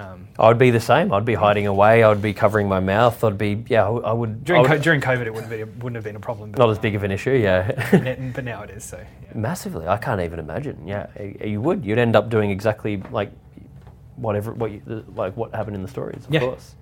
Um, 0.00 0.28
I'd 0.38 0.56
be 0.58 0.70
the 0.70 0.80
same. 0.80 1.12
I'd 1.12 1.24
be 1.26 1.34
hiding 1.34 1.66
away. 1.66 2.02
I'd 2.02 2.22
be 2.22 2.32
covering 2.32 2.68
my 2.68 2.80
mouth. 2.80 3.22
I'd 3.22 3.36
be 3.36 3.64
yeah. 3.68 3.86
I 3.86 3.90
would- 3.90 4.04
I 4.04 4.12
would. 4.12 4.44
during 4.44 4.64
co- 4.64 4.78
during 4.78 5.00
COVID, 5.00 5.26
it 5.26 5.34
wouldn't 5.34 5.50
be 5.50 5.62
wouldn't 5.64 5.96
have 5.96 6.04
been 6.04 6.16
a 6.16 6.20
problem. 6.20 6.52
Not 6.52 6.70
as 6.70 6.78
big 6.78 6.94
of 6.94 7.02
an 7.04 7.10
issue, 7.10 7.32
yeah. 7.32 8.30
but 8.34 8.44
now 8.44 8.62
it 8.62 8.70
is. 8.70 8.84
So 8.84 8.98
yeah. 8.98 9.28
Massively, 9.38 9.86
I 9.86 9.98
can't 9.98 10.20
even 10.20 10.38
imagine. 10.38 10.86
Yeah, 10.86 11.06
you 11.44 11.60
would. 11.60 11.84
You'd 11.84 11.98
end 11.98 12.16
up 12.16 12.30
doing 12.30 12.50
exactly 12.50 13.02
like 13.10 13.30
whatever 14.16 14.52
what 14.52 14.70
you, 14.70 15.04
like 15.14 15.36
what 15.36 15.54
happened 15.54 15.76
in 15.76 15.82
the 15.82 15.88
stories, 15.88 16.24
of 16.26 16.32
Yeah. 16.32 16.40
course. 16.40 16.74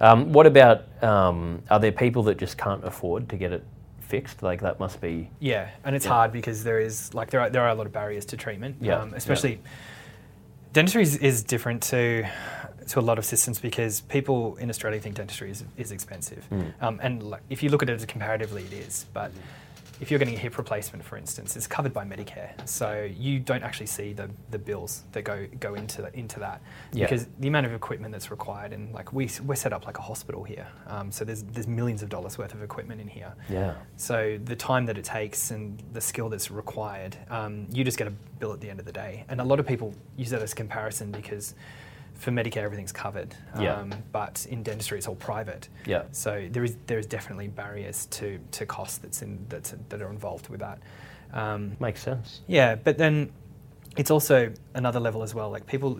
Um, 0.00 0.32
what 0.32 0.46
about 0.46 0.84
um, 1.02 1.62
are 1.70 1.78
there 1.80 1.92
people 1.92 2.22
that 2.24 2.36
just 2.36 2.58
can't 2.58 2.84
afford 2.84 3.28
to 3.30 3.36
get 3.36 3.52
it 3.52 3.64
fixed? 4.00 4.42
Like 4.42 4.60
that 4.62 4.78
must 4.80 5.00
be 5.00 5.30
Yeah, 5.38 5.68
and 5.84 5.94
it's 5.96 6.04
Yeah. 6.04 6.12
hard 6.12 6.32
because 6.32 6.64
there 6.64 6.80
is 6.80 7.14
like 7.14 7.30
there 7.30 7.40
are 7.40 7.48
there 7.50 7.62
are 7.62 7.68
a 7.70 7.74
lot 7.74 7.86
of 7.86 7.92
barriers 7.92 8.24
to 8.26 8.36
treatment. 8.36 8.76
Yeah, 8.80 8.98
um, 9.00 9.14
especially 9.14 9.60
dentistry 10.72 11.02
is, 11.02 11.16
is 11.16 11.42
different 11.42 11.82
to 11.84 12.26
to 12.88 12.98
a 12.98 13.00
lot 13.00 13.16
of 13.18 13.24
systems 13.24 13.60
because 13.60 14.00
people 14.02 14.56
in 14.56 14.68
Australia 14.68 15.00
think 15.00 15.14
dentistry 15.14 15.50
is, 15.50 15.62
is 15.76 15.92
expensive, 15.92 16.44
Mm. 16.50 16.72
um, 16.80 17.00
and 17.02 17.22
like, 17.22 17.40
if 17.48 17.62
you 17.62 17.68
look 17.70 17.82
at 17.82 17.88
it 17.88 18.06
comparatively, 18.08 18.64
it 18.64 18.72
is. 18.72 19.06
But 19.14 19.30
if 20.02 20.10
you're 20.10 20.18
getting 20.18 20.34
a 20.34 20.38
hip 20.38 20.58
replacement, 20.58 21.04
for 21.04 21.16
instance, 21.16 21.54
it's 21.56 21.68
covered 21.68 21.92
by 21.94 22.04
Medicare, 22.04 22.50
so 22.68 23.08
you 23.16 23.38
don't 23.38 23.62
actually 23.62 23.86
see 23.86 24.12
the, 24.12 24.28
the 24.50 24.58
bills 24.58 25.04
that 25.12 25.22
go 25.22 25.46
go 25.60 25.74
into 25.76 26.02
the, 26.02 26.18
into 26.18 26.40
that 26.40 26.60
Yeah. 26.92 27.06
because 27.06 27.28
the 27.38 27.46
amount 27.46 27.66
of 27.66 27.72
equipment 27.72 28.10
that's 28.10 28.28
required 28.32 28.72
and 28.72 28.92
like 28.92 29.12
we 29.12 29.30
we're 29.46 29.54
set 29.54 29.72
up 29.72 29.86
like 29.86 29.98
a 29.98 30.02
hospital 30.02 30.42
here, 30.42 30.66
um, 30.88 31.12
so 31.12 31.24
there's 31.24 31.44
there's 31.44 31.68
millions 31.68 32.02
of 32.02 32.08
dollars 32.08 32.36
worth 32.36 32.52
of 32.52 32.62
equipment 32.64 33.00
in 33.00 33.06
here. 33.06 33.32
yeah. 33.48 33.74
So 33.96 34.38
the 34.44 34.56
time 34.56 34.86
that 34.86 34.98
it 34.98 35.04
takes 35.04 35.52
and 35.52 35.80
the 35.92 36.00
skill 36.00 36.28
that's 36.28 36.50
required, 36.50 37.16
um, 37.30 37.68
you 37.70 37.84
just 37.84 37.96
get 37.96 38.08
a 38.08 38.12
bill 38.40 38.52
at 38.52 38.60
the 38.60 38.68
end 38.68 38.80
of 38.80 38.86
the 38.86 38.92
day. 38.92 39.24
And 39.28 39.40
a 39.40 39.44
lot 39.44 39.60
of 39.60 39.66
people 39.68 39.94
use 40.16 40.30
that 40.30 40.42
as 40.42 40.52
comparison 40.52 41.12
because 41.12 41.54
for 42.14 42.30
Medicare 42.30 42.62
everything's 42.62 42.92
covered, 42.92 43.34
Yeah. 43.58 43.76
um, 43.76 43.92
but 44.12 44.46
in 44.48 44.62
dentistry 44.62 44.98
it's 44.98 45.08
all 45.08 45.16
private. 45.16 45.68
Yeah. 45.86 46.04
So 46.12 46.48
there 46.50 46.64
is 46.64 46.76
there 46.86 46.98
is 46.98 47.06
definitely 47.06 47.48
barriers 47.48 48.06
to, 48.06 48.38
to 48.52 48.66
cost 48.66 49.02
that's 49.02 49.22
in 49.22 49.44
that's 49.48 49.74
that 49.88 50.00
are 50.02 50.10
involved 50.10 50.48
with 50.48 50.60
that. 50.60 50.78
Um, 51.32 51.76
Makes 51.80 52.02
sense. 52.02 52.42
yeah, 52.46 52.74
but 52.74 52.98
then 52.98 53.32
it's 53.96 54.10
also 54.10 54.52
another 54.74 55.00
level 55.00 55.22
as 55.22 55.34
well. 55.34 55.50
Like 55.50 55.66
people, 55.66 55.98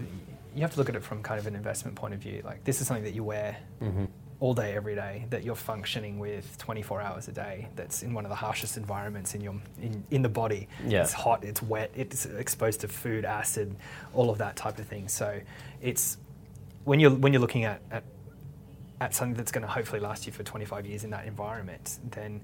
you 0.54 0.60
have 0.62 0.72
to 0.72 0.78
look 0.78 0.88
at 0.88 0.96
it 0.96 1.02
from 1.02 1.22
kind 1.22 1.40
of 1.40 1.46
an 1.46 1.54
investment 1.56 1.96
point 1.96 2.14
of 2.14 2.20
view. 2.20 2.42
Like 2.44 2.64
this 2.64 2.80
is 2.80 2.86
something 2.86 3.04
that 3.04 3.14
you 3.14 3.24
wear 3.24 3.56
hmm 3.80 4.04
all 4.42 4.54
day, 4.54 4.74
every 4.74 4.96
day, 4.96 5.24
that 5.30 5.44
you're 5.44 5.54
functioning 5.54 6.18
with 6.18 6.58
24 6.58 7.00
hours 7.00 7.28
a 7.28 7.32
day. 7.32 7.68
That's 7.76 8.02
in 8.02 8.12
one 8.12 8.24
of 8.24 8.28
the 8.28 8.34
harshest 8.34 8.76
environments 8.76 9.36
in 9.36 9.40
your 9.40 9.54
in, 9.80 10.02
in 10.10 10.22
the 10.22 10.28
body. 10.28 10.66
Yeah. 10.84 11.02
It's 11.02 11.12
hot, 11.12 11.44
it's 11.44 11.62
wet, 11.62 11.92
it's 11.94 12.26
exposed 12.26 12.80
to 12.80 12.88
food, 12.88 13.24
acid, 13.24 13.76
all 14.12 14.30
of 14.30 14.38
that 14.38 14.56
type 14.56 14.80
of 14.80 14.86
thing. 14.88 15.06
So 15.06 15.40
it's 15.80 16.16
when 16.82 16.98
you're 16.98 17.12
when 17.12 17.32
you're 17.32 17.40
looking 17.40 17.62
at 17.62 17.82
at, 17.92 18.02
at 19.00 19.14
something 19.14 19.36
that's 19.36 19.52
going 19.52 19.62
to 19.62 19.72
hopefully 19.72 20.00
last 20.00 20.26
you 20.26 20.32
for 20.32 20.42
25 20.42 20.86
years 20.86 21.04
in 21.04 21.10
that 21.10 21.24
environment, 21.24 22.00
then 22.10 22.40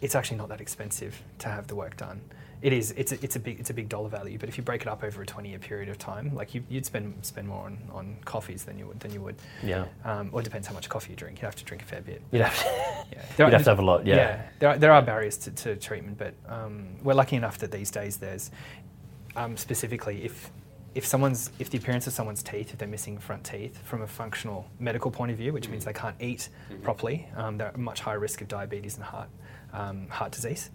it's 0.00 0.14
actually 0.14 0.36
not 0.36 0.48
that 0.48 0.60
expensive 0.60 1.20
to 1.40 1.48
have 1.48 1.66
the 1.66 1.74
work 1.74 1.96
done. 1.96 2.20
It 2.60 2.72
is. 2.72 2.92
It's 2.96 3.12
a, 3.12 3.22
it's 3.24 3.36
a 3.36 3.40
big 3.40 3.60
it's 3.60 3.70
a 3.70 3.74
big 3.74 3.88
dollar 3.88 4.08
value. 4.08 4.38
But 4.38 4.48
if 4.48 4.56
you 4.56 4.64
break 4.64 4.82
it 4.82 4.88
up 4.88 5.04
over 5.04 5.22
a 5.22 5.26
20 5.26 5.48
year 5.48 5.58
period 5.58 5.88
of 5.88 5.98
time, 5.98 6.34
like 6.34 6.54
you, 6.54 6.64
you'd 6.68 6.84
spend 6.86 7.14
spend 7.24 7.46
more 7.48 7.64
on, 7.66 7.78
on 7.92 8.16
coffees 8.24 8.64
than 8.64 8.78
you 8.78 8.86
would 8.86 9.00
than 9.00 9.12
you 9.12 9.20
would. 9.20 9.36
Yeah. 9.62 9.86
Um, 10.04 10.30
or 10.32 10.40
it 10.40 10.44
depends 10.44 10.66
how 10.66 10.74
much 10.74 10.88
coffee 10.88 11.10
you 11.10 11.16
drink. 11.16 11.38
You'd 11.40 11.46
have 11.46 11.56
to 11.56 11.64
drink 11.64 11.82
a 11.82 11.86
fair 11.86 12.00
bit. 12.00 12.22
You'd 12.32 12.42
have 12.42 12.58
to, 12.58 12.64
Yeah, 13.12 13.46
you'd 13.46 13.52
have 13.52 13.64
to 13.64 13.70
have 13.70 13.78
a 13.78 13.82
lot. 13.82 14.06
Yeah. 14.06 14.42
there 14.58 14.70
are, 14.70 14.78
there 14.78 14.92
are 14.92 15.02
barriers 15.02 15.36
to, 15.38 15.50
to 15.52 15.76
treatment, 15.76 16.18
but 16.18 16.34
um, 16.48 16.88
we're 17.02 17.14
lucky 17.14 17.36
enough 17.36 17.58
that 17.58 17.70
these 17.70 17.90
days 17.90 18.16
there's 18.16 18.50
um, 19.36 19.56
specifically 19.56 20.24
if 20.24 20.50
if 20.94 21.06
someone's 21.06 21.50
if 21.58 21.70
the 21.70 21.78
appearance 21.78 22.06
of 22.08 22.12
someone's 22.12 22.42
teeth, 22.42 22.72
if 22.72 22.78
they're 22.78 22.88
missing 22.88 23.18
front 23.18 23.44
teeth, 23.44 23.78
from 23.84 24.02
a 24.02 24.06
functional 24.06 24.66
medical 24.80 25.10
point 25.10 25.30
of 25.30 25.38
view, 25.38 25.52
which 25.52 25.68
means 25.68 25.84
they 25.84 25.92
can't 25.92 26.16
eat 26.20 26.48
properly, 26.82 27.28
um, 27.36 27.56
they're 27.58 27.68
at 27.68 27.78
much 27.78 28.00
higher 28.00 28.18
risk 28.18 28.40
of 28.40 28.48
diabetes 28.48 28.96
and 28.96 29.04
heart 29.04 29.28
um, 29.72 30.08
heart 30.08 30.32
disease. 30.32 30.70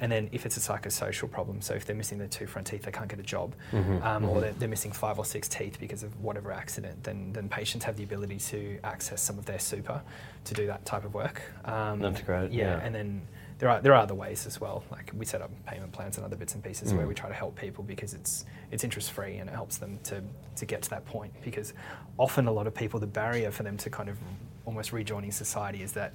And 0.00 0.10
then 0.10 0.28
if 0.32 0.46
it's 0.46 0.56
a 0.56 0.60
psychosocial 0.60 1.30
problem, 1.30 1.60
so 1.60 1.74
if 1.74 1.84
they're 1.84 1.94
missing 1.94 2.18
their 2.18 2.26
two 2.28 2.46
front 2.46 2.66
teeth, 2.66 2.82
they 2.82 2.90
can't 2.90 3.08
get 3.08 3.20
a 3.20 3.22
job, 3.22 3.54
Mhm, 3.72 4.02
um, 4.02 4.24
or 4.24 4.36
mhm. 4.36 4.40
they're, 4.40 4.52
they're 4.54 4.68
missing 4.68 4.92
five 4.92 5.18
or 5.18 5.24
six 5.26 5.46
teeth 5.48 5.78
because 5.78 6.02
of 6.02 6.18
whatever 6.22 6.52
accident, 6.52 7.04
then, 7.04 7.32
then 7.34 7.48
patients 7.48 7.84
have 7.84 7.96
the 7.96 8.04
ability 8.04 8.38
to 8.38 8.78
access 8.82 9.20
some 9.20 9.38
of 9.38 9.44
their 9.44 9.58
super 9.58 10.00
to 10.44 10.54
do 10.54 10.66
that 10.66 10.84
type 10.86 11.04
of 11.04 11.12
work. 11.12 11.42
Um, 11.66 12.00
That's 12.00 12.22
great, 12.22 12.50
yeah. 12.50 12.80
and 12.82 12.94
then 12.94 13.20
there 13.58 13.68
are 13.68 13.82
there 13.82 13.92
are 13.92 14.00
other 14.02 14.14
ways 14.14 14.46
as 14.46 14.58
well. 14.58 14.82
Like 14.90 15.12
we 15.14 15.26
set 15.26 15.42
up 15.42 15.50
payment 15.66 15.92
plans 15.92 16.16
and 16.16 16.24
other 16.24 16.34
bits 16.36 16.54
and 16.54 16.64
pieces 16.64 16.94
where 16.94 17.04
Mm. 17.04 17.08
we 17.08 17.14
try 17.14 17.28
to 17.28 17.34
help 17.34 17.56
people 17.56 17.84
because 17.84 18.14
it's 18.14 18.46
it's 18.70 18.84
interest 18.84 19.12
free 19.12 19.36
and 19.36 19.50
it 19.50 19.52
helps 19.54 19.76
them 19.76 19.98
to 20.04 20.22
to 20.56 20.64
get 20.64 20.80
to 20.80 20.88
that 20.90 21.04
point. 21.04 21.30
Because 21.44 21.74
often 22.16 22.46
a 22.46 22.52
lot 22.52 22.66
of 22.66 22.74
people, 22.74 22.98
the 22.98 23.06
barrier 23.06 23.50
for 23.50 23.62
them 23.62 23.76
to 23.76 23.90
kind 23.90 24.08
of 24.08 24.16
almost 24.64 24.92
rejoining 24.94 25.30
society 25.30 25.82
is 25.82 25.92
that. 25.92 26.14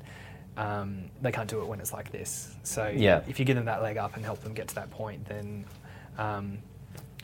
Um, 0.57 1.05
they 1.21 1.31
can't 1.31 1.49
do 1.49 1.61
it 1.61 1.67
when 1.67 1.79
it's 1.79 1.91
like 1.93 2.11
this. 2.11 2.55
So 2.63 2.87
Yeah. 2.95 3.21
if 3.27 3.39
you 3.39 3.45
give 3.45 3.55
them 3.55 3.65
that 3.65 3.81
leg 3.81 3.97
up 3.97 4.15
and 4.15 4.23
help 4.23 4.41
them 4.41 4.53
get 4.53 4.67
to 4.69 4.75
that 4.75 4.89
point, 4.89 5.25
then 5.25 5.65
um, 6.17 6.59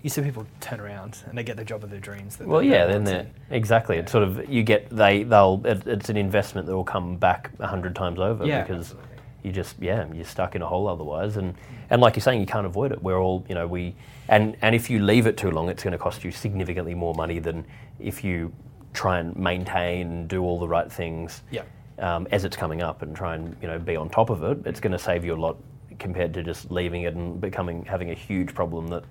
you 0.02 0.10
see 0.10 0.22
people 0.22 0.46
turn 0.60 0.80
around 0.82 1.18
and 1.30 1.38
they 1.38 1.44
get 1.44 1.56
the 1.58 1.64
job 1.64 1.84
of 1.84 1.90
their 1.90 2.00
dreams. 2.00 2.36
That 2.38 2.48
Well, 2.48 2.62
yeah, 2.64 2.88
then 2.88 3.04
they're 3.04 3.28
exactly. 3.50 3.98
It's 3.98 4.12
sort 4.12 4.24
of 4.24 4.50
you 4.50 4.64
get 4.64 4.90
they 4.90 5.24
they'll 5.24 5.62
it, 5.64 5.86
it's 5.88 6.10
an 6.10 6.18
investment 6.18 6.68
that 6.68 6.76
will 6.76 6.84
come 6.84 7.18
back 7.18 7.52
a 7.60 7.68
hundred 7.68 7.96
times 7.96 8.20
over 8.20 8.46
Yeah, 8.46 8.64
because 8.64 8.88
absolutely. 8.92 9.10
you 9.44 9.52
just 9.52 9.76
yeah 9.80 10.08
you're 10.14 10.26
stuck 10.26 10.56
in 10.56 10.62
a 10.62 10.68
hole 10.68 10.88
otherwise 10.88 11.38
and 11.38 11.54
and 11.90 12.02
like 12.02 12.16
you're 12.16 12.22
saying 12.24 12.42
you 12.42 12.48
can't 12.48 12.66
avoid 12.66 12.92
it. 12.92 13.02
We're 13.02 13.20
all 13.20 13.46
you 13.48 13.56
know 13.56 13.68
we 13.68 13.96
and 14.28 14.58
and 14.62 14.74
if 14.76 14.90
you 14.90 15.00
leave 15.00 15.26
it 15.28 15.38
too 15.38 15.52
long, 15.52 15.70
it's 15.70 15.84
going 15.84 15.92
to 15.94 15.98
cost 16.00 16.24
you 16.26 16.32
significantly 16.32 16.96
more 16.96 17.14
money 17.14 17.40
than 17.40 17.64
if 18.00 18.24
you 18.24 18.52
try 18.94 19.20
and 19.20 19.36
maintain 19.38 20.08
and 20.08 20.28
do 20.28 20.42
all 20.44 20.60
the 20.60 20.68
right 20.68 20.92
things. 20.92 21.44
Yeah. 21.52 21.62
Um, 22.02 22.28
as 22.32 22.46
it's 22.46 22.58
coming 22.58 22.82
up 22.82 23.04
and 23.04 23.16
try 23.16 23.36
and 23.36 23.56
you 23.62 23.68
know 23.68 23.78
be 23.80 23.96
on 23.96 24.10
top 24.10 24.30
of 24.30 24.44
it, 24.44 24.66
it's 24.66 24.80
going 24.80 24.92
to 24.92 25.00
save 25.00 25.24
you 25.24 25.36
a 25.36 25.42
lot 25.42 25.58
compared 26.00 26.34
to 26.34 26.42
just 26.44 26.72
leaving 26.72 27.04
it 27.04 27.14
and 27.16 27.40
becoming 27.40 27.86
having 27.86 28.10
a 28.10 28.16
huge 28.16 28.54
problem 28.56 28.88
that 28.88 29.04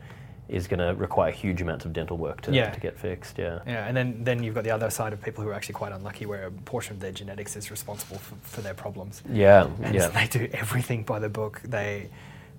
is 0.49 0.67
going 0.67 0.81
to 0.81 0.93
require 1.01 1.31
huge 1.31 1.63
amounts 1.63 1.85
of 1.85 1.93
dental 1.93 2.17
work 2.19 2.41
to, 2.41 2.53
Yeah. 2.53 2.71
to 2.71 2.81
get 2.81 2.99
fixed. 2.99 3.39
Yeah. 3.39 3.61
Yeah, 3.65 3.87
and 3.87 3.97
then, 3.97 4.25
then 4.25 4.43
you've 4.43 4.57
got 4.57 4.65
the 4.65 4.73
other 4.73 4.91
side 4.91 5.13
of 5.13 5.23
people 5.23 5.45
who 5.45 5.51
are 5.51 5.55
actually 5.55 5.75
quite 5.75 5.93
unlucky, 5.93 6.27
where 6.27 6.47
a 6.47 6.51
portion 6.51 6.95
of 6.97 7.01
their 7.01 7.13
genetics 7.13 7.55
is 7.55 7.71
responsible 7.71 8.19
for, 8.19 8.35
for 8.43 8.61
their 8.61 8.75
problems. 8.75 9.23
Yeah, 9.31 9.69
and 9.83 9.95
yeah. 9.95 10.09
they 10.09 10.27
do 10.27 10.49
everything 10.53 11.05
by 11.05 11.21
the 11.21 11.29
book. 11.29 11.61
They 11.65 12.11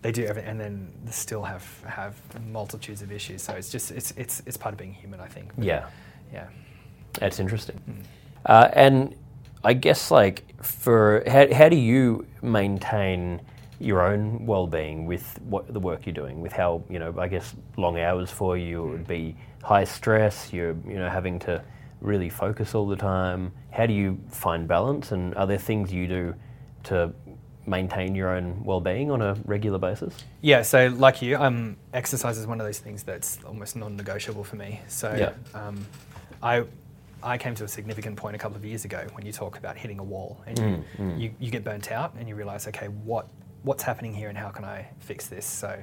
they 0.01 0.13
do 0.13 0.23
everything, 0.25 0.49
and 0.51 0.59
then 0.59 0.91
they 1.03 1.11
still 1.11 1.43
have 1.43 1.65
have 1.85 2.15
multitudes 2.47 3.01
of 3.01 3.11
issues. 3.11 3.41
So 3.41 3.53
it's 3.53 3.69
just 3.69 3.91
it's 3.91 4.11
it's 4.15 4.41
it's 4.45 4.55
part 4.57 4.73
of 4.73 4.79
being 4.79 4.93
human, 4.93 5.19
I 5.19 5.27
think. 5.27 5.51
But 5.57 5.65
Yeah, 5.65 5.85
yeah. 6.33 6.47
that's 7.19 7.39
interesting. 7.41 7.77
Uh, 8.45 8.69
and 8.73 9.13
I 9.63 9.73
guess 9.73 10.11
like 10.11 10.43
for 10.63 11.23
how, 11.27 11.53
how 11.53 11.69
do 11.69 11.75
you 11.75 12.25
maintain 12.41 13.41
your 13.79 14.01
own 14.01 14.45
well-being 14.45 15.05
with 15.05 15.39
what 15.43 15.71
the 15.73 15.79
work 15.79 16.05
you're 16.05 16.13
doing? 16.13 16.41
With 16.41 16.53
how 16.53 16.83
you 16.89 16.99
know 16.99 17.13
I 17.17 17.27
guess 17.27 17.55
long 17.77 17.99
hours 17.99 18.29
for 18.31 18.57
you, 18.57 18.85
it 18.85 18.89
would 18.89 19.07
be 19.07 19.35
high 19.63 19.83
stress. 19.83 20.51
You're 20.53 20.75
you 20.87 20.97
know 20.97 21.09
having 21.09 21.39
to 21.39 21.63
really 22.01 22.29
focus 22.29 22.73
all 22.75 22.87
the 22.87 22.95
time. 22.95 23.51
How 23.71 23.85
do 23.85 23.93
you 23.93 24.19
find 24.29 24.67
balance? 24.67 25.11
And 25.11 25.35
are 25.35 25.45
there 25.47 25.57
things 25.59 25.93
you 25.93 26.07
do 26.07 26.35
to 26.85 27.13
maintain 27.67 28.15
your 28.15 28.29
own 28.35 28.63
well-being 28.63 29.11
on 29.11 29.21
a 29.21 29.35
regular 29.45 29.77
basis? 29.77 30.15
Yeah, 30.41 30.63
so 30.63 30.87
like 30.87 31.21
you, 31.21 31.37
um, 31.37 31.77
exercise 31.93 32.39
is 32.39 32.47
one 32.47 32.59
of 32.59 32.65
those 32.65 32.79
things 32.79 33.03
that's 33.03 33.37
almost 33.43 33.75
non-negotiable 33.75 34.43
for 34.43 34.55
me. 34.55 34.81
So 34.87 35.15
Yeah. 35.15 35.59
um, 35.59 35.85
I 36.41 36.63
I 37.23 37.37
came 37.37 37.55
to 37.55 37.63
a 37.63 37.67
significant 37.67 38.17
point 38.17 38.35
a 38.35 38.39
couple 38.39 38.57
of 38.57 38.65
years 38.65 38.85
ago 38.85 39.05
when 39.13 39.25
you 39.25 39.31
talk 39.31 39.57
about 39.57 39.77
hitting 39.77 39.99
a 39.99 40.03
wall 40.03 40.41
and 40.47 40.57
you, 40.57 40.65
you, 41.17 41.33
you 41.39 41.51
get 41.51 41.63
burnt 41.63 41.91
out 41.91 42.13
and 42.17 42.27
you 42.27 42.35
realize, 42.35 42.67
okay, 42.67 42.87
what 42.87 43.27
what's 43.63 43.83
happening 43.83 44.13
here 44.13 44.27
and 44.29 44.37
how 44.37 44.49
can 44.49 44.65
I 44.65 44.87
fix 44.99 45.27
this? 45.27 45.45
So 45.45 45.81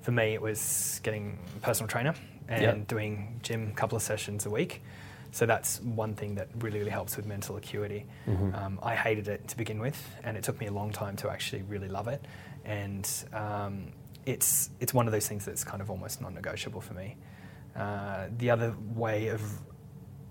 for 0.00 0.12
me, 0.12 0.32
it 0.32 0.40
was 0.40 1.00
getting 1.02 1.38
a 1.56 1.60
personal 1.60 1.88
trainer 1.88 2.14
and 2.48 2.62
Yeah. 2.62 2.74
doing 2.86 3.38
gym 3.42 3.68
a 3.70 3.74
couple 3.74 3.96
of 3.96 4.02
sessions 4.02 4.46
a 4.46 4.50
week. 4.50 4.82
So 5.30 5.44
that's 5.44 5.80
one 5.82 6.14
thing 6.14 6.36
that 6.36 6.48
really, 6.60 6.78
really 6.78 6.90
helps 6.90 7.18
with 7.18 7.26
mental 7.26 7.56
acuity. 7.58 8.06
Um, 8.54 8.78
I 8.82 8.94
hated 8.94 9.28
it 9.28 9.46
to 9.48 9.56
begin 9.58 9.78
with, 9.78 10.02
and 10.24 10.38
it 10.38 10.42
took 10.42 10.58
me 10.58 10.66
a 10.68 10.72
long 10.72 10.90
time 10.90 11.16
to 11.16 11.28
actually 11.28 11.62
really 11.62 11.88
love 11.88 12.08
it. 12.08 12.24
And 12.64 13.06
um, 13.34 13.92
it's 14.24 14.70
it's 14.80 14.94
one 14.94 15.06
of 15.06 15.12
those 15.12 15.28
things 15.28 15.44
that's 15.44 15.64
kind 15.64 15.82
of 15.82 15.90
almost 15.90 16.22
non-negotiable 16.22 16.80
for 16.80 16.94
me. 16.94 17.16
Uh, 17.76 18.28
the 18.38 18.48
other 18.48 18.74
way 18.94 19.28
of 19.28 19.42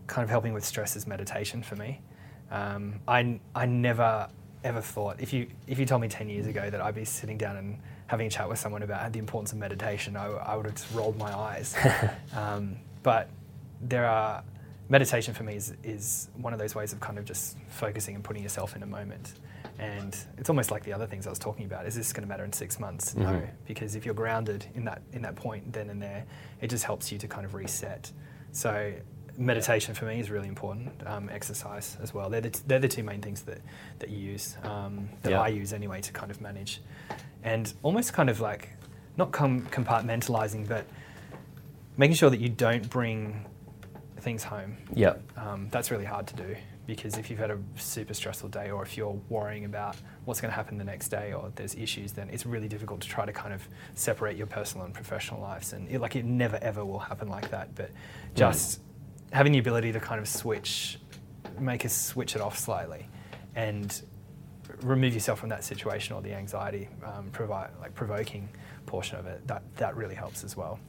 kind 0.07 0.23
of 0.23 0.29
helping 0.29 0.53
with 0.53 0.65
stress 0.65 0.95
is 0.95 1.05
meditation 1.05 1.61
for 1.61 1.75
me. 1.75 2.01
Um, 2.49 3.01
I, 3.07 3.39
I 3.53 3.65
never 3.65 4.29
ever 4.63 4.81
thought 4.81 5.21
if 5.21 5.31
you 5.33 5.47
if 5.67 5.77
you 5.79 5.85
told 5.85 6.01
me 6.01 6.07
10 6.07 6.29
years 6.29 6.47
ago 6.47 6.69
that 6.69 6.81
I'd 6.81 6.95
be 6.95 7.05
sitting 7.05 7.37
down 7.37 7.57
and 7.57 7.79
having 8.07 8.27
a 8.27 8.29
chat 8.29 8.49
with 8.49 8.57
someone 8.57 8.83
about 8.83 9.11
the 9.13 9.19
importance 9.19 9.51
of 9.51 9.57
meditation, 9.57 10.15
I, 10.15 10.27
I 10.27 10.55
would 10.55 10.65
have 10.65 10.75
just 10.75 10.93
rolled 10.93 11.17
my 11.17 11.33
eyes. 11.33 11.75
um, 12.35 12.77
but 13.03 13.29
there 13.81 14.05
are 14.05 14.43
meditation 14.89 15.33
for 15.33 15.43
me 15.43 15.55
is, 15.55 15.73
is 15.83 16.29
one 16.37 16.53
of 16.53 16.59
those 16.59 16.73
ways 16.73 16.93
of 16.93 16.99
kind 17.01 17.19
of 17.19 17.25
just 17.25 17.57
focusing 17.67 18.15
and 18.15 18.23
putting 18.23 18.41
yourself 18.41 18.75
in 18.75 18.83
a 18.83 18.85
moment. 18.85 19.33
And 19.77 20.17
it's 20.37 20.49
almost 20.49 20.71
like 20.71 20.83
the 20.83 20.93
other 20.93 21.05
things 21.05 21.27
I 21.27 21.29
was 21.29 21.37
talking 21.37 21.65
about. 21.65 21.85
Is 21.85 21.95
this 21.95 22.13
going 22.13 22.23
to 22.23 22.27
matter 22.27 22.45
in 22.45 22.53
six 22.53 22.79
months? 22.79 23.13
No, 23.15 23.41
because 23.67 23.95
if 23.95 24.05
you're 24.05 24.15
grounded 24.15 24.65
in 24.73 24.85
that 24.85 25.01
in 25.13 25.21
that 25.21 25.35
point 25.35 25.71
then 25.71 25.89
and 25.89 26.01
there, 26.01 26.25
it 26.61 26.69
just 26.69 26.83
helps 26.83 27.11
you 27.11 27.17
to 27.19 27.27
kind 27.27 27.45
of 27.45 27.53
reset. 27.53 28.11
So 28.53 28.93
meditation 29.37 29.93
for 29.93 30.05
me 30.05 30.19
is 30.19 30.29
really 30.31 30.47
important. 30.47 30.91
Um, 31.05 31.29
exercise 31.29 31.97
as 32.01 32.13
well. 32.13 32.29
They're 32.29 32.41
the, 32.41 32.49
t- 32.49 32.61
they're 32.67 32.79
the 32.79 32.87
two 32.87 33.03
main 33.03 33.21
things 33.21 33.41
that, 33.43 33.59
that 33.99 34.09
you 34.09 34.17
use, 34.17 34.57
um, 34.63 35.09
that 35.21 35.31
Yeah. 35.31 35.41
I 35.41 35.49
use 35.49 35.73
anyway 35.73 36.01
to 36.01 36.11
kind 36.11 36.31
of 36.31 36.41
manage. 36.41 36.81
And 37.43 37.71
almost 37.83 38.13
kind 38.13 38.29
of 38.29 38.39
like, 38.39 38.69
not 39.15 39.31
com- 39.31 39.65
compartmentalizing, 39.67 40.67
but 40.67 40.85
making 41.97 42.15
sure 42.15 42.29
that 42.29 42.39
you 42.39 42.49
don't 42.49 42.89
bring 42.89 43.45
things 44.19 44.43
home. 44.43 44.77
Yeah. 44.93 45.15
Um, 45.35 45.67
that's 45.71 45.91
really 45.91 46.05
hard 46.05 46.27
to 46.27 46.35
do 46.35 46.55
because 46.85 47.17
if 47.17 47.29
you've 47.29 47.39
had 47.39 47.51
a 47.51 47.59
super 47.75 48.13
stressful 48.13 48.49
day 48.49 48.71
or 48.71 48.81
if 48.81 48.95
you're 48.95 49.19
worrying 49.29 49.65
about 49.65 49.97
what's 50.25 50.39
going 50.39 50.49
to 50.49 50.55
happen 50.55 50.77
the 50.77 50.83
next 50.83 51.09
day 51.09 51.33
or 51.33 51.51
there's 51.55 51.75
issues, 51.75 52.13
then 52.13 52.29
it's 52.31 52.45
really 52.45 52.67
difficult 52.69 53.01
to 53.01 53.07
try 53.07 53.25
to 53.25 53.33
kind 53.33 53.53
of 53.53 53.67
separate 53.93 54.37
your 54.37 54.47
personal 54.47 54.85
and 54.85 54.93
professional 54.93 55.41
lives. 55.41 55.73
And 55.73 55.89
it, 55.91 55.99
like 55.99 56.15
it 56.15 56.23
never 56.25 56.57
ever 56.61 56.85
will 56.85 56.99
happen 56.99 57.27
like 57.27 57.49
that. 57.51 57.75
But 57.75 57.91
just 58.35 58.79
having 59.31 59.51
the 59.51 59.59
ability 59.59 59.91
to 59.91 59.99
kind 59.99 60.19
of 60.19 60.27
switch, 60.27 60.99
make 61.59 61.85
us 61.85 61.93
switch 61.93 62.35
it 62.35 62.41
off 62.41 62.57
slightly, 62.57 63.07
and 63.55 64.01
remove 64.81 65.13
yourself 65.13 65.39
from 65.39 65.49
that 65.49 65.63
situation 65.63 66.15
or 66.15 66.21
the 66.21 66.33
anxiety, 66.33 66.87
um, 67.03 67.29
provi- 67.31 67.71
like 67.81 67.93
provoking 67.95 68.47
portion 68.85 69.17
of 69.17 69.25
it. 69.25 69.45
That 69.47 69.63
that 69.77 69.95
really 69.95 70.15
helps 70.15 70.43
as 70.43 70.55
well. 70.55 70.79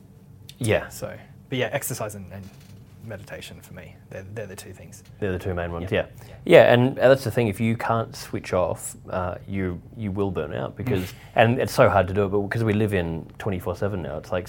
Yeah. 0.59 0.89
So, 0.89 1.17
but 1.49 1.59
yeah, 1.59 1.69
exercise 1.73 2.15
and, 2.15 2.33
and 2.33 2.49
meditation 3.05 3.61
for 3.61 3.75
me, 3.75 3.97
they're, 4.11 4.27
they're 4.35 4.47
the 4.47 4.57
two 4.57 4.73
things. 4.73 5.03
They're 5.19 5.33
the 5.33 5.39
two 5.39 5.55
main 5.55 5.73
ones. 5.73 5.91
Yeah. 5.91 6.07
Yeah, 6.27 6.35
yeah, 6.45 6.73
and 6.73 6.97
that's 6.97 7.25
the 7.25 7.31
thing. 7.31 7.49
If 7.49 7.61
you 7.61 7.77
can't 7.77 8.15
switch 8.15 8.53
off, 8.53 8.97
uh, 9.09 9.37
you 9.47 9.81
you 9.97 10.11
will 10.11 10.31
burn 10.31 10.53
out 10.53 10.77
because, 10.77 11.13
and 11.35 11.59
it's 11.59 11.73
so 11.73 11.89
hard 11.89 12.07
to 12.09 12.15
do 12.15 12.25
it. 12.27 12.29
But 12.29 12.41
because 12.43 12.65
we 12.65 12.73
live 12.73 12.93
in 12.95 13.27
twenty 13.39 13.59
four 13.59 13.75
seven 13.75 14.03
now, 14.03 14.19
it's 14.19 14.33
like 14.33 14.49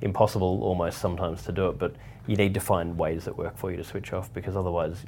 impossible 0.00 0.60
almost 0.62 0.98
sometimes 0.98 1.42
to 1.44 1.52
do 1.52 1.68
it. 1.68 1.78
But 1.78 1.94
you 2.26 2.36
need 2.36 2.54
to 2.54 2.60
find 2.60 2.96
ways 2.98 3.24
that 3.24 3.36
work 3.36 3.56
for 3.56 3.70
you 3.70 3.76
to 3.76 3.84
switch 3.84 4.12
off 4.12 4.32
because 4.32 4.56
otherwise, 4.56 4.98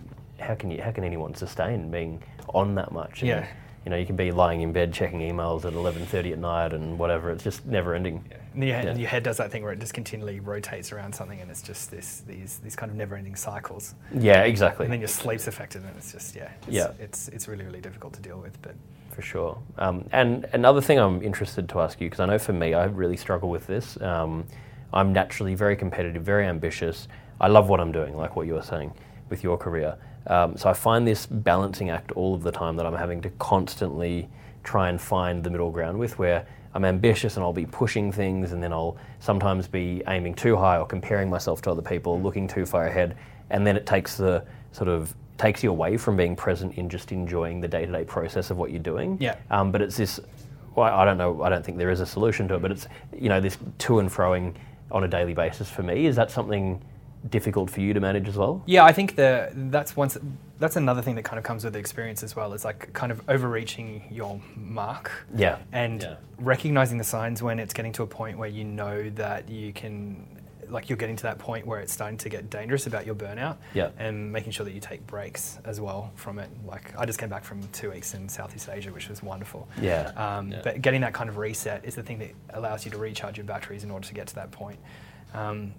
how 0.41 0.55
can 0.55 0.71
you 0.71 0.83
how 0.83 0.91
can 0.91 1.05
anyone 1.05 1.35
sustain 1.35 1.91
being 1.91 2.23
on 2.49 2.75
that 2.77 2.93
much? 2.93 3.21
And, 3.23 3.29
Yeah. 3.29 3.47
You 3.85 3.91
know, 3.91 3.97
you 3.97 4.07
can 4.07 4.15
be 4.15 4.31
lying 4.31 4.61
in 4.61 4.73
bed 4.73 4.93
checking 4.93 5.19
emails 5.19 5.65
at 5.65 5.73
eleven 5.73 6.07
thirty 6.07 6.33
at 6.33 6.39
night 6.39 6.73
and 6.73 6.97
whatever. 6.97 7.33
It's 7.33 7.43
just 7.43 7.67
never 7.67 7.97
ending. 7.97 8.25
And 8.55 8.63
your, 8.63 8.77
head, 8.77 8.85
Yeah. 8.85 8.91
and 8.93 9.01
your 9.01 9.09
head 9.09 9.25
does 9.25 9.39
that 9.39 9.51
thing 9.51 9.65
where 9.65 9.73
it 9.73 9.81
just 9.81 9.93
continually 9.93 10.39
rotates 10.39 10.93
around 10.93 11.13
something, 11.13 11.41
and 11.41 11.51
it's 11.51 11.63
just 11.63 11.91
this 11.91 12.21
these 12.21 12.61
these 12.63 12.77
kind 12.77 12.93
of 12.93 12.97
never-ending 12.97 13.35
cycles. 13.35 13.97
Yeah, 14.17 14.43
exactly. 14.45 14.87
And 14.87 14.93
then 14.93 15.01
your 15.01 15.09
sleep's 15.09 15.49
affected, 15.49 15.83
and 15.83 15.91
it's 15.97 16.13
just 16.13 16.37
yeah, 16.37 16.51
it's, 16.63 16.69
Yeah. 16.77 16.93
it's 17.01 17.27
it's 17.31 17.49
really 17.49 17.65
really 17.65 17.81
difficult 17.81 18.13
to 18.13 18.21
deal 18.21 18.39
with. 18.39 18.57
But 18.63 18.77
For 19.11 19.23
sure. 19.23 19.59
Um, 19.79 20.09
and 20.13 20.45
another 20.53 20.81
thing 20.81 20.99
I'm 21.01 21.21
interested 21.21 21.69
to 21.71 21.81
ask 21.81 22.01
you, 22.01 22.07
because 22.09 22.21
I 22.21 22.27
know 22.27 22.39
for 22.39 22.53
me, 22.53 22.75
I 22.75 22.85
really 22.85 23.17
struggle 23.17 23.49
with 23.51 23.67
this. 23.67 24.01
Um, 24.01 24.45
I'm 24.93 25.13
naturally 25.13 25.55
very 25.55 25.77
competitive, 25.77 26.23
very 26.23 26.47
ambitious. 26.47 27.09
I 27.41 27.49
love 27.49 27.69
what 27.69 27.81
I'm 27.81 27.93
doing, 27.93 28.17
like 28.17 28.37
what 28.37 28.47
you 28.47 28.55
were 28.55 28.63
saying 28.63 28.93
with 29.29 29.43
your 29.43 29.57
career. 29.57 29.97
Um, 30.27 30.57
so 30.57 30.69
I 30.69 30.73
find 30.73 31.07
this 31.07 31.27
balancing 31.27 31.91
act 31.91 32.13
all 32.13 32.35
of 32.35 32.43
the 32.43 32.53
time 32.53 32.77
that 32.77 32.87
I'm 32.87 32.95
having 32.95 33.21
to 33.23 33.31
constantly 33.39 34.29
try 34.63 34.89
and 34.89 35.01
find 35.01 35.43
the 35.43 35.51
middle 35.51 35.71
ground 35.71 35.99
with, 35.99 36.19
where 36.19 36.47
I'm 36.75 36.85
ambitious 36.85 37.37
and 37.37 37.45
I'll 37.45 37.53
be 37.53 37.67
pushing 37.67 38.13
things, 38.13 38.53
and 38.53 38.63
then 38.63 38.73
I'll 38.73 38.97
sometimes 39.19 39.67
be 39.67 40.03
aiming 40.07 40.35
too 40.35 40.57
high 40.57 40.79
or 40.79 40.87
comparing 40.87 41.29
myself 41.29 41.61
to 41.63 41.71
other 41.71 41.83
people, 41.83 42.21
looking 42.21 42.47
too 42.47 42.65
far 42.65 42.87
ahead, 42.87 43.17
and 43.51 43.67
then 43.67 43.77
it 43.77 43.85
takes 43.87 44.17
the 44.17 44.45
sort 44.73 44.89
of 44.89 45.15
takes 45.39 45.65
you 45.65 45.71
away 45.71 45.97
from 45.97 46.17
being 46.17 46.37
present 46.37 46.75
in 46.79 46.89
just 46.89 47.11
enjoying 47.11 47.61
the 47.61 47.67
day-to-day 47.67 48.05
process 48.05 48.51
of 48.51 48.59
what 48.59 48.71
you're 48.71 48.79
doing. 48.79 49.19
Yeah. 49.21 49.37
Um, 49.51 49.73
but 49.73 49.83
it's 49.83 49.97
this. 49.97 50.21
Well, 50.75 50.95
I 50.95 51.05
don't 51.05 51.19
know. 51.19 51.43
I 51.43 51.49
don't 51.49 51.65
think 51.65 51.79
there 51.79 51.91
is 51.91 52.01
a 52.01 52.07
solution 52.07 52.47
to 52.49 52.55
it. 52.55 52.63
But 52.63 52.71
it's 52.71 52.87
you 53.19 53.29
know 53.29 53.41
this 53.41 53.59
to 53.79 53.99
and 53.99 54.09
froing 54.09 54.55
on 54.93 55.03
a 55.05 55.09
daily 55.09 55.35
basis 55.35 55.69
for 55.71 55.83
me. 55.83 56.07
Is 56.07 56.17
that 56.17 56.31
something 56.31 56.81
difficult 57.31 57.71
for 57.71 57.81
you 57.81 57.93
to 57.95 58.01
manage 58.01 58.29
as 58.29 58.37
well? 58.37 58.63
yeah, 58.67 58.85
I 58.85 58.93
think 58.93 59.17
the 59.17 59.51
that's 59.55 59.97
once 59.97 60.17
that's 60.59 60.77
another 60.77 61.03
thing 61.03 61.15
that 61.17 61.23
kind 61.25 61.39
of 61.39 61.45
comes 61.45 61.65
with 61.65 61.73
the 61.73 61.79
experience 61.81 62.23
as 62.23 62.37
well. 62.37 62.53
Is 62.53 62.65
like 62.65 62.93
kind 62.93 63.11
of 63.11 63.21
overreaching 63.29 64.05
your 64.11 64.41
mark. 64.57 65.11
Yeah. 65.35 65.59
and 65.73 66.03
Yeah. 66.03 66.15
recognizing 66.39 66.99
the 66.99 67.05
signs 67.05 67.43
when 67.43 67.59
it's 67.59 67.75
getting 67.75 67.93
to 67.95 68.03
a 68.03 68.07
point 68.07 68.39
where 68.39 68.49
you 68.49 68.65
know 68.65 69.11
that 69.11 69.49
you 69.49 69.73
can 69.73 70.27
like 70.73 70.89
you're 70.89 70.97
getting 70.97 71.17
to 71.17 71.23
that 71.25 71.39
point 71.39 71.67
where 71.67 71.81
it's 71.81 71.93
starting 71.93 72.17
to 72.19 72.29
get 72.29 72.51
dangerous 72.51 72.87
about 72.87 73.05
your 73.07 73.15
burnout 73.15 73.59
Yeah. 73.75 73.91
and 73.99 74.33
making 74.33 74.53
sure 74.53 74.65
that 74.65 74.73
you 74.73 74.81
take 74.81 75.07
breaks 75.07 75.59
as 75.65 75.81
well 75.81 76.11
from 76.17 76.39
it 76.39 76.49
like 76.67 76.93
i 76.99 77.05
just 77.07 77.19
came 77.19 77.29
back 77.29 77.45
from 77.45 77.63
two 77.73 77.91
weeks 77.91 78.15
in 78.15 78.29
southeast 78.29 78.69
asia 78.69 78.91
which 78.93 79.09
was 79.09 79.23
wonderful 79.23 79.69
Yeah. 79.81 80.13
um, 80.17 80.51
Yeah. 80.51 80.61
but 80.65 80.83
getting 80.83 81.03
that 81.03 81.13
kind 81.13 81.29
of 81.29 81.37
reset 81.37 81.85
is 81.85 81.95
the 81.95 82.03
thing 82.03 82.19
that 82.21 82.31
allows 82.51 82.85
you 82.85 82.91
to 82.91 82.99
recharge 82.99 83.37
your 83.37 83.45
batteries 83.45 83.85
in 83.85 83.91
order 83.91 84.07
to 84.09 84.15
get 84.15 84.27
to 84.29 84.35
that 84.37 84.51
point 84.51 84.79
um, 85.35 85.73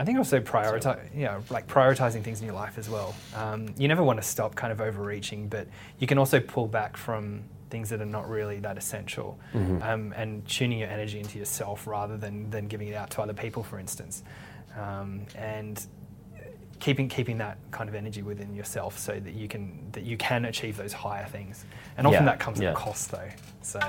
I 0.00 0.04
think 0.04 0.16
also 0.16 0.38
prioritize, 0.40 1.10
yeah, 1.12 1.40
like 1.50 1.66
prioritizing 1.66 2.22
things 2.22 2.38
in 2.40 2.46
your 2.46 2.54
life 2.54 2.78
as 2.78 2.88
well. 2.88 3.16
Um, 3.34 3.74
you 3.76 3.88
never 3.88 4.04
want 4.04 4.22
to 4.22 4.26
stop 4.28 4.54
kind 4.54 4.70
of 4.72 4.80
overreaching, 4.80 5.48
but 5.48 5.66
you 5.98 6.06
can 6.06 6.18
also 6.18 6.38
pull 6.38 6.68
back 6.68 6.96
from 6.96 7.42
things 7.70 7.88
that 7.90 8.00
are 8.00 8.06
not 8.06 8.28
really 8.28 8.60
that 8.60 8.76
essential, 8.78 9.38
Mm-hmm. 9.54 9.82
um, 9.82 10.12
and 10.16 10.46
tuning 10.46 10.78
your 10.80 10.88
energy 10.88 11.18
into 11.18 11.38
yourself 11.38 11.86
rather 11.86 12.16
than 12.16 12.50
than 12.50 12.68
giving 12.68 12.88
it 12.88 12.94
out 12.94 13.10
to 13.10 13.22
other 13.22 13.34
people, 13.34 13.62
for 13.62 13.78
instance, 13.78 14.22
um, 14.78 15.26
and 15.34 15.86
keeping 16.80 17.08
keeping 17.08 17.38
that 17.38 17.58
kind 17.72 17.88
of 17.88 17.94
energy 17.96 18.22
within 18.22 18.54
yourself 18.54 18.98
so 18.98 19.18
that 19.18 19.34
you 19.34 19.48
can 19.48 19.88
that 19.92 20.04
you 20.04 20.16
can 20.16 20.44
achieve 20.44 20.76
those 20.76 20.92
higher 20.92 21.26
things. 21.26 21.64
And 21.96 22.06
often 22.06 22.22
Yeah, 22.24 22.30
that 22.30 22.40
comes 22.40 22.60
yeah. 22.60 22.68
at 22.68 22.74
a 22.74 22.76
cost, 22.76 23.10
though. 23.10 23.28
So. 23.62 23.80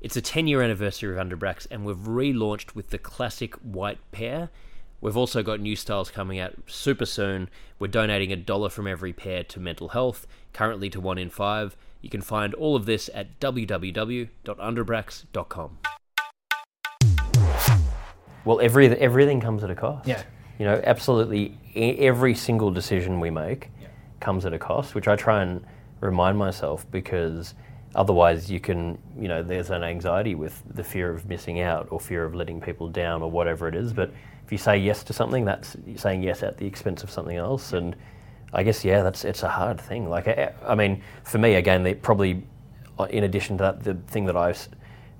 It's 0.00 0.16
a 0.16 0.20
10 0.20 0.48
year 0.48 0.62
anniversary 0.62 1.16
of 1.16 1.24
Underbrax, 1.24 1.66
and 1.70 1.84
we've 1.84 1.96
relaunched 1.96 2.74
with 2.74 2.90
the 2.90 2.98
classic 2.98 3.54
white 3.56 3.98
pair. 4.10 4.50
We've 5.02 5.16
also 5.16 5.42
got 5.42 5.58
new 5.58 5.74
styles 5.74 6.12
coming 6.12 6.38
out 6.38 6.54
super 6.68 7.06
soon. 7.06 7.50
We're 7.80 7.88
donating 7.88 8.32
a 8.32 8.36
dollar 8.36 8.70
from 8.70 8.86
every 8.86 9.12
pair 9.12 9.42
to 9.42 9.58
mental 9.58 9.88
health, 9.88 10.28
currently 10.52 10.88
to 10.90 11.00
one 11.00 11.18
in 11.18 11.28
five. 11.28 11.76
You 12.00 12.08
can 12.08 12.20
find 12.20 12.54
all 12.54 12.76
of 12.76 12.86
this 12.86 13.10
at 13.12 13.40
www.underbrax.com. 13.40 15.78
Well, 18.44 18.60
every, 18.60 18.96
everything 18.96 19.40
comes 19.40 19.64
at 19.64 19.70
a 19.70 19.74
cost. 19.74 20.06
Yeah. 20.06 20.22
You 20.60 20.66
know, 20.66 20.80
absolutely 20.84 21.58
every 21.74 22.36
single 22.36 22.70
decision 22.70 23.18
we 23.18 23.30
make 23.30 23.70
comes 24.20 24.46
at 24.46 24.52
a 24.52 24.58
cost, 24.58 24.94
which 24.94 25.08
I 25.08 25.16
try 25.16 25.42
and 25.42 25.64
remind 25.98 26.38
myself 26.38 26.88
because 26.92 27.54
otherwise 27.96 28.48
you 28.48 28.60
can, 28.60 28.98
you 29.18 29.26
know, 29.26 29.42
there's 29.42 29.70
an 29.70 29.82
anxiety 29.82 30.36
with 30.36 30.62
the 30.72 30.84
fear 30.84 31.10
of 31.10 31.26
missing 31.26 31.60
out 31.60 31.88
or 31.90 31.98
fear 31.98 32.24
of 32.24 32.36
letting 32.36 32.60
people 32.60 32.88
down 32.88 33.20
or 33.20 33.28
whatever 33.28 33.66
it 33.66 33.74
is. 33.74 33.92
But 33.92 34.10
if 34.10 34.16
you 34.52 34.58
say 34.58 34.76
yes 34.78 35.02
to 35.04 35.12
something, 35.12 35.44
that's 35.44 35.76
saying 35.96 36.22
yes 36.22 36.42
at 36.42 36.58
the 36.58 36.66
expense 36.66 37.02
of 37.02 37.10
something 37.10 37.36
else. 37.36 37.72
And 37.72 37.96
I 38.52 38.62
guess, 38.62 38.84
yeah, 38.84 39.02
that's 39.02 39.24
it's 39.24 39.42
a 39.42 39.48
hard 39.48 39.80
thing. 39.80 40.08
Like, 40.08 40.28
I, 40.28 40.52
I 40.66 40.74
mean, 40.74 41.02
for 41.24 41.38
me, 41.38 41.54
again, 41.54 41.82
they 41.82 41.94
probably, 41.94 42.44
uh, 42.98 43.04
in 43.04 43.24
addition 43.24 43.56
to 43.58 43.64
that, 43.64 43.82
the 43.82 43.94
thing 44.12 44.26
that 44.26 44.36
I 44.36 44.54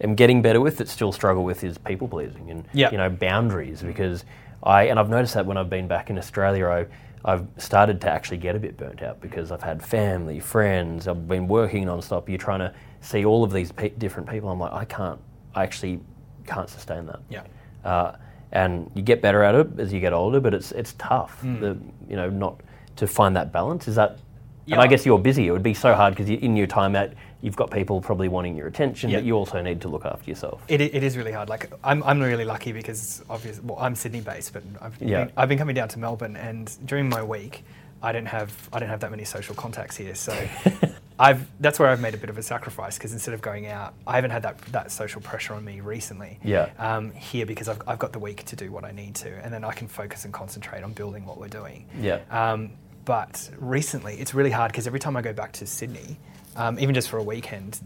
am 0.01 0.15
getting 0.15 0.43
better 0.43 0.61
with 0.61 0.77
that 0.79 0.89
still 0.89 1.13
struggle 1.13 1.43
with 1.45 1.65
is 1.65 1.79
people 1.79 2.07
pleasing 2.09 2.51
and, 2.51 2.69
Yeah. 2.75 2.91
you 2.91 2.99
know, 2.99 3.09
boundaries 3.09 3.83
because 3.83 4.25
I 4.63 4.85
and 4.85 4.99
I've 5.01 5.09
noticed 5.09 5.35
that 5.35 5.47
when 5.47 5.57
I've 5.57 5.71
been 5.71 5.89
back 5.89 6.11
in 6.11 6.19
Australia, 6.19 6.67
I, 6.69 6.87
I've 7.25 7.47
started 7.57 8.01
to 8.03 8.11
actually 8.11 8.37
get 8.39 8.55
a 8.55 8.59
bit 8.59 8.77
burnt 8.77 9.03
out 9.03 9.21
because 9.21 9.51
I've 9.51 9.63
had 9.63 9.83
family, 9.83 10.39
friends, 10.41 11.09
I've 11.09 11.27
been 11.27 11.49
working 11.49 11.87
non-stop. 11.87 12.29
You're 12.29 12.39
trying 12.39 12.61
to 12.61 12.75
see 13.01 13.25
all 13.25 13.43
of 13.45 13.53
these 13.53 13.73
pe- 13.73 13.91
different 13.91 14.29
people. 14.29 14.51
I'm 14.51 14.59
like, 14.61 14.73
I 14.73 14.85
can't, 14.85 15.21
I 15.55 15.63
actually 15.63 16.01
can't 16.47 16.69
sustain 16.69 17.07
that. 17.07 17.21
Yeah. 17.31 17.43
Uh, 17.85 18.17
and 18.53 18.91
you 18.95 19.03
get 19.03 19.23
better 19.23 19.43
at 19.43 19.55
it 19.55 19.69
as 19.79 19.93
you 19.93 20.01
get 20.01 20.13
older, 20.13 20.41
but 20.41 20.55
it's 20.55 20.73
it's 20.73 20.93
tough. 20.95 21.41
Hmm. 21.41 21.61
The, 21.61 21.79
you 22.09 22.17
know, 22.17 22.29
not 22.31 22.61
to 22.97 23.07
find 23.07 23.35
that 23.37 23.53
balance. 23.53 23.89
Is 23.89 23.97
that? 23.97 24.19
Yeah. 24.65 24.77
And 24.77 24.83
I 24.83 24.87
guess 24.87 25.05
you're 25.05 25.19
busy. 25.19 25.49
It 25.49 25.51
would 25.51 25.63
be 25.65 25.75
so 25.75 25.93
hard 25.93 26.15
because 26.15 26.31
in 26.31 26.55
your 26.57 26.69
time 26.69 26.95
out, 26.95 27.11
you've 27.41 27.57
got 27.57 27.73
people 27.73 28.01
probably 28.01 28.29
wanting 28.29 28.57
your 28.57 28.69
attention, 28.69 29.11
Yeah. 29.11 29.17
but 29.17 29.25
you 29.25 29.35
also 29.35 29.61
need 29.61 29.81
to 29.81 29.89
look 29.89 30.05
after 30.05 30.31
yourself. 30.31 30.63
It, 30.69 30.81
it 30.81 31.03
is 31.03 31.17
really 31.17 31.33
hard. 31.33 31.49
Like 31.49 31.73
I'm, 31.83 32.01
I'm 32.05 32.21
really 32.21 32.45
lucky 32.45 32.71
because 32.71 33.25
obviously, 33.29 33.65
well, 33.65 33.77
I'm 33.81 33.97
Sydney 33.97 34.21
based, 34.21 34.53
but 34.53 34.63
I've, 34.81 34.97
Yeah. 35.03 35.25
been, 35.25 35.33
I've 35.37 35.49
been 35.49 35.59
coming 35.59 35.75
down 35.75 35.89
to 35.89 35.99
Melbourne, 35.99 36.37
and 36.37 36.73
during 36.87 37.09
my 37.09 37.25
week, 37.25 37.65
I 38.05 38.13
don't 38.13 38.27
have 38.27 38.53
I 38.73 38.79
don't 38.79 38.89
have 38.89 39.01
that 39.01 39.11
many 39.11 39.25
social 39.25 39.55
contacts 39.57 39.97
here. 39.97 40.15
So 40.15 40.33
I've 41.19 41.47
that's 41.61 41.79
where 41.79 41.89
I've 41.89 42.01
made 42.01 42.15
a 42.15 42.17
bit 42.17 42.31
of 42.31 42.39
a 42.39 42.43
sacrifice 42.43 42.97
because 42.99 43.13
instead 43.13 43.35
of 43.35 43.41
going 43.43 43.67
out, 43.67 43.95
I 44.07 44.15
haven't 44.17 44.31
had 44.31 44.43
that 44.43 44.59
that 44.73 44.91
social 44.91 45.21
pressure 45.21 45.55
on 45.55 45.65
me 45.65 45.81
recently. 45.81 46.39
Yeah. 46.43 46.71
Um, 46.79 47.13
here 47.13 47.47
because 47.47 47.69
I've, 47.69 47.81
I've 47.87 47.99
got 47.99 48.13
the 48.13 48.19
week 48.19 48.45
to 48.47 48.57
do 48.57 48.71
what 48.73 48.85
I 48.85 48.93
need 48.93 49.15
to, 49.17 49.31
and 49.45 49.53
then 49.53 49.65
I 49.65 49.73
can 49.73 49.89
focus 49.89 50.25
and 50.25 50.33
concentrate 50.33 50.83
on 50.83 50.93
building 50.93 51.25
what 51.27 51.39
we're 51.39 51.49
doing. 51.49 51.87
Yeah. 52.01 52.21
Um, 52.31 52.71
but 53.05 53.51
recently, 53.59 54.15
it's 54.21 54.33
really 54.35 54.51
hard 54.51 54.73
because 54.73 54.87
every 54.87 55.01
time 55.01 55.17
I 55.17 55.23
go 55.23 55.33
back 55.33 55.53
to 55.55 55.67
Sydney, 55.67 56.19
um, 56.57 56.79
even 56.79 56.95
just 56.95 57.09
for 57.09 57.19
a 57.19 57.23
weekend, 57.23 57.81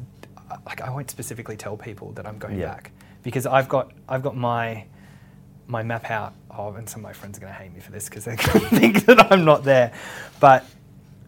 I- 0.51 0.57
like 0.67 0.81
I 0.81 0.91
won't 0.91 1.11
specifically 1.11 1.57
tell 1.57 1.77
people 1.77 2.13
that 2.13 2.27
I'm 2.27 2.39
going 2.39 2.59
Yeah. 2.59 2.67
back 2.69 2.91
because 3.23 3.47
I've 3.47 3.69
got 3.69 3.93
I've 4.09 4.23
got 4.23 4.37
my 4.37 4.85
my 5.69 5.83
map 5.83 6.11
out 6.13 6.33
of, 6.51 6.77
and 6.77 6.89
some 6.89 7.01
of 7.01 7.03
my 7.05 7.13
friends 7.13 7.37
are 7.39 7.41
going 7.41 7.53
to 7.53 7.59
hate 7.59 7.75
me 7.75 7.81
for 7.81 7.91
this 7.91 8.09
because 8.09 8.25
they're 8.25 8.37
going 8.37 8.61
to 8.69 8.69
think 8.69 9.05
that 9.07 9.33
I'm 9.33 9.45
not 9.45 9.65
there, 9.65 9.93
but 10.39 10.65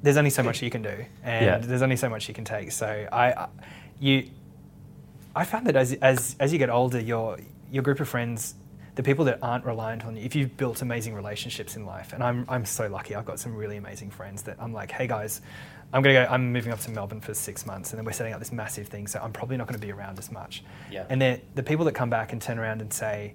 there's 0.02 0.16
only 0.16 0.30
so 0.30 0.42
much 0.42 0.62
you 0.62 0.70
can 0.70 0.82
do, 0.82 1.04
and 1.22 1.44
Yeah. 1.44 1.58
there's 1.58 1.82
only 1.82 1.96
so 1.96 2.08
much 2.08 2.28
you 2.28 2.34
can 2.34 2.44
take. 2.44 2.72
So 2.72 3.08
I, 3.12 3.46
you, 3.98 4.30
I 5.34 5.44
found 5.44 5.66
that 5.66 5.76
as 5.76 5.92
as 5.94 6.36
as 6.40 6.52
you 6.52 6.58
get 6.58 6.70
older, 6.70 7.00
your 7.00 7.38
your 7.70 7.82
group 7.82 8.00
of 8.00 8.08
friends, 8.08 8.54
the 8.94 9.02
people 9.02 9.24
that 9.26 9.38
aren't 9.42 9.64
reliant 9.64 10.04
on 10.04 10.16
you, 10.16 10.22
if 10.24 10.34
you've 10.34 10.56
built 10.56 10.82
amazing 10.82 11.14
relationships 11.14 11.76
in 11.76 11.84
life, 11.86 12.12
and 12.12 12.22
I'm 12.22 12.44
I'm 12.48 12.64
so 12.64 12.88
lucky, 12.88 13.14
I've 13.14 13.26
got 13.26 13.38
some 13.40 13.54
really 13.54 13.76
amazing 13.76 14.10
friends 14.10 14.42
that 14.42 14.56
I'm 14.60 14.72
like, 14.72 14.90
hey 14.90 15.06
guys, 15.06 15.40
I'm 15.92 16.02
gonna 16.02 16.14
go, 16.26 16.26
I'm 16.32 16.52
moving 16.52 16.72
up 16.72 16.80
to 16.80 16.90
Melbourne 16.90 17.20
for 17.20 17.34
six 17.34 17.66
months, 17.66 17.90
and 17.92 17.98
then 17.98 18.04
we're 18.04 18.12
setting 18.12 18.32
up 18.32 18.38
this 18.40 18.52
massive 18.52 18.88
thing, 18.88 19.06
so 19.06 19.20
I'm 19.20 19.32
probably 19.32 19.56
not 19.56 19.66
going 19.66 19.80
to 19.80 19.86
be 19.86 19.92
around 19.92 20.18
as 20.18 20.30
much. 20.30 20.62
Yeah. 20.90 21.06
And 21.08 21.20
they're 21.20 21.40
the 21.54 21.62
people 21.62 21.84
that 21.86 21.92
come 21.94 22.10
back 22.10 22.32
and 22.32 22.42
turn 22.42 22.58
around 22.58 22.82
and 22.82 22.92
say, 22.92 23.34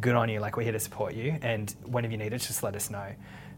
good 0.00 0.14
on 0.16 0.28
you, 0.28 0.40
like 0.40 0.56
we're 0.56 0.64
here 0.64 0.72
to 0.72 0.80
support 0.80 1.14
you, 1.14 1.36
and 1.42 1.74
whenever 1.84 2.12
you 2.12 2.18
need 2.18 2.32
it, 2.32 2.38
just 2.38 2.62
let 2.62 2.74
us 2.74 2.90
know. 2.90 3.06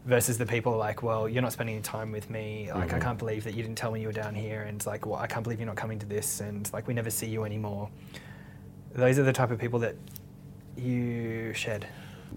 Versus 0.09 0.39
the 0.39 0.45
people 0.47 0.75
like, 0.75 1.03
well, 1.03 1.29
you're 1.29 1.43
not 1.43 1.53
spending 1.53 1.75
any 1.75 1.83
time 1.83 2.11
with 2.11 2.31
me. 2.31 2.71
Like, 2.73 2.93
I 2.93 2.99
can't 2.99 3.19
believe 3.19 3.43
that 3.43 3.53
you 3.53 3.61
didn't 3.61 3.77
tell 3.77 3.91
me 3.91 4.01
you 4.01 4.07
were 4.07 4.11
down 4.11 4.33
here, 4.33 4.63
and 4.63 4.83
like, 4.87 5.05
well, 5.05 5.19
I 5.19 5.27
can't 5.27 5.43
believe 5.43 5.59
you're 5.59 5.67
not 5.67 5.75
coming 5.75 5.99
to 5.99 6.07
this, 6.07 6.41
and 6.41 6.67
like, 6.73 6.87
we 6.87 6.95
never 6.95 7.11
see 7.11 7.27
you 7.27 7.43
anymore. 7.43 7.91
Those 8.95 9.19
are 9.19 9.23
the 9.23 9.31
type 9.31 9.51
of 9.51 9.59
people 9.59 9.77
that 9.79 9.93
you 10.75 11.53
shed. 11.53 11.87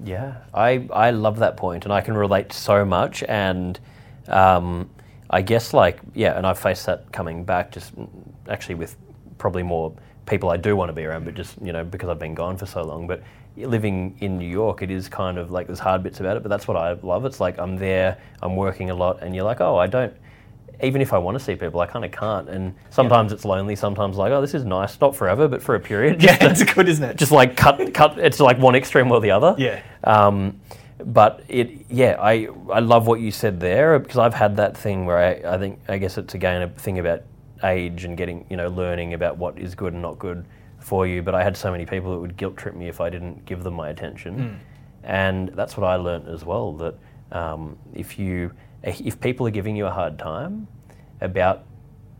Yeah, 0.04 0.42
I, 0.52 0.86
I 0.92 1.12
love 1.12 1.38
that 1.38 1.56
point, 1.56 1.86
and 1.86 1.94
I 1.94 2.02
can 2.02 2.14
relate 2.14 2.52
so 2.52 2.84
much. 2.84 3.22
And 3.22 3.80
um, 4.28 4.90
I 5.30 5.40
guess, 5.40 5.72
like, 5.72 5.98
yeah, 6.14 6.36
and 6.36 6.46
I've 6.46 6.58
faced 6.58 6.84
that 6.84 7.10
coming 7.10 7.42
back, 7.42 7.72
just 7.72 7.96
mm, 7.96 8.06
actually 8.50 8.74
with 8.74 8.98
probably 9.38 9.62
more 9.62 9.94
people 10.26 10.50
I 10.50 10.56
do 10.56 10.76
want 10.76 10.88
to 10.88 10.92
be 10.92 11.04
around, 11.04 11.24
but 11.24 11.34
just, 11.34 11.60
you 11.62 11.72
know, 11.72 11.84
because 11.84 12.08
I've 12.08 12.18
been 12.18 12.34
gone 12.34 12.56
for 12.56 12.66
so 12.66 12.82
long. 12.82 13.06
But 13.06 13.22
living 13.56 14.16
in 14.20 14.38
New 14.38 14.48
York, 14.48 14.82
it 14.82 14.90
is 14.90 15.08
kind 15.08 15.36
of 15.38 15.50
like 15.50 15.66
there's 15.66 15.78
hard 15.80 16.02
bits 16.02 16.20
about 16.20 16.36
it, 16.36 16.42
but 16.42 16.48
that's 16.48 16.66
what 16.68 16.76
I 16.76 16.92
love. 17.02 17.24
It's 17.24 17.40
like 17.40 17.58
I'm 17.58 17.76
there, 17.76 18.18
I'm 18.42 18.56
working 18.56 18.90
a 18.90 18.94
lot, 18.94 19.22
and 19.22 19.34
you're 19.34 19.44
like, 19.44 19.60
oh, 19.60 19.76
I 19.76 19.86
don't. 19.86 20.14
Even 20.82 21.00
if 21.00 21.12
I 21.12 21.18
want 21.18 21.38
to 21.38 21.44
see 21.44 21.54
people, 21.54 21.80
I 21.80 21.86
kind 21.86 22.04
of 22.04 22.10
can't. 22.10 22.48
And 22.48 22.74
sometimes 22.90 23.32
it's 23.32 23.44
lonely. 23.44 23.76
Sometimes 23.76 24.16
like, 24.16 24.32
oh, 24.32 24.40
this 24.40 24.52
is 24.54 24.64
nice, 24.64 25.00
not 25.00 25.14
forever, 25.14 25.46
but 25.46 25.62
for 25.62 25.74
a 25.76 25.80
period. 25.80 26.20
Yeah, 26.22 26.36
to- 26.38 26.50
it's 26.50 26.64
good, 26.64 26.88
isn't 26.88 27.04
it? 27.04 27.16
just 27.16 27.30
like 27.30 27.56
cut 27.56 27.92
cut 27.94 28.18
it's 28.18 28.40
like 28.40 28.58
one 28.58 28.74
extreme 28.74 29.10
or 29.12 29.20
the 29.20 29.30
other 29.30 29.54
Yeah. 29.58 29.80
um, 30.04 30.60
but 31.04 31.42
it 31.48 31.84
yeah 31.90 32.16
i 32.20 32.46
i 32.72 32.78
love 32.78 33.08
what 33.08 33.18
you 33.20 33.32
said 33.32 33.58
there 33.58 33.98
because 33.98 34.18
i've 34.18 34.34
had 34.34 34.56
that 34.58 34.76
thing 34.76 35.04
where 35.04 35.18
I, 35.18 35.54
I 35.54 35.58
think 35.58 35.80
i 35.88 35.98
guess 35.98 36.16
it's 36.16 36.34
again 36.34 36.62
a 36.62 36.68
thing 36.68 37.00
about 37.00 37.22
age 37.64 38.04
and 38.04 38.16
getting 38.16 38.44
you 38.50 38.56
know 38.56 38.68
learning 38.68 39.14
about 39.14 39.36
what 39.38 39.58
is 39.58 39.74
good 39.74 39.92
and 39.92 40.02
not 40.02 40.18
good 40.18 40.44
for 40.78 41.06
you. 41.06 41.22
But 41.22 41.34
i 41.34 41.42
had 41.42 41.56
so 41.56 41.70
many 41.70 41.86
people 41.86 42.12
that 42.12 42.18
would 42.18 42.36
guilt 42.36 42.56
trip 42.56 42.74
me 42.74 42.88
if 42.88 43.00
i 43.00 43.08
didn't 43.10 43.44
give 43.46 43.62
them 43.62 43.74
my 43.74 43.88
attention. 43.90 44.60
And 45.04 45.48
that's 45.50 45.76
what 45.76 45.86
i 45.86 45.96
learned 45.96 46.28
as 46.28 46.44
well 46.44 46.72
that 46.74 46.94
um, 47.32 47.76
if 47.94 48.18
you 48.18 48.52
if 48.82 49.20
people 49.20 49.46
are 49.46 49.50
giving 49.50 49.76
you 49.76 49.86
a 49.86 49.90
hard 49.90 50.18
time 50.18 50.66
about 51.20 51.64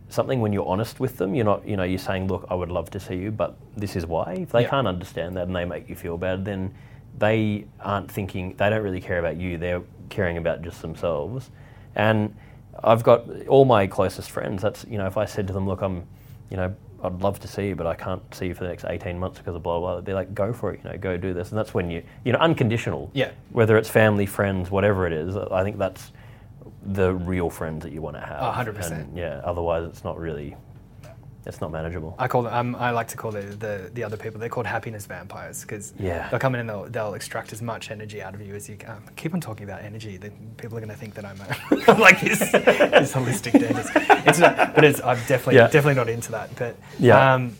something 0.09 0.39
when 0.41 0.53
you're 0.53 0.67
honest 0.67 0.99
with 0.99 1.17
them 1.17 1.33
you're 1.35 1.45
not 1.45 1.67
you 1.67 1.75
know 1.75 1.83
you're 1.83 1.97
saying 1.99 2.27
look 2.27 2.45
i 2.49 2.53
would 2.55 2.69
love 2.69 2.89
to 2.91 2.99
see 2.99 3.15
you 3.15 3.31
but 3.31 3.55
this 3.75 3.95
is 3.95 4.05
why. 4.05 4.33
If 4.33 4.51
they 4.51 4.61
Yeah. 4.63 4.69
can't 4.69 4.87
understand 4.87 5.35
that 5.37 5.47
and 5.47 5.55
they 5.55 5.65
make 5.65 5.89
you 5.89 5.95
feel 5.95 6.17
bad 6.17 6.45
then 6.45 6.73
they 7.17 7.65
aren't 7.79 8.09
thinking 8.11 8.55
they 8.57 8.69
don't 8.69 8.81
really 8.83 9.01
care 9.01 9.19
about 9.19 9.37
you. 9.37 9.57
They're 9.57 9.83
caring 10.09 10.37
about 10.37 10.61
just 10.63 10.81
themselves. 10.81 11.51
And 11.95 12.35
i've 12.83 13.03
got 13.03 13.23
all 13.47 13.65
my 13.65 13.85
closest 13.87 14.31
friends 14.31 14.61
that's 14.61 14.85
you 14.89 14.97
know 14.97 15.05
if 15.05 15.17
i 15.17 15.25
said 15.25 15.47
to 15.47 15.53
them 15.53 15.67
look 15.67 15.81
i'm 15.81 16.03
you 16.49 16.57
know 16.57 16.73
i'd 17.03 17.21
love 17.21 17.39
to 17.39 17.47
see 17.47 17.67
you 17.69 17.75
but 17.75 17.85
i 17.85 17.93
can't 17.95 18.21
see 18.33 18.47
you 18.47 18.53
for 18.53 18.63
the 18.63 18.69
next 18.69 18.85
18 18.85 19.19
months 19.19 19.37
because 19.37 19.55
of 19.55 19.61
blah 19.63 19.79
blah 19.79 19.89
blah 19.91 19.95
they'd 19.97 20.05
be 20.05 20.13
like 20.13 20.33
go 20.33 20.53
for 20.53 20.73
it 20.73 20.79
you 20.83 20.89
know 20.89 20.97
go 20.97 21.17
do 21.17 21.33
this 21.33 21.49
and 21.49 21.57
that's 21.57 21.73
when 21.73 21.89
you 21.89 22.01
you 22.23 22.31
know 22.31 22.39
unconditional 22.39 23.09
Yeah. 23.13 23.31
whether 23.51 23.77
it's 23.77 23.89
family 23.89 24.25
friends 24.25 24.71
whatever 24.71 25.05
it 25.05 25.13
is 25.13 25.35
i 25.35 25.63
think 25.63 25.77
that's 25.77 26.11
the 26.85 27.13
real 27.13 27.49
friends 27.49 27.83
that 27.83 27.93
you 27.93 28.01
want 28.01 28.15
to 28.17 28.21
have 28.21 28.41
A 28.41 28.51
hundred 28.51 28.75
percent. 28.75 29.09
Yeah 29.15 29.41
otherwise 29.43 29.85
it's 29.87 30.03
not 30.03 30.17
really 30.19 30.55
it's 31.45 31.59
not 31.61 31.71
manageable 31.71 32.15
I 32.17 32.27
call 32.27 32.43
them, 32.43 32.53
um, 32.53 32.75
I 32.75 32.91
like 32.91 33.07
to 33.09 33.17
call 33.17 33.31
the, 33.31 33.41
the, 33.41 33.89
the 33.93 34.03
other 34.03 34.17
people, 34.17 34.39
they're 34.39 34.49
called 34.49 34.65
happiness 34.65 35.05
vampires 35.05 35.61
because 35.61 35.93
Yeah. 35.99 36.29
they'll 36.29 36.39
come 36.39 36.53
in 36.55 36.61
and 36.61 36.69
they'll, 36.69 36.85
they'll 36.85 37.13
extract 37.15 37.51
as 37.53 37.61
much 37.61 37.91
energy 37.91 38.21
out 38.21 38.33
of 38.33 38.41
you 38.41 38.55
as 38.55 38.69
you 38.69 38.77
can. 38.77 38.91
Um, 38.91 39.03
keep 39.15 39.33
on 39.33 39.41
talking 39.41 39.63
about 39.65 39.81
energy, 39.83 40.17
then 40.17 40.31
people 40.57 40.77
are 40.77 40.81
going 40.81 40.89
to 40.89 40.95
think 40.95 41.13
that 41.15 41.25
I'm, 41.25 41.37
a, 41.41 41.93
like 41.99 42.21
this, 42.21 42.39
this 42.39 43.13
holistic 43.13 43.53
dentist. 43.59 43.91
It's 44.27 44.39
not, 44.39 44.73
but 44.75 44.83
it's, 44.83 45.01
I'm 45.01 45.17
definitely, 45.27 45.55
Yeah. 45.55 45.67
definitely 45.67 45.95
not 45.95 46.09
into 46.09 46.31
that. 46.31 46.55
But 46.55 46.75
Yeah. 46.99 47.33
um, 47.33 47.55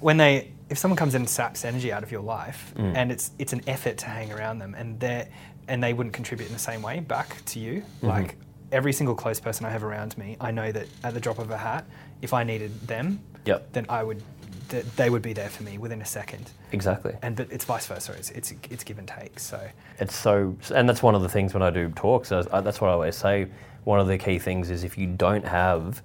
when 0.00 0.16
they, 0.16 0.52
if 0.70 0.78
someone 0.78 0.96
comes 0.96 1.14
in 1.14 1.22
and 1.22 1.28
saps 1.28 1.64
energy 1.64 1.92
out 1.92 2.02
of 2.02 2.10
your 2.10 2.22
life 2.22 2.72
Mm. 2.76 2.96
and 2.96 3.12
it's, 3.12 3.30
it's 3.38 3.52
an 3.52 3.62
effort 3.66 3.98
to 3.98 4.06
hang 4.06 4.32
around 4.32 4.58
them 4.58 4.74
and 4.74 4.98
they're, 4.98 5.28
and 5.68 5.82
they 5.82 5.92
wouldn't 5.92 6.14
contribute 6.14 6.46
in 6.46 6.52
the 6.52 6.58
same 6.58 6.80
way 6.82 7.00
back 7.00 7.44
to 7.46 7.58
you, 7.60 7.82
Mm-hmm. 7.82 8.06
like 8.06 8.36
every 8.72 8.92
single 8.92 9.14
close 9.14 9.40
person 9.40 9.64
I 9.66 9.70
have 9.70 9.84
around 9.84 10.16
me, 10.18 10.36
I 10.40 10.50
know 10.50 10.72
that 10.72 10.86
at 11.04 11.14
the 11.14 11.20
drop 11.20 11.38
of 11.38 11.50
a 11.50 11.56
hat, 11.56 11.84
if 12.22 12.32
I 12.34 12.44
needed 12.44 12.72
them, 12.86 13.20
Yep. 13.44 13.72
then 13.72 13.86
I 13.88 14.02
would, 14.02 14.22
th- 14.68 14.84
they 14.96 15.08
would 15.10 15.22
be 15.22 15.32
there 15.32 15.48
for 15.48 15.62
me 15.62 15.78
within 15.78 16.02
a 16.02 16.04
second. 16.04 16.50
exactly 16.72 17.14
And 17.22 17.36
but 17.36 17.50
it's 17.52 17.64
vice 17.64 17.86
versa. 17.86 18.12
It's 18.14 18.30
it's, 18.30 18.52
it's 18.70 18.82
give 18.84 18.98
and 18.98 19.06
take. 19.06 19.38
So 19.38 19.60
It's 20.00 20.16
so, 20.16 20.56
and 20.74 20.88
that's 20.88 21.02
one 21.02 21.14
of 21.14 21.22
the 21.22 21.28
things 21.28 21.54
when 21.54 21.62
I 21.62 21.70
do 21.70 21.88
talks. 21.90 22.32
I, 22.32 22.42
that's 22.60 22.80
what 22.80 22.88
I 22.90 22.92
always 22.94 23.16
say. 23.16 23.46
One 23.84 24.00
of 24.00 24.08
the 24.08 24.18
key 24.18 24.38
things 24.40 24.68
is 24.70 24.82
if 24.82 24.98
you 24.98 25.06
don't 25.06 25.44
have 25.46 26.02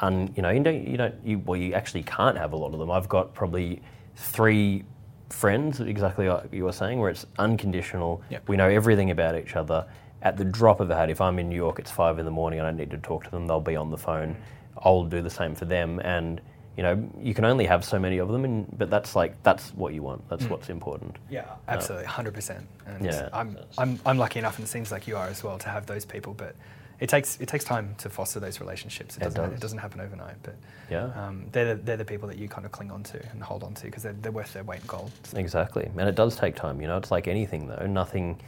un, 0.00 0.32
you 0.34 0.42
know, 0.42 0.50
you 0.50 0.60
don't, 0.60 0.86
you 0.88 0.96
don't, 0.96 1.14
you, 1.24 1.38
well, 1.38 1.60
you 1.60 1.74
actually 1.74 2.02
can't 2.02 2.36
have 2.36 2.52
a 2.52 2.56
lot 2.56 2.72
of 2.72 2.80
them. 2.80 2.90
I've 2.90 3.08
got 3.08 3.34
probably 3.34 3.80
three 4.16 4.82
friends, 5.28 5.78
exactly 5.80 6.28
like 6.28 6.52
you 6.52 6.64
were 6.64 6.72
saying, 6.72 6.98
where 6.98 7.10
it's 7.10 7.24
unconditional. 7.38 8.20
Yep. 8.30 8.48
We 8.48 8.56
know 8.56 8.68
everything 8.68 9.12
about 9.12 9.36
each 9.36 9.54
other. 9.54 9.86
At 10.22 10.36
the 10.36 10.44
drop 10.44 10.80
of 10.80 10.90
a 10.90 10.96
hat, 10.96 11.08
if 11.10 11.20
I'm 11.20 11.38
in 11.38 11.48
New 11.48 11.56
York, 11.56 11.78
it's 11.78 11.90
five 11.90 12.18
in 12.18 12.24
the 12.24 12.30
morning 12.30 12.58
and 12.58 12.68
I 12.68 12.72
need 12.72 12.90
to 12.90 12.98
talk 12.98 13.24
to 13.24 13.30
them, 13.30 13.46
they'll 13.46 13.60
be 13.60 13.76
on 13.76 13.90
the 13.90 13.96
phone. 13.98 14.36
I'll 14.84 15.04
do 15.04 15.22
the 15.22 15.30
same 15.30 15.54
for 15.54 15.64
them. 15.64 15.98
And, 16.00 16.40
you 16.76 16.82
know, 16.82 17.10
you 17.18 17.32
can 17.34 17.44
only 17.44 17.64
have 17.66 17.84
so 17.84 17.98
many 17.98 18.18
of 18.18 18.28
them, 18.28 18.44
and, 18.44 18.66
but 18.78 18.90
that's 18.90 19.16
like, 19.16 19.42
that's 19.42 19.70
what 19.74 19.92
you 19.94 20.02
want. 20.02 20.26
That's 20.28 20.44
what's 20.46 20.68
important. 20.70 21.16
Yeah, 21.30 21.44
absolutely, 21.68 22.06
hundred 22.06 22.34
percent. 22.34 22.66
And 22.86 23.04
Yeah. 23.04 23.28
I'm, 23.32 23.58
I'm, 23.76 23.98
I'm 24.06 24.18
lucky 24.18 24.38
enough, 24.38 24.58
and 24.58 24.66
it 24.66 24.70
seems 24.70 24.92
like 24.92 25.06
you 25.08 25.16
are 25.16 25.26
as 25.28 25.42
well, 25.42 25.58
to 25.58 25.68
have 25.68 25.86
those 25.86 26.04
people. 26.04 26.32
But 26.32 26.54
it 27.00 27.08
takes, 27.08 27.38
it 27.40 27.48
takes 27.48 27.64
time 27.64 27.94
to 27.98 28.08
foster 28.08 28.40
those 28.40 28.60
relationships. 28.60 29.16
It 29.16 29.22
It 29.22 29.24
doesn't, 29.24 29.44
it, 29.44 29.50
does. 29.52 29.60
doesn't 29.60 29.78
happen 29.78 30.00
overnight. 30.00 30.36
But 30.42 30.54
Yeah. 30.90 31.10
um, 31.16 31.44
they're, 31.52 31.74
the, 31.74 31.82
they're 31.82 31.96
the 31.96 32.04
people 32.04 32.28
that 32.28 32.38
you 32.38 32.48
kind 32.48 32.64
of 32.64 32.72
cling 32.72 32.90
on 32.90 33.02
to 33.04 33.20
and 33.32 33.42
hold 33.42 33.62
on 33.62 33.74
to 33.74 33.84
because 33.84 34.02
they're, 34.02 34.12
they're 34.14 34.32
worth 34.32 34.52
their 34.52 34.64
weight 34.64 34.80
in 34.80 34.86
gold. 34.86 35.10
Exactly, 35.34 35.90
and 35.96 36.08
it 36.08 36.14
does 36.14 36.36
take 36.36 36.56
time. 36.56 36.80
You 36.80 36.88
know, 36.88 36.96
it's 36.98 37.10
like 37.10 37.26
anything 37.28 37.66
though. 37.66 37.86
Nothing. 37.86 38.38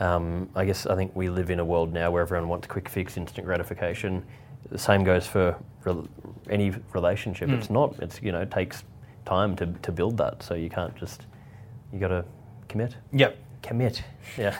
Um, 0.00 0.48
I 0.56 0.64
guess 0.64 0.86
I 0.86 0.96
think 0.96 1.14
we 1.14 1.28
live 1.28 1.50
in 1.50 1.60
a 1.60 1.64
world 1.64 1.92
now 1.92 2.10
where 2.10 2.22
everyone 2.22 2.48
wants 2.48 2.66
quick 2.66 2.88
fix, 2.88 3.16
instant 3.16 3.46
gratification. 3.46 4.24
The 4.70 4.78
same 4.78 5.04
goes 5.04 5.26
for 5.26 5.56
rel- 5.84 6.08
any 6.48 6.72
relationship. 6.92 7.50
It's 7.50 7.70
not. 7.70 7.98
It's 8.00 8.20
you 8.22 8.32
know, 8.32 8.40
it 8.40 8.50
takes 8.50 8.84
time 9.26 9.54
to, 9.56 9.66
to 9.66 9.92
build 9.92 10.16
that. 10.18 10.42
So 10.42 10.54
you 10.54 10.70
can't 10.70 10.96
just. 10.96 11.26
You 11.92 11.98
got 11.98 12.08
to 12.08 12.24
commit. 12.68 12.96
Yep, 13.12 13.36
Commit. 13.62 14.02
Yeah. 14.38 14.52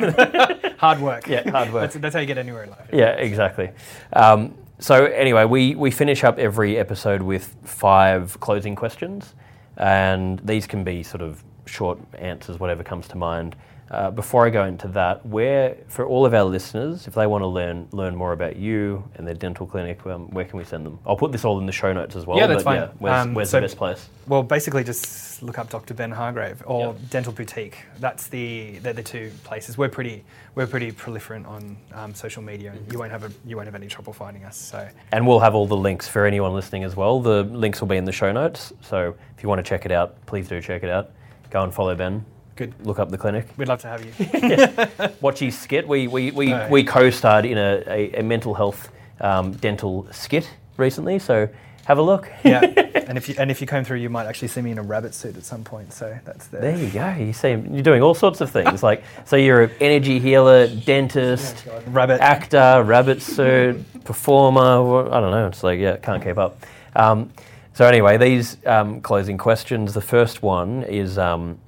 hard 0.79 1.01
work. 1.01 1.27
Yeah, 1.27 1.49
hard 1.51 1.73
work. 1.73 1.83
that's, 1.83 1.97
that's 1.97 2.15
how 2.15 2.21
you 2.21 2.27
get 2.27 2.39
anywhere 2.39 2.65
in 2.65 2.71
life. 2.71 2.89
Yeah, 2.93 3.13
exactly. 3.13 3.71
Um, 4.13 4.55
so 4.79 5.07
anyway, 5.07 5.45
we, 5.45 5.75
we 5.75 5.91
finish 5.91 6.25
up 6.25 6.39
every 6.39 6.79
episode 6.79 7.23
with 7.23 7.55
five 7.65 8.39
closing 8.41 8.75
questions, 8.75 9.35
and 9.77 10.39
these 10.41 10.67
can 10.67 10.85
be 10.85 11.03
sort 11.03 11.23
of 11.23 11.43
short 11.67 11.99
answers, 12.19 12.59
whatever 12.59 12.83
comes 12.83 13.09
to 13.09 13.17
mind. 13.17 13.57
Uh, 13.91 14.09
before 14.09 14.47
I 14.47 14.51
go 14.51 14.65
into 14.67 14.87
that, 14.89 15.27
where 15.27 15.77
for 15.89 16.07
all 16.07 16.25
of 16.25 16.33
our 16.33 16.45
listeners, 16.45 17.09
if 17.09 17.15
they 17.15 17.27
want 17.27 17.43
to 17.43 17.49
learn 17.49 17.89
learn 17.91 18.15
more 18.15 18.33
about 18.33 18.55
you 18.55 19.03
and 19.17 19.27
their 19.27 19.35
dental 19.35 19.67
clinic, 19.67 20.07
um, 20.07 20.31
where 20.31 20.45
can 20.45 20.59
we 20.61 20.65
send 20.65 20.87
them? 20.87 21.01
I'll 21.05 21.17
put 21.17 21.33
this 21.33 21.45
all 21.45 21.59
in 21.59 21.67
the 21.67 21.73
show 21.73 21.93
notes 21.93 22.15
as 22.15 22.25
well. 22.25 22.39
Yeah, 22.39 22.47
that's 22.47 22.63
fine. 22.63 22.89
where's 23.01 23.19
Um, 23.27 23.35
where's 23.35 23.51
so- 23.51 23.57
the 23.57 23.63
best 23.63 23.77
place? 23.77 24.09
Well, 24.29 24.45
basically, 24.45 24.85
just 24.85 25.43
look 25.43 25.59
up 25.59 25.71
Dr. 25.71 25.95
Ben 25.95 26.13
Hargrave 26.13 26.63
or 26.67 26.81
Yeah. 26.81 26.93
Dental 27.11 27.33
Boutique. 27.33 27.79
That's 27.99 28.29
the 28.29 28.79
they're 28.79 28.93
the 28.93 29.03
two 29.03 29.33
places. 29.43 29.77
We're 29.77 29.89
pretty 29.89 30.25
we're 30.55 30.69
pretty 30.69 30.93
proliferant 30.93 31.49
on 31.49 31.77
um, 31.93 32.15
social 32.15 32.43
media. 32.43 32.71
Mm-hmm. 32.71 32.93
You 32.93 32.99
won't 33.01 33.11
have 33.11 33.25
a, 33.25 33.33
you 33.45 33.57
won't 33.57 33.67
have 33.67 33.75
any 33.75 33.89
trouble 33.89 34.13
finding 34.13 34.45
us. 34.45 34.57
So 34.57 34.87
And 35.11 35.27
we'll 35.27 35.41
have 35.41 35.57
all 35.57 35.67
the 35.67 35.77
links 35.77 36.07
for 36.07 36.27
anyone 36.27 36.55
listening 36.55 36.85
as 36.85 36.95
well. 36.95 37.21
The 37.21 37.43
links 37.43 37.81
will 37.81 37.89
be 37.89 37.97
in 37.97 38.05
the 38.05 38.13
show 38.13 38.31
notes. 38.31 38.73
So 38.83 39.17
if 39.37 39.43
you 39.43 39.49
want 39.49 39.59
to 39.59 39.69
check 39.69 39.85
it 39.85 39.91
out, 39.91 40.15
please 40.27 40.47
do 40.47 40.61
check 40.61 40.85
it 40.85 40.91
out. 40.91 41.11
Go 41.51 41.65
and 41.65 41.75
follow 41.75 41.97
Ben. 41.97 42.25
Good. 42.61 42.75
Look 42.87 42.99
up 42.99 43.09
the 43.11 43.17
clinic. 43.19 43.47
We'd 43.57 43.69
love 43.69 43.81
to 43.81 43.89
have 43.89 44.05
you. 44.05 45.09
watch 45.23 45.39
his 45.39 45.59
skit. 45.59 45.89
We 45.89 46.07
we, 46.09 46.31
we, 46.31 46.53
Right. 46.53 46.71
we 46.71 46.85
co-starred 46.85 47.47
in 47.47 47.57
a, 47.57 47.83
a, 47.87 48.21
a 48.21 48.23
mental 48.23 48.53
health 48.55 48.91
um, 49.21 49.53
dental 49.53 50.07
skit 50.11 50.51
recently, 50.77 51.19
so 51.19 51.49
have 51.87 51.97
a 51.99 52.03
look. 52.03 52.31
yeah. 52.45 52.61
And 53.11 53.19
if 53.19 53.29
you 53.29 53.35
and 53.39 53.51
if 53.51 53.61
you 53.61 53.67
come 53.67 53.83
through, 53.83 53.97
you 53.97 54.09
might 54.09 54.27
actually 54.27 54.47
see 54.49 54.63
me 54.63 54.71
in 54.71 54.79
a 54.79 54.83
rabbit 54.83 55.15
suit 55.15 55.37
at 55.37 55.43
some 55.45 55.65
point. 55.65 55.93
So 55.93 56.17
that's 56.25 56.47
the 56.47 56.59
There 56.59 56.77
you 56.77 56.91
go. 56.91 57.09
You 57.19 57.33
see, 57.33 57.49
you're 57.49 57.83
doing 57.83 58.03
all 58.03 58.15
sorts 58.15 58.41
of 58.41 58.49
things. 58.53 58.85
like, 58.85 59.03
so 59.25 59.35
you're 59.35 59.63
an 59.65 59.71
energy 59.81 60.21
healer, 60.21 60.69
dentist, 60.69 61.67
rabbit. 61.89 62.21
actor, 62.21 62.85
rabbit 62.85 63.21
suit, 63.21 63.83
performer. 64.05 65.09
I 65.13 65.19
don't 65.21 65.33
know. 65.33 65.49
It's 65.49 65.65
like, 65.65 65.81
yeah, 65.81 65.97
can't 65.97 66.23
keep 66.23 66.39
up. 66.39 66.65
Um, 66.95 67.31
so 67.75 67.85
anyway, 67.85 68.17
these 68.17 68.59
um, 68.65 69.01
closing 69.01 69.39
questions. 69.39 69.93
The 69.93 70.01
first 70.03 70.41
one 70.41 70.85
is, 70.85 71.19
um, 71.19 71.59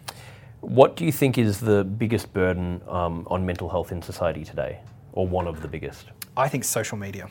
what 0.62 0.96
do 0.96 1.04
you 1.04 1.12
think 1.12 1.36
is 1.36 1.60
the 1.60 1.84
biggest 1.84 2.32
burden 2.32 2.80
um, 2.88 3.26
on 3.30 3.44
mental 3.44 3.68
health 3.68 3.92
in 3.92 4.00
society 4.00 4.44
today, 4.44 4.78
or 5.12 5.26
one 5.26 5.46
of 5.46 5.60
the 5.60 5.68
biggest? 5.68 6.06
I 6.36 6.48
think 6.48 6.64
social 6.64 6.96
media 6.96 7.28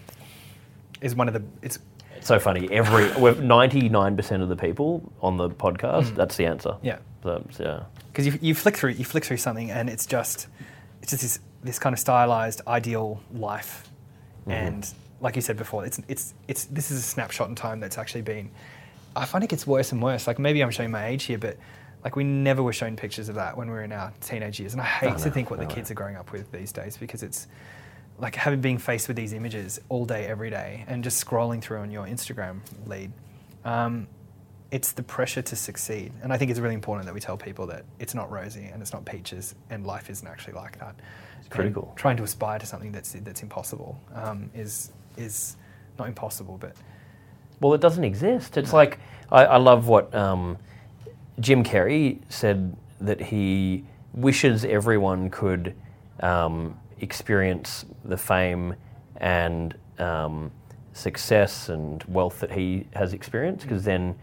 is 1.02 1.16
one 1.16 1.28
of 1.28 1.34
the 1.34 1.44
it's 1.64 1.80
It's 2.18 2.28
so 2.28 2.40
funny. 2.40 2.70
Every 2.72 3.06
99% 3.06 4.42
of 4.44 4.50
the 4.50 4.56
people 4.56 5.12
on 5.22 5.38
the 5.38 5.50
podcast, 5.50 6.14
that's 6.16 6.36
the 6.36 6.46
answer. 6.46 6.76
yeah. 6.84 7.00
So, 7.24 7.44
yeah. 7.60 7.84
because 8.12 8.26
you, 8.28 8.38
you 8.42 8.56
flick 8.56 8.76
through 8.76 8.92
you 8.92 9.06
flick 9.06 9.24
through 9.24 9.38
something 9.38 9.70
and 9.70 9.88
it's 9.90 10.06
just 10.08 10.48
it's 11.04 11.12
just 11.12 11.22
this, 11.22 11.40
this 11.64 11.78
kind 11.80 11.94
of 11.94 12.00
stylized 12.00 12.62
ideal 12.68 13.22
life 13.34 13.88
and 14.48 14.92
like 15.20 15.36
you 15.36 15.42
said 15.44 15.56
before 15.56 15.86
it's 15.86 16.02
it's 16.08 16.34
it's 16.48 16.66
this 16.66 16.90
is 16.90 16.98
a 16.98 17.02
snapshot 17.04 17.48
in 17.48 17.54
time 17.54 17.80
that's 17.80 18.00
actually 18.00 18.24
been 18.24 18.50
i 19.16 19.24
find 19.24 19.44
it 19.44 19.52
gets 19.52 19.68
worse 19.68 19.92
and 19.92 20.02
worse 20.02 20.26
like 20.26 20.40
maybe 20.40 20.62
i'm 20.64 20.72
showing 20.72 20.90
my 20.90 21.06
age 21.06 21.26
here 21.26 21.38
but 21.38 21.58
like 22.04 22.16
we 22.16 22.24
never 22.24 22.64
were 22.64 22.74
shown 22.74 22.96
pictures 22.96 23.30
of 23.30 23.36
that 23.36 23.56
when 23.56 23.68
we 23.68 23.74
were 23.74 23.84
in 23.84 23.92
our 23.92 24.12
teenage 24.22 24.60
years 24.60 24.74
and 24.74 24.82
i 24.82 24.86
hate 24.86 25.18
to 25.18 25.26
no, 25.26 25.32
think 25.32 25.50
what 25.50 25.60
the 25.60 25.66
no. 25.66 25.74
kids 25.74 25.92
are 25.92 25.96
growing 25.96 26.16
up 26.16 26.32
with 26.32 26.52
these 26.52 26.72
days 26.72 26.98
because 26.98 27.24
it's 27.24 27.48
like 28.18 28.36
having 28.36 28.62
being 28.62 28.78
faced 28.78 29.08
with 29.08 29.18
these 29.18 29.34
images 29.34 29.80
all 29.90 30.06
day 30.06 30.26
every 30.26 30.50
day 30.50 30.86
and 30.88 31.04
just 31.04 31.24
scrolling 31.26 31.62
through 31.62 31.80
on 31.80 31.92
your 31.92 32.06
instagram 32.06 32.60
lead 32.86 33.12
um, 33.64 34.08
it's 34.72 34.94
the 34.94 35.04
pressure 35.04 35.42
to 35.42 35.56
succeed. 35.56 36.14
And 36.24 36.32
I 36.32 36.38
think 36.38 36.50
it's 36.50 36.60
really 36.60 36.76
important 36.76 37.06
that 37.06 37.14
we 37.14 37.20
tell 37.20 37.38
people 37.38 37.68
that 37.68 37.84
it's 38.00 38.16
not 38.16 38.32
rosy 38.32 38.66
and 38.66 38.82
it's 38.82 38.94
not 38.94 39.06
peaches 39.06 39.54
and 39.70 39.86
life 39.86 40.10
isn't 40.10 40.28
actually 40.28 40.54
like 40.54 40.80
that. 40.80 40.96
It's 41.40 41.50
critical. 41.50 41.92
trying 41.98 42.18
to 42.18 42.24
aspire 42.24 42.58
to 42.58 42.66
something 42.66 42.92
that's, 42.92 43.12
that's 43.12 43.44
impossible 43.44 44.00
um, 44.16 44.50
is, 44.56 44.92
is 45.18 45.58
not 46.00 46.08
impossible, 46.08 46.58
but 46.58 46.76
Well, 47.60 47.74
it 47.74 47.82
doesn't 47.82 48.06
exist. 48.06 48.58
It's 48.58 48.72
like 48.72 49.00
I, 49.30 49.46
I 49.46 49.58
love 49.58 49.88
what 49.90 50.16
um, 50.16 50.58
Jim 51.42 51.64
Carrey 51.64 52.20
said 52.30 52.76
that 53.02 53.20
he 53.20 53.84
wishes 54.14 54.64
everyone 54.64 55.30
could 55.30 55.76
um, 56.22 56.78
experience 57.00 57.84
the 58.06 58.18
fame 58.18 58.76
and 59.18 59.76
um, 60.00 60.52
success 60.94 61.70
and 61.70 62.04
wealth 62.06 62.40
that 62.40 62.52
he 62.52 62.88
has 62.94 63.14
experienced, 63.14 63.64
because 63.68 63.84
then 63.84 64.16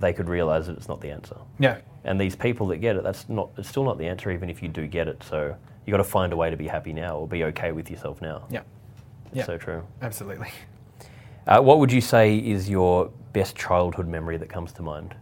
they 0.00 0.12
could 0.12 0.28
realize 0.28 0.66
that 0.66 0.76
it's 0.76 0.88
not 0.88 1.00
the 1.00 1.10
answer. 1.10 1.36
yeah. 1.58 1.78
And 2.02 2.18
these 2.18 2.34
people 2.34 2.66
that 2.68 2.78
get 2.78 2.96
it, 2.96 3.02
that's 3.02 3.28
not. 3.28 3.50
It's 3.58 3.68
still 3.68 3.84
not 3.84 3.98
the 3.98 4.06
answer, 4.06 4.30
even 4.30 4.48
if 4.48 4.62
you 4.62 4.68
do 4.68 4.86
get 4.86 5.06
it. 5.06 5.22
So 5.22 5.54
you've 5.84 5.92
got 5.92 5.98
to 5.98 6.04
find 6.04 6.32
a 6.32 6.36
way 6.36 6.48
to 6.48 6.56
be 6.56 6.66
happy 6.66 6.94
now, 6.94 7.18
or 7.18 7.28
be 7.28 7.44
okay 7.44 7.72
with 7.72 7.90
yourself 7.90 8.22
now. 8.22 8.46
Yeah. 8.48 8.62
It's 9.26 9.36
Yeah. 9.36 9.44
so 9.44 9.58
true. 9.58 9.86
Absolutely. 10.00 10.48
Uh, 11.46 11.60
what 11.60 11.78
would 11.78 11.92
you 11.92 12.00
say 12.00 12.36
is 12.38 12.70
your 12.70 13.10
best 13.34 13.54
childhood 13.54 14.08
memory 14.08 14.38
that 14.38 14.48
comes 14.48 14.72
to 14.72 14.82
mind? 14.82 15.14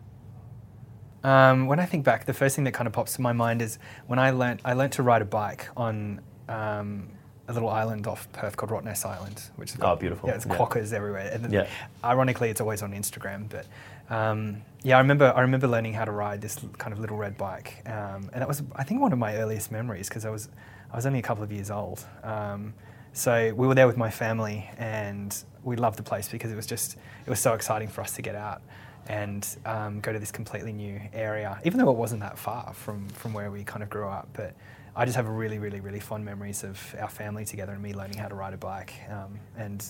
Um, 1.25 1.67
when 1.67 1.81
I 1.81 1.87
think 1.87 2.05
back, 2.05 2.27
the 2.27 2.33
first 2.35 2.55
thing 2.55 2.65
that 2.65 2.73
kind 2.73 2.87
of 2.87 2.93
pops 2.93 3.15
to 3.15 3.21
my 3.23 3.33
mind 3.33 3.61
is 3.63 3.79
when 4.07 4.19
I 4.19 4.31
learnt, 4.31 4.61
I 4.65 4.75
learnt 4.75 4.93
to 4.95 5.03
ride 5.03 5.23
a 5.23 5.25
bike 5.25 5.69
on 5.77 6.21
um, 6.49 7.09
a 7.49 7.53
little 7.53 7.69
island 7.69 8.07
off 8.07 8.31
Perth 8.33 8.57
called 8.57 8.71
Rottnest 8.71 9.05
Island, 9.05 9.43
which 9.57 9.71
is 9.71 9.79
Oh, 9.81 9.97
beautiful. 9.97 10.29
Yeah, 10.29 10.37
it's 10.37 10.47
Yeah. 10.47 10.57
quokkas 10.57 10.93
everywhere. 10.93 11.31
And 11.33 11.53
Yeah. 11.53 11.67
Ironically, 12.05 12.51
it's 12.51 12.61
always 12.61 12.83
on 12.83 12.93
Instagram, 12.93 13.49
but 13.49 13.67
um, 14.15 14.63
yeah, 14.83 14.97
I 14.97 15.01
remember 15.01 15.33
I 15.35 15.41
remember 15.41 15.67
learning 15.67 15.95
how 15.95 16.05
to 16.05 16.13
ride 16.13 16.41
this 16.41 16.59
kind 16.79 16.93
of 16.93 16.99
little 17.01 17.17
red 17.17 17.37
bike, 17.37 17.83
um, 17.87 18.31
and 18.33 18.41
that 18.41 18.49
was 18.49 18.63
I 18.77 18.85
think 18.85 19.01
one 19.01 19.13
of 19.13 19.19
my 19.19 19.37
earliest 19.37 19.71
memories 19.73 20.09
because 20.09 20.25
I 20.25 20.31
was 20.31 20.49
I 20.93 20.97
was 20.97 21.05
only 21.05 21.19
a 21.19 21.23
couple 21.23 21.43
of 21.45 21.53
years 21.53 21.71
old. 21.71 22.05
Um, 22.23 22.73
so 23.13 23.53
we 23.55 23.67
were 23.67 23.75
there 23.75 23.87
with 23.87 23.97
my 23.97 24.11
family, 24.11 24.71
and 24.79 25.37
we 25.65 25.77
loved 25.77 25.99
the 25.99 26.03
place 26.03 26.29
because 26.29 26.51
it 26.53 26.57
was 26.57 26.67
just 26.67 26.97
it 27.27 27.31
was 27.31 27.41
so 27.41 27.53
exciting 27.55 27.89
for 27.89 28.01
us 28.03 28.13
to 28.13 28.23
get 28.23 28.35
out 28.35 28.63
and 29.09 29.57
um, 29.65 30.01
go 30.01 30.13
to 30.13 30.19
this 30.19 30.31
completely 30.31 30.73
new 30.73 31.01
area, 31.13 31.59
even 31.65 31.79
though 31.79 31.91
it 31.91 31.97
wasn't 31.97 32.21
that 32.21 32.39
far 32.39 32.73
from 32.75 33.09
from 33.09 33.33
where 33.33 33.51
we 33.51 33.65
kind 33.65 33.83
of 33.83 33.91
grew 33.91 34.07
up. 34.07 34.29
But 34.35 34.55
I 34.95 35.05
just 35.05 35.17
have 35.17 35.29
really, 35.29 35.59
really, 35.59 35.81
really 35.81 36.01
fond 36.01 36.25
memories 36.25 36.63
of 36.63 36.95
our 37.01 37.09
family 37.09 37.45
together 37.45 37.73
and 37.73 37.83
me 37.83 37.95
learning 37.95 38.19
how 38.19 38.29
to 38.29 38.35
ride 38.35 38.53
a 38.53 38.59
bike, 38.59 38.93
um, 39.11 39.39
and 39.57 39.85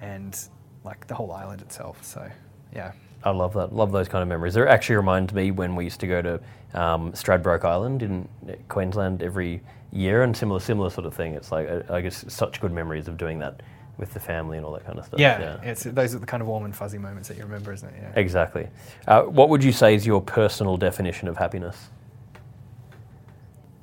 and 0.00 0.38
like 0.84 1.06
the 1.06 1.14
whole 1.14 1.32
island 1.32 1.62
itself. 1.62 2.04
So 2.04 2.30
yeah. 2.74 2.92
I 3.22 3.30
love 3.30 3.52
that. 3.54 3.74
Love 3.74 3.92
those 3.92 4.08
kind 4.08 4.22
of 4.22 4.28
memories. 4.28 4.56
It 4.56 4.66
actually 4.66 4.96
reminds 4.96 5.34
me 5.34 5.50
when 5.50 5.76
we 5.76 5.84
used 5.84 6.00
to 6.00 6.06
go 6.06 6.22
to 6.22 6.40
um, 6.72 7.12
Stradbroke 7.12 7.64
Island 7.64 8.02
in 8.02 8.28
Queensland 8.68 9.22
every 9.22 9.60
year, 9.92 10.22
and 10.22 10.34
similar, 10.34 10.60
similar 10.60 10.88
sort 10.88 11.06
of 11.06 11.14
thing. 11.14 11.34
It's 11.34 11.52
like 11.52 11.68
I, 11.68 11.96
I 11.96 12.00
guess 12.00 12.24
such 12.28 12.60
good 12.60 12.72
memories 12.72 13.08
of 13.08 13.18
doing 13.18 13.38
that 13.40 13.62
with 14.00 14.14
the 14.14 14.18
family 14.18 14.56
and 14.56 14.66
all 14.66 14.72
that 14.72 14.84
kind 14.84 14.98
of 14.98 15.04
stuff. 15.04 15.20
Yeah, 15.20 15.60
it's 15.62 15.84
those 15.84 16.14
are 16.14 16.18
the 16.18 16.26
kind 16.26 16.40
of 16.40 16.48
warm 16.48 16.64
and 16.64 16.74
fuzzy 16.74 16.98
moments 16.98 17.28
that 17.28 17.36
you 17.36 17.44
remember, 17.44 17.72
isn't 17.72 17.88
it? 17.88 17.94
Yeah. 18.00 18.12
exactly. 18.16 18.66
Uh, 19.06 19.22
what 19.22 19.50
would 19.50 19.62
you 19.62 19.70
say 19.70 19.94
is 19.94 20.06
your 20.06 20.22
personal 20.22 20.76
definition 20.76 21.28
of 21.28 21.36
happiness? 21.36 21.90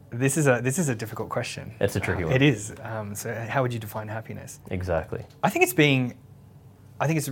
This 0.09 0.35
is 0.37 0.47
a 0.47 0.59
this 0.61 0.79
is 0.79 0.89
a 0.89 0.95
difficult 0.95 1.29
question. 1.29 1.73
It's 1.79 1.95
a 1.95 1.99
tricky 1.99 2.23
one. 2.23 2.33
It 2.33 2.41
is. 2.41 2.73
Um, 2.81 3.13
so, 3.13 3.33
how 3.33 3.61
would 3.61 3.73
you 3.73 3.79
define 3.79 4.07
happiness? 4.07 4.59
Exactly. 4.71 5.23
I 5.43 5.49
think 5.49 5.63
it's 5.63 5.73
being, 5.73 6.17
I 6.99 7.07
think 7.07 7.17
it's 7.19 7.29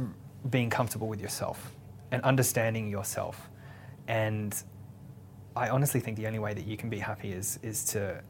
being 0.49 0.69
comfortable 0.69 1.07
with 1.07 1.19
yourself 1.19 1.71
and 2.11 2.21
understanding 2.21 2.87
yourself, 2.89 3.49
and 4.07 4.55
I 5.55 5.69
honestly 5.69 5.99
think 5.99 6.17
the 6.17 6.27
only 6.27 6.39
way 6.39 6.53
that 6.53 6.67
you 6.67 6.77
can 6.77 6.89
be 6.89 6.99
happy 6.99 7.31
is 7.31 7.57
is 7.63 7.83
to 7.85 8.21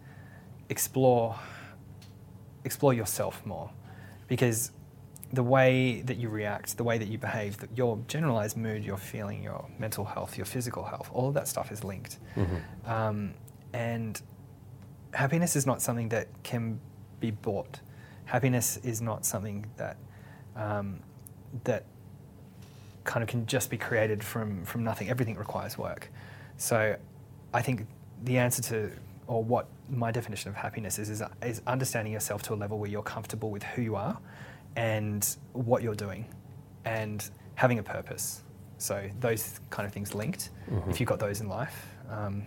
explore, 0.70 1.36
explore 2.64 2.94
yourself 2.94 3.46
more, 3.46 3.70
because 4.28 4.72
the 5.34 5.44
way 5.44 6.02
that 6.02 6.18
you 6.18 6.30
react, 6.30 6.78
the 6.78 6.84
way 6.84 6.98
that 6.98 7.08
you 7.08 7.18
behave, 7.18 7.58
the, 7.58 7.68
your 7.76 8.00
generalized 8.08 8.58
mood, 8.58 8.84
your 8.84 8.98
feeling, 8.98 9.44
your 9.44 9.68
mental 9.80 10.06
health, 10.06 10.38
your 10.38 10.46
physical 10.46 10.84
health, 10.84 11.10
all 11.14 11.28
of 11.28 11.34
that 11.34 11.48
stuff 11.48 11.72
is 11.72 11.84
linked. 11.84 12.18
Um, 12.86 13.34
and 13.74 14.22
happiness 15.14 15.56
is 15.56 15.66
not 15.66 15.82
something 15.82 16.10
that 16.10 16.28
can 16.44 16.80
be 17.20 17.32
bought. 17.32 17.80
Happiness 18.26 18.78
is 18.78 19.02
not 19.02 19.26
something 19.26 19.66
that 19.78 19.98
um, 20.56 21.00
that 21.64 21.86
kind 23.04 23.22
of 23.22 23.30
can 23.30 23.46
just 23.46 23.70
be 23.70 23.78
created 23.78 24.24
from 24.24 24.64
from 24.66 24.84
nothing. 24.84 25.10
Everything 25.10 25.36
requires 25.36 25.78
work. 25.78 26.10
So, 26.58 26.96
I 27.54 27.62
think 27.62 27.86
the 28.24 28.38
answer 28.38 28.62
to 28.64 28.92
or 29.28 29.44
what 29.44 29.68
my 29.90 30.12
definition 30.12 30.50
of 30.50 30.56
happiness 30.56 31.00
is 31.00 31.10
is, 31.10 31.24
is 31.42 31.62
understanding 31.68 32.14
yourself 32.14 32.42
to 32.44 32.54
a 32.54 32.56
level 32.56 32.78
where 32.80 32.90
you're 32.90 33.04
comfortable 33.04 33.50
with 33.52 33.64
who 33.64 33.82
you 33.82 33.96
are 33.96 34.18
and 34.76 35.38
what 35.54 35.82
you're 35.82 35.96
doing, 35.96 36.26
and 36.84 37.30
having 37.56 37.80
a 37.80 37.84
purpose. 37.84 38.44
So 38.78 39.10
those 39.22 39.60
kind 39.70 39.88
of 39.88 39.94
things 39.94 40.14
linked. 40.14 40.50
If 40.90 41.00
you've 41.00 41.08
got 41.08 41.20
those 41.20 41.40
in 41.40 41.48
life, 41.48 41.86
um, 42.10 42.44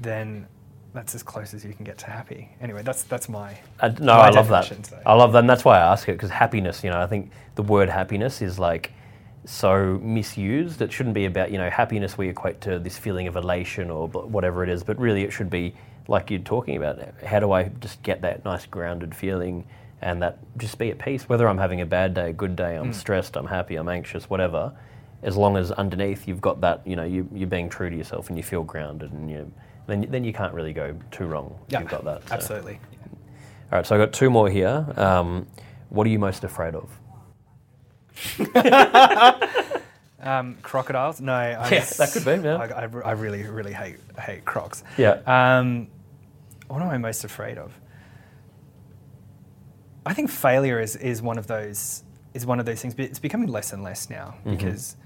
then 0.00 0.46
that's 0.94 1.14
as 1.14 1.22
close 1.22 1.54
as 1.54 1.64
you 1.64 1.72
can 1.72 1.84
get 1.84 1.98
to 1.98 2.06
happy. 2.06 2.48
Anyway, 2.60 2.82
that's 2.82 3.02
that's 3.04 3.28
my 3.28 3.56
Uh, 3.80 3.88
no, 3.98 4.14
my 4.16 4.28
I 4.28 4.30
love 4.30 4.48
that. 4.48 4.86
so. 4.86 5.00
I 5.04 5.14
love 5.14 5.32
that. 5.32 5.40
And 5.40 5.50
that's 5.50 5.64
why 5.64 5.78
I 5.78 5.92
ask 5.92 6.08
it 6.08 6.12
because 6.12 6.30
happiness, 6.30 6.84
you 6.84 6.90
know, 6.90 7.00
I 7.00 7.06
think 7.06 7.32
the 7.54 7.62
word 7.62 7.88
happiness 7.88 8.42
is 8.42 8.58
like 8.58 8.92
so 9.44 9.98
misused. 10.02 10.80
It 10.82 10.92
shouldn't 10.92 11.14
be 11.14 11.24
about, 11.24 11.50
you 11.50 11.58
know, 11.58 11.70
happiness 11.70 12.16
we 12.16 12.28
equate 12.28 12.60
to 12.62 12.78
this 12.78 12.96
feeling 12.96 13.26
of 13.26 13.36
elation 13.36 13.90
or 13.90 14.08
whatever 14.08 14.62
it 14.62 14.68
is, 14.68 14.82
but 14.82 14.98
really 14.98 15.22
it 15.24 15.32
should 15.32 15.50
be 15.50 15.74
like 16.08 16.30
you're 16.30 16.40
talking 16.40 16.76
about. 16.76 17.00
How 17.24 17.40
do 17.40 17.52
I 17.52 17.64
just 17.64 18.02
get 18.02 18.22
that 18.22 18.44
nice 18.44 18.66
grounded 18.66 19.14
feeling 19.14 19.64
and 20.00 20.22
that 20.22 20.38
just 20.58 20.78
be 20.78 20.90
at 20.90 20.98
peace? 20.98 21.28
Whether 21.28 21.48
I'm 21.48 21.58
having 21.58 21.80
a 21.80 21.86
bad 21.86 22.14
day, 22.14 22.30
a 22.30 22.32
good 22.32 22.56
day, 22.56 22.74
Mm. 22.74 22.80
I'm 22.80 22.92
stressed, 22.92 23.36
I'm 23.36 23.46
happy, 23.46 23.76
I'm 23.76 23.88
anxious, 23.88 24.30
whatever. 24.30 24.72
As 25.22 25.36
long 25.36 25.56
as 25.56 25.70
underneath 25.72 26.26
you've 26.26 26.40
got 26.40 26.60
that, 26.62 26.84
you 26.86 26.96
know, 26.96 27.04
you, 27.04 27.28
you're 27.32 27.48
being 27.48 27.68
true 27.68 27.88
to 27.90 27.96
yourself 27.96 28.28
and 28.28 28.36
you 28.36 28.42
feel 28.42 28.62
grounded 28.64 29.12
and 29.12 29.30
you, 29.30 29.52
then, 29.86 30.06
then 30.10 30.24
you 30.24 30.32
can't 30.32 30.52
really 30.54 30.72
go 30.72 30.96
too 31.10 31.26
wrong 31.26 31.56
yeah, 31.68 31.80
you've 31.80 31.88
got 31.90 32.04
that. 32.04 32.28
so. 32.28 32.34
absolutely. 32.34 32.80
All 33.70 33.78
right, 33.78 33.86
so 33.86 33.94
I've 33.94 34.00
got 34.00 34.12
two 34.12 34.30
more 34.30 34.50
here. 34.50 34.84
Um, 34.96 35.46
what 35.88 36.06
are 36.06 36.10
you 36.10 36.18
most 36.18 36.44
afraid 36.44 36.74
of? 36.74 36.90
Um, 40.22 40.56
crocodiles? 40.62 41.20
No, 41.20 41.32
I 41.32 41.68
Yeah, 41.68 41.84
that 41.98 42.10
could 42.12 42.24
be, 42.24 42.46
yeah. 42.46 42.56
I, 42.56 42.84
I, 42.84 43.10
I 43.10 43.12
really, 43.12 43.42
really 43.42 43.72
hate 43.72 43.96
hate 44.18 44.44
crocs. 44.44 44.84
Yeah. 44.96 45.18
Um, 45.26 45.88
what 46.68 46.80
am 46.80 46.88
I 46.88 46.96
most 46.96 47.24
afraid 47.24 47.58
of? 47.58 47.72
I 50.06 50.14
think 50.14 50.30
failure 50.30 50.80
is, 50.80 50.94
is 50.96 51.22
one 51.22 51.38
of 51.38 51.46
those 51.48 52.04
is 52.34 52.46
one 52.46 52.60
of 52.60 52.66
those 52.66 52.80
things, 52.80 52.94
but 52.94 53.04
it's 53.06 53.18
becoming 53.18 53.48
less 53.48 53.72
and 53.72 53.82
less 53.82 54.08
now 54.08 54.36
Mm-hmm. 54.44 54.56
because 54.56 54.96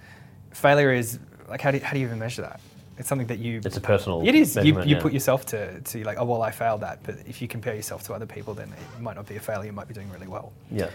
failure 0.50 0.92
is 0.92 1.18
like 1.48 1.62
how 1.62 1.70
do 1.70 1.78
you, 1.78 1.84
how 1.84 1.92
do 1.94 1.98
you 1.98 2.07
even 2.07 2.18
measure 2.18 2.42
that? 2.42 2.61
It's 2.98 3.09
something 3.09 3.26
that 3.28 3.38
you. 3.38 3.61
It's 3.64 3.76
a 3.76 3.80
personal 3.80 4.26
It 4.26 4.34
is. 4.34 4.57
You, 4.57 4.82
you 4.82 4.96
yeah. 4.96 5.00
put 5.00 5.12
yourself 5.12 5.44
to, 5.46 5.80
to 5.80 6.04
like, 6.04 6.18
oh 6.18 6.24
well, 6.24 6.40
I 6.42 6.50
failed 6.50 6.80
that. 6.80 7.02
But 7.02 7.16
if 7.26 7.42
you 7.42 7.48
compare 7.48 7.74
yourself 7.74 8.02
to 8.04 8.14
other 8.14 8.24
people, 8.26 8.54
then 8.54 8.68
it 8.70 9.02
might 9.02 9.16
not 9.16 9.26
be 9.26 9.36
a 9.36 9.40
failure. 9.40 9.66
You 9.66 9.72
might 9.72 9.88
be 9.88 9.92
doing 9.94 10.11
really 10.11 10.28
well. 10.28 10.52
Yeah. 10.70 10.88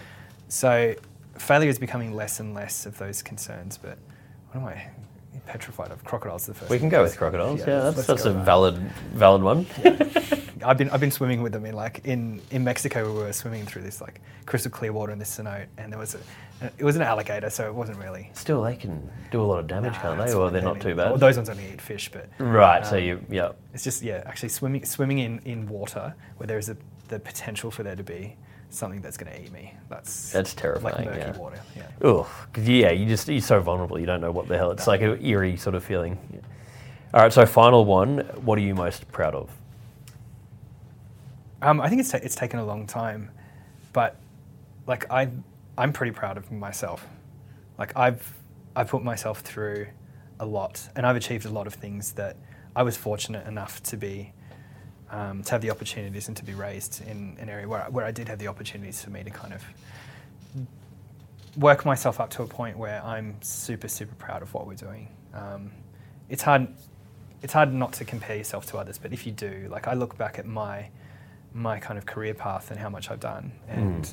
So 0.48 0.94
failure 1.38 1.68
is 1.68 1.78
becoming 1.78 2.14
less 2.14 2.40
and 2.40 2.54
less 2.54 2.86
of 2.86 2.98
those 2.98 3.22
concerns. 3.22 3.78
But 3.78 3.98
what 4.50 4.60
am 4.60 4.66
I 4.66 4.86
petrified 5.46 5.90
of? 5.90 6.04
Crocodiles. 6.04 6.42
is 6.42 6.48
The 6.48 6.54
first. 6.54 6.70
We 6.70 6.78
can 6.78 6.88
go 6.88 7.02
with 7.02 7.16
crocodiles. 7.16 7.60
Yeah, 7.60 7.84
let's- 7.84 7.96
that's, 7.96 8.06
that's 8.08 8.24
a 8.26 8.32
with 8.32 8.44
valid 8.44 8.78
valid 9.14 9.42
one. 9.42 9.66
I've 10.64 10.78
been 10.78 10.90
I've 10.90 11.00
been 11.00 11.10
swimming 11.10 11.42
with 11.42 11.52
them 11.52 11.66
in 11.66 11.74
like 11.74 12.02
in, 12.04 12.40
in 12.50 12.62
Mexico. 12.62 13.12
We 13.12 13.18
were 13.18 13.32
swimming 13.32 13.66
through 13.66 13.82
this 13.82 14.00
like 14.00 14.20
crystal 14.46 14.70
clear 14.70 14.92
water 14.92 15.12
in 15.12 15.18
this 15.18 15.36
cenote, 15.36 15.66
and 15.76 15.90
there 15.90 15.98
was 15.98 16.14
a 16.14 16.18
it 16.78 16.84
was 16.84 16.94
an 16.96 17.02
alligator, 17.02 17.50
so 17.50 17.66
it 17.66 17.74
wasn't 17.74 17.98
really. 17.98 18.30
Still, 18.34 18.62
they 18.62 18.76
can 18.76 19.10
do 19.30 19.42
a 19.42 19.44
lot 19.44 19.58
of 19.58 19.66
damage, 19.66 19.94
can't 19.94 20.18
they? 20.18 20.24
it's 20.24 20.34
Or 20.34 20.44
fine, 20.46 20.52
they're 20.52 20.62
not 20.62 20.80
too 20.80 20.94
bad. 20.94 21.10
Well, 21.10 21.18
those 21.18 21.36
ones 21.36 21.48
only 21.48 21.72
eat 21.72 21.80
fish, 21.80 22.10
but 22.12 22.28
right. 22.38 22.86
so 22.86 22.96
um, 22.96 23.02
you, 23.02 23.24
yeah. 23.28 23.52
It's 23.74 23.82
just 23.82 24.02
yeah, 24.02 24.22
actually 24.26 24.50
swimming 24.50 24.84
swimming 24.84 25.18
in, 25.18 25.40
in 25.44 25.66
water 25.66 26.14
where 26.36 26.46
there 26.46 26.58
is 26.58 26.68
a, 26.68 26.76
the 27.08 27.18
potential 27.18 27.70
for 27.70 27.82
there 27.82 27.96
to 27.96 28.04
be 28.04 28.36
something 28.74 29.00
that's 29.00 29.16
going 29.16 29.32
to 29.32 29.42
eat 29.42 29.52
me. 29.52 29.74
That's 29.88 30.32
That's 30.32 30.54
terrifying, 30.54 31.06
Like 31.06 31.16
yeah. 31.16 31.36
water. 31.36 31.60
Yeah. 31.76 31.86
Yeah, 32.56 32.90
you 32.90 33.06
just 33.06 33.28
you're 33.28 33.40
so 33.40 33.60
vulnerable. 33.60 33.98
You 33.98 34.06
don't 34.06 34.20
know 34.20 34.32
what 34.32 34.48
the 34.48 34.56
hell. 34.56 34.70
It's 34.70 34.86
like 34.86 35.02
an 35.02 35.24
eerie 35.24 35.56
sort 35.56 35.74
of 35.74 35.84
feeling. 35.84 36.18
Yeah. 36.32 36.40
All 37.14 37.20
right. 37.22 37.32
So 37.32 37.44
final 37.46 37.84
one. 37.84 38.18
What 38.44 38.58
are 38.58 38.62
you 38.62 38.74
most 38.74 39.10
proud 39.12 39.34
of? 39.34 39.50
Um, 41.60 41.80
I 41.80 41.88
think 41.88 42.00
it's 42.00 42.10
ta- 42.10 42.18
it's 42.22 42.34
taken 42.34 42.58
a 42.58 42.64
long 42.64 42.86
time, 42.86 43.30
but 43.92 44.16
like 44.86 45.10
I 45.10 45.28
I'm 45.78 45.92
pretty 45.92 46.12
proud 46.12 46.36
of 46.36 46.50
myself. 46.50 47.06
Like 47.78 47.96
I've 47.96 48.36
I've 48.74 48.88
put 48.88 49.04
myself 49.04 49.40
through 49.40 49.86
a 50.40 50.46
lot, 50.46 50.88
and 50.96 51.06
I've 51.06 51.16
achieved 51.16 51.44
a 51.44 51.50
lot 51.50 51.66
of 51.66 51.74
things 51.74 52.12
that 52.12 52.36
I 52.74 52.82
was 52.82 52.96
fortunate 52.96 53.46
enough 53.46 53.82
to 53.84 53.96
be 53.96 54.32
um, 55.12 55.42
to 55.44 55.52
have 55.52 55.60
the 55.60 55.70
opportunities 55.70 56.28
and 56.28 56.36
to 56.36 56.44
be 56.44 56.54
raised 56.54 57.06
in 57.06 57.36
an 57.38 57.48
area 57.48 57.68
where 57.68 57.82
I, 57.82 57.88
where 57.88 58.04
I 58.04 58.10
did 58.10 58.28
have 58.28 58.38
the 58.38 58.48
opportunities 58.48 59.04
for 59.04 59.10
me 59.10 59.22
to 59.22 59.30
kind 59.30 59.52
of 59.52 59.62
work 61.56 61.84
myself 61.84 62.18
up 62.18 62.30
to 62.30 62.42
a 62.42 62.46
point 62.46 62.78
where 62.78 63.04
I'm 63.04 63.36
super 63.42 63.88
super 63.88 64.14
proud 64.14 64.42
of 64.42 64.52
what 64.54 64.66
we're 64.66 64.74
doing. 64.74 65.08
Um, 65.34 65.70
it's 66.28 66.42
hard 66.42 66.66
it's 67.42 67.52
hard 67.52 67.74
not 67.74 67.92
to 67.94 68.04
compare 68.04 68.36
yourself 68.36 68.66
to 68.66 68.78
others, 68.78 68.98
but 68.98 69.12
if 69.12 69.26
you 69.26 69.32
do, 69.32 69.68
like 69.70 69.86
I 69.86 69.94
look 69.94 70.16
back 70.16 70.38
at 70.38 70.46
my 70.46 70.88
my 71.52 71.78
kind 71.78 71.98
of 71.98 72.06
career 72.06 72.32
path 72.32 72.70
and 72.70 72.80
how 72.80 72.88
much 72.88 73.10
I've 73.10 73.20
done, 73.20 73.52
and 73.68 74.12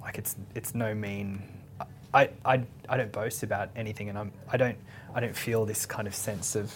like 0.00 0.18
it's 0.18 0.36
it's 0.54 0.74
no 0.74 0.94
mean. 0.94 1.42
I, 2.14 2.30
I, 2.46 2.62
I 2.88 2.96
don't 2.96 3.12
boast 3.12 3.42
about 3.42 3.68
anything, 3.76 4.08
and 4.08 4.16
I'm 4.18 4.32
I 4.50 4.56
don't 4.56 4.76
I 5.14 5.20
don't 5.20 5.36
feel 5.36 5.66
this 5.66 5.86
kind 5.86 6.06
of 6.06 6.14
sense 6.14 6.56
of 6.56 6.72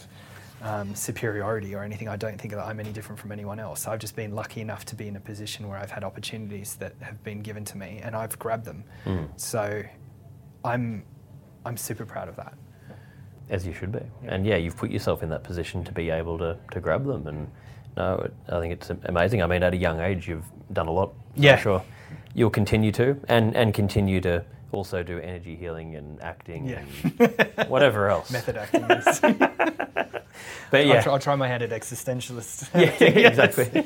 um, 0.62 0.94
superiority 0.94 1.74
or 1.74 1.82
anything. 1.82 2.08
I 2.08 2.16
don't 2.16 2.38
think 2.40 2.54
that 2.54 2.64
I'm 2.64 2.80
any 2.80 2.92
different 2.92 3.18
from 3.18 3.32
anyone 3.32 3.58
else. 3.58 3.86
I've 3.86 3.98
just 3.98 4.16
been 4.16 4.34
lucky 4.34 4.60
enough 4.60 4.84
to 4.86 4.94
be 4.96 5.08
in 5.08 5.16
a 5.16 5.20
position 5.20 5.68
where 5.68 5.78
I've 5.78 5.90
had 5.90 6.04
opportunities 6.04 6.76
that 6.76 6.94
have 7.00 7.22
been 7.24 7.40
given 7.40 7.64
to 7.66 7.78
me, 7.78 8.00
and 8.02 8.14
I've 8.14 8.38
grabbed 8.38 8.64
them. 8.64 8.84
So 9.36 9.82
I'm 10.64 11.04
I'm 11.64 11.76
super 11.76 12.04
proud 12.06 12.28
of 12.28 12.36
that. 12.36 12.54
As 13.48 13.66
you 13.66 13.72
should 13.72 13.90
be. 13.90 14.00
And 14.26 14.46
yeah, 14.46 14.56
you've 14.56 14.76
put 14.76 14.90
yourself 14.90 15.22
in 15.22 15.28
that 15.30 15.42
position 15.42 15.82
to 15.84 15.92
be 15.92 16.08
able 16.10 16.38
to, 16.38 16.56
to 16.70 16.80
grab 16.80 17.04
them. 17.04 17.26
And 17.26 17.50
no, 17.96 18.14
it, 18.18 18.34
I 18.48 18.60
think 18.60 18.72
it's 18.72 18.90
amazing. 19.06 19.42
I 19.42 19.46
mean, 19.46 19.64
at 19.64 19.74
a 19.74 19.76
young 19.76 20.00
age, 20.00 20.28
you've 20.28 20.44
done 20.72 20.86
a 20.86 20.92
lot. 20.92 21.12
Yeah. 21.34 21.54
I'm 21.54 21.62
sure 21.62 21.84
you'll 22.32 22.50
continue 22.50 22.92
to, 22.92 23.20
and, 23.26 23.56
and 23.56 23.74
continue 23.74 24.20
to 24.20 24.44
also 24.72 25.02
do 25.02 25.18
energy 25.18 25.56
healing 25.56 25.96
and 25.96 26.20
acting 26.22 26.66
Yeah. 26.66 26.84
and 27.18 27.68
whatever 27.68 28.08
else. 28.14 28.30
Method 28.30 28.56
acting. 28.56 28.84
But 30.70 30.86
yeah, 30.86 30.94
I'll, 30.94 31.02
try, 31.02 31.12
I'll 31.14 31.18
try 31.18 31.34
my 31.34 31.48
hand 31.48 31.62
at 31.64 31.70
existentialist. 31.70 32.70
yeah, 33.00 33.28
exactly. 33.28 33.84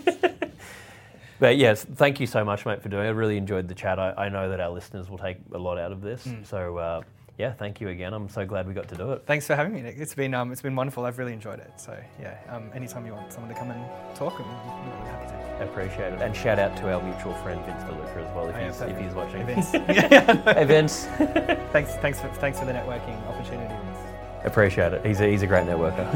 but 1.41 1.57
yes, 1.57 1.83
thank 1.85 2.21
you 2.21 2.27
so 2.27 2.45
much, 2.45 2.67
mate, 2.67 2.83
for 2.83 2.91
doing 2.91 3.05
it. 3.07 3.09
I 3.09 3.13
really 3.13 3.39
enjoyed 3.39 3.67
the 3.69 3.75
chat. 3.75 3.99
I, 3.99 4.13
I 4.13 4.29
know 4.29 4.51
that 4.51 4.61
our 4.61 4.69
listeners 4.71 5.09
will 5.09 5.17
take 5.19 5.39
a 5.53 5.59
lot 5.59 5.79
out 5.79 5.91
of 5.93 6.03
this. 6.03 6.25
Hmm. 6.25 6.43
So 6.45 6.77
uh, 6.77 7.01
yeah, 7.39 7.53
thank 7.53 7.81
you 7.81 7.89
again. 7.89 8.13
I'm 8.13 8.29
so 8.29 8.47
glad 8.47 8.67
we 8.67 8.75
got 8.75 8.89
to 8.89 8.95
do 8.97 9.13
it. 9.13 9.25
Thanks 9.27 9.47
for 9.47 9.57
having 9.57 9.75
me, 9.75 9.83
Nick. 9.83 9.97
It's 9.99 10.15
been 10.15 10.35
um, 10.35 10.53
it's 10.53 10.63
been 10.63 10.77
wonderful. 10.77 11.05
I've 11.05 11.19
really 11.19 11.33
enjoyed 11.33 11.59
it. 11.59 11.73
So 11.77 11.99
yeah, 12.21 12.39
um, 12.49 12.71
anytime 12.75 13.05
you 13.07 13.13
want 13.13 13.33
someone 13.33 13.53
to 13.53 13.59
come 13.59 13.71
and 13.71 14.17
talk, 14.17 14.35
I'm 14.39 14.47
really 14.47 15.11
happy 15.11 15.29
to. 15.29 15.35
I 15.35 15.65
appreciate 15.65 16.13
it. 16.13 16.21
And 16.21 16.35
shout 16.35 16.59
out 16.59 16.77
to 16.79 16.93
our 16.93 17.03
mutual 17.03 17.35
friend 17.35 17.65
Vince 17.65 17.83
DeLuca 17.85 18.17
as 18.29 18.35
well, 18.35 18.49
if, 18.49 18.57
Oh, 18.57 18.59
yeah, 18.59 18.67
he's, 18.67 18.81
if 18.81 18.99
he's 18.99 19.15
watching. 19.15 19.47
Hey, 19.47 19.55
Vince. 19.55 19.71
hey, 20.57 20.65
Vince. 20.65 21.05
thanks, 21.73 21.95
thanks 21.97 22.21
for 22.21 22.29
thanks 22.35 22.59
for 22.61 22.67
the 22.67 22.73
networking 22.73 23.21
opportunity. 23.29 23.69
Vince. 23.69 23.99
appreciate 24.45 24.93
it. 24.93 25.05
He's 25.05 25.21
a, 25.21 25.31
he's 25.31 25.43
a 25.43 25.47
great 25.47 25.67
networker. 25.67 26.07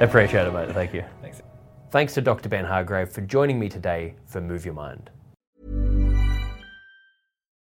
appreciate 0.00 0.46
it, 0.46 0.52
mate. 0.52 0.72
Thank 0.72 0.94
you. 0.94 1.04
Thanks. 1.20 1.42
Thanks 1.90 2.14
to 2.14 2.20
Dr. 2.20 2.48
Ben 2.48 2.64
Hargrave 2.64 3.10
for 3.10 3.20
joining 3.20 3.58
me 3.58 3.68
today 3.68 4.14
for 4.26 4.40
Move 4.40 4.64
Your 4.64 4.74
Mind. 4.74 5.10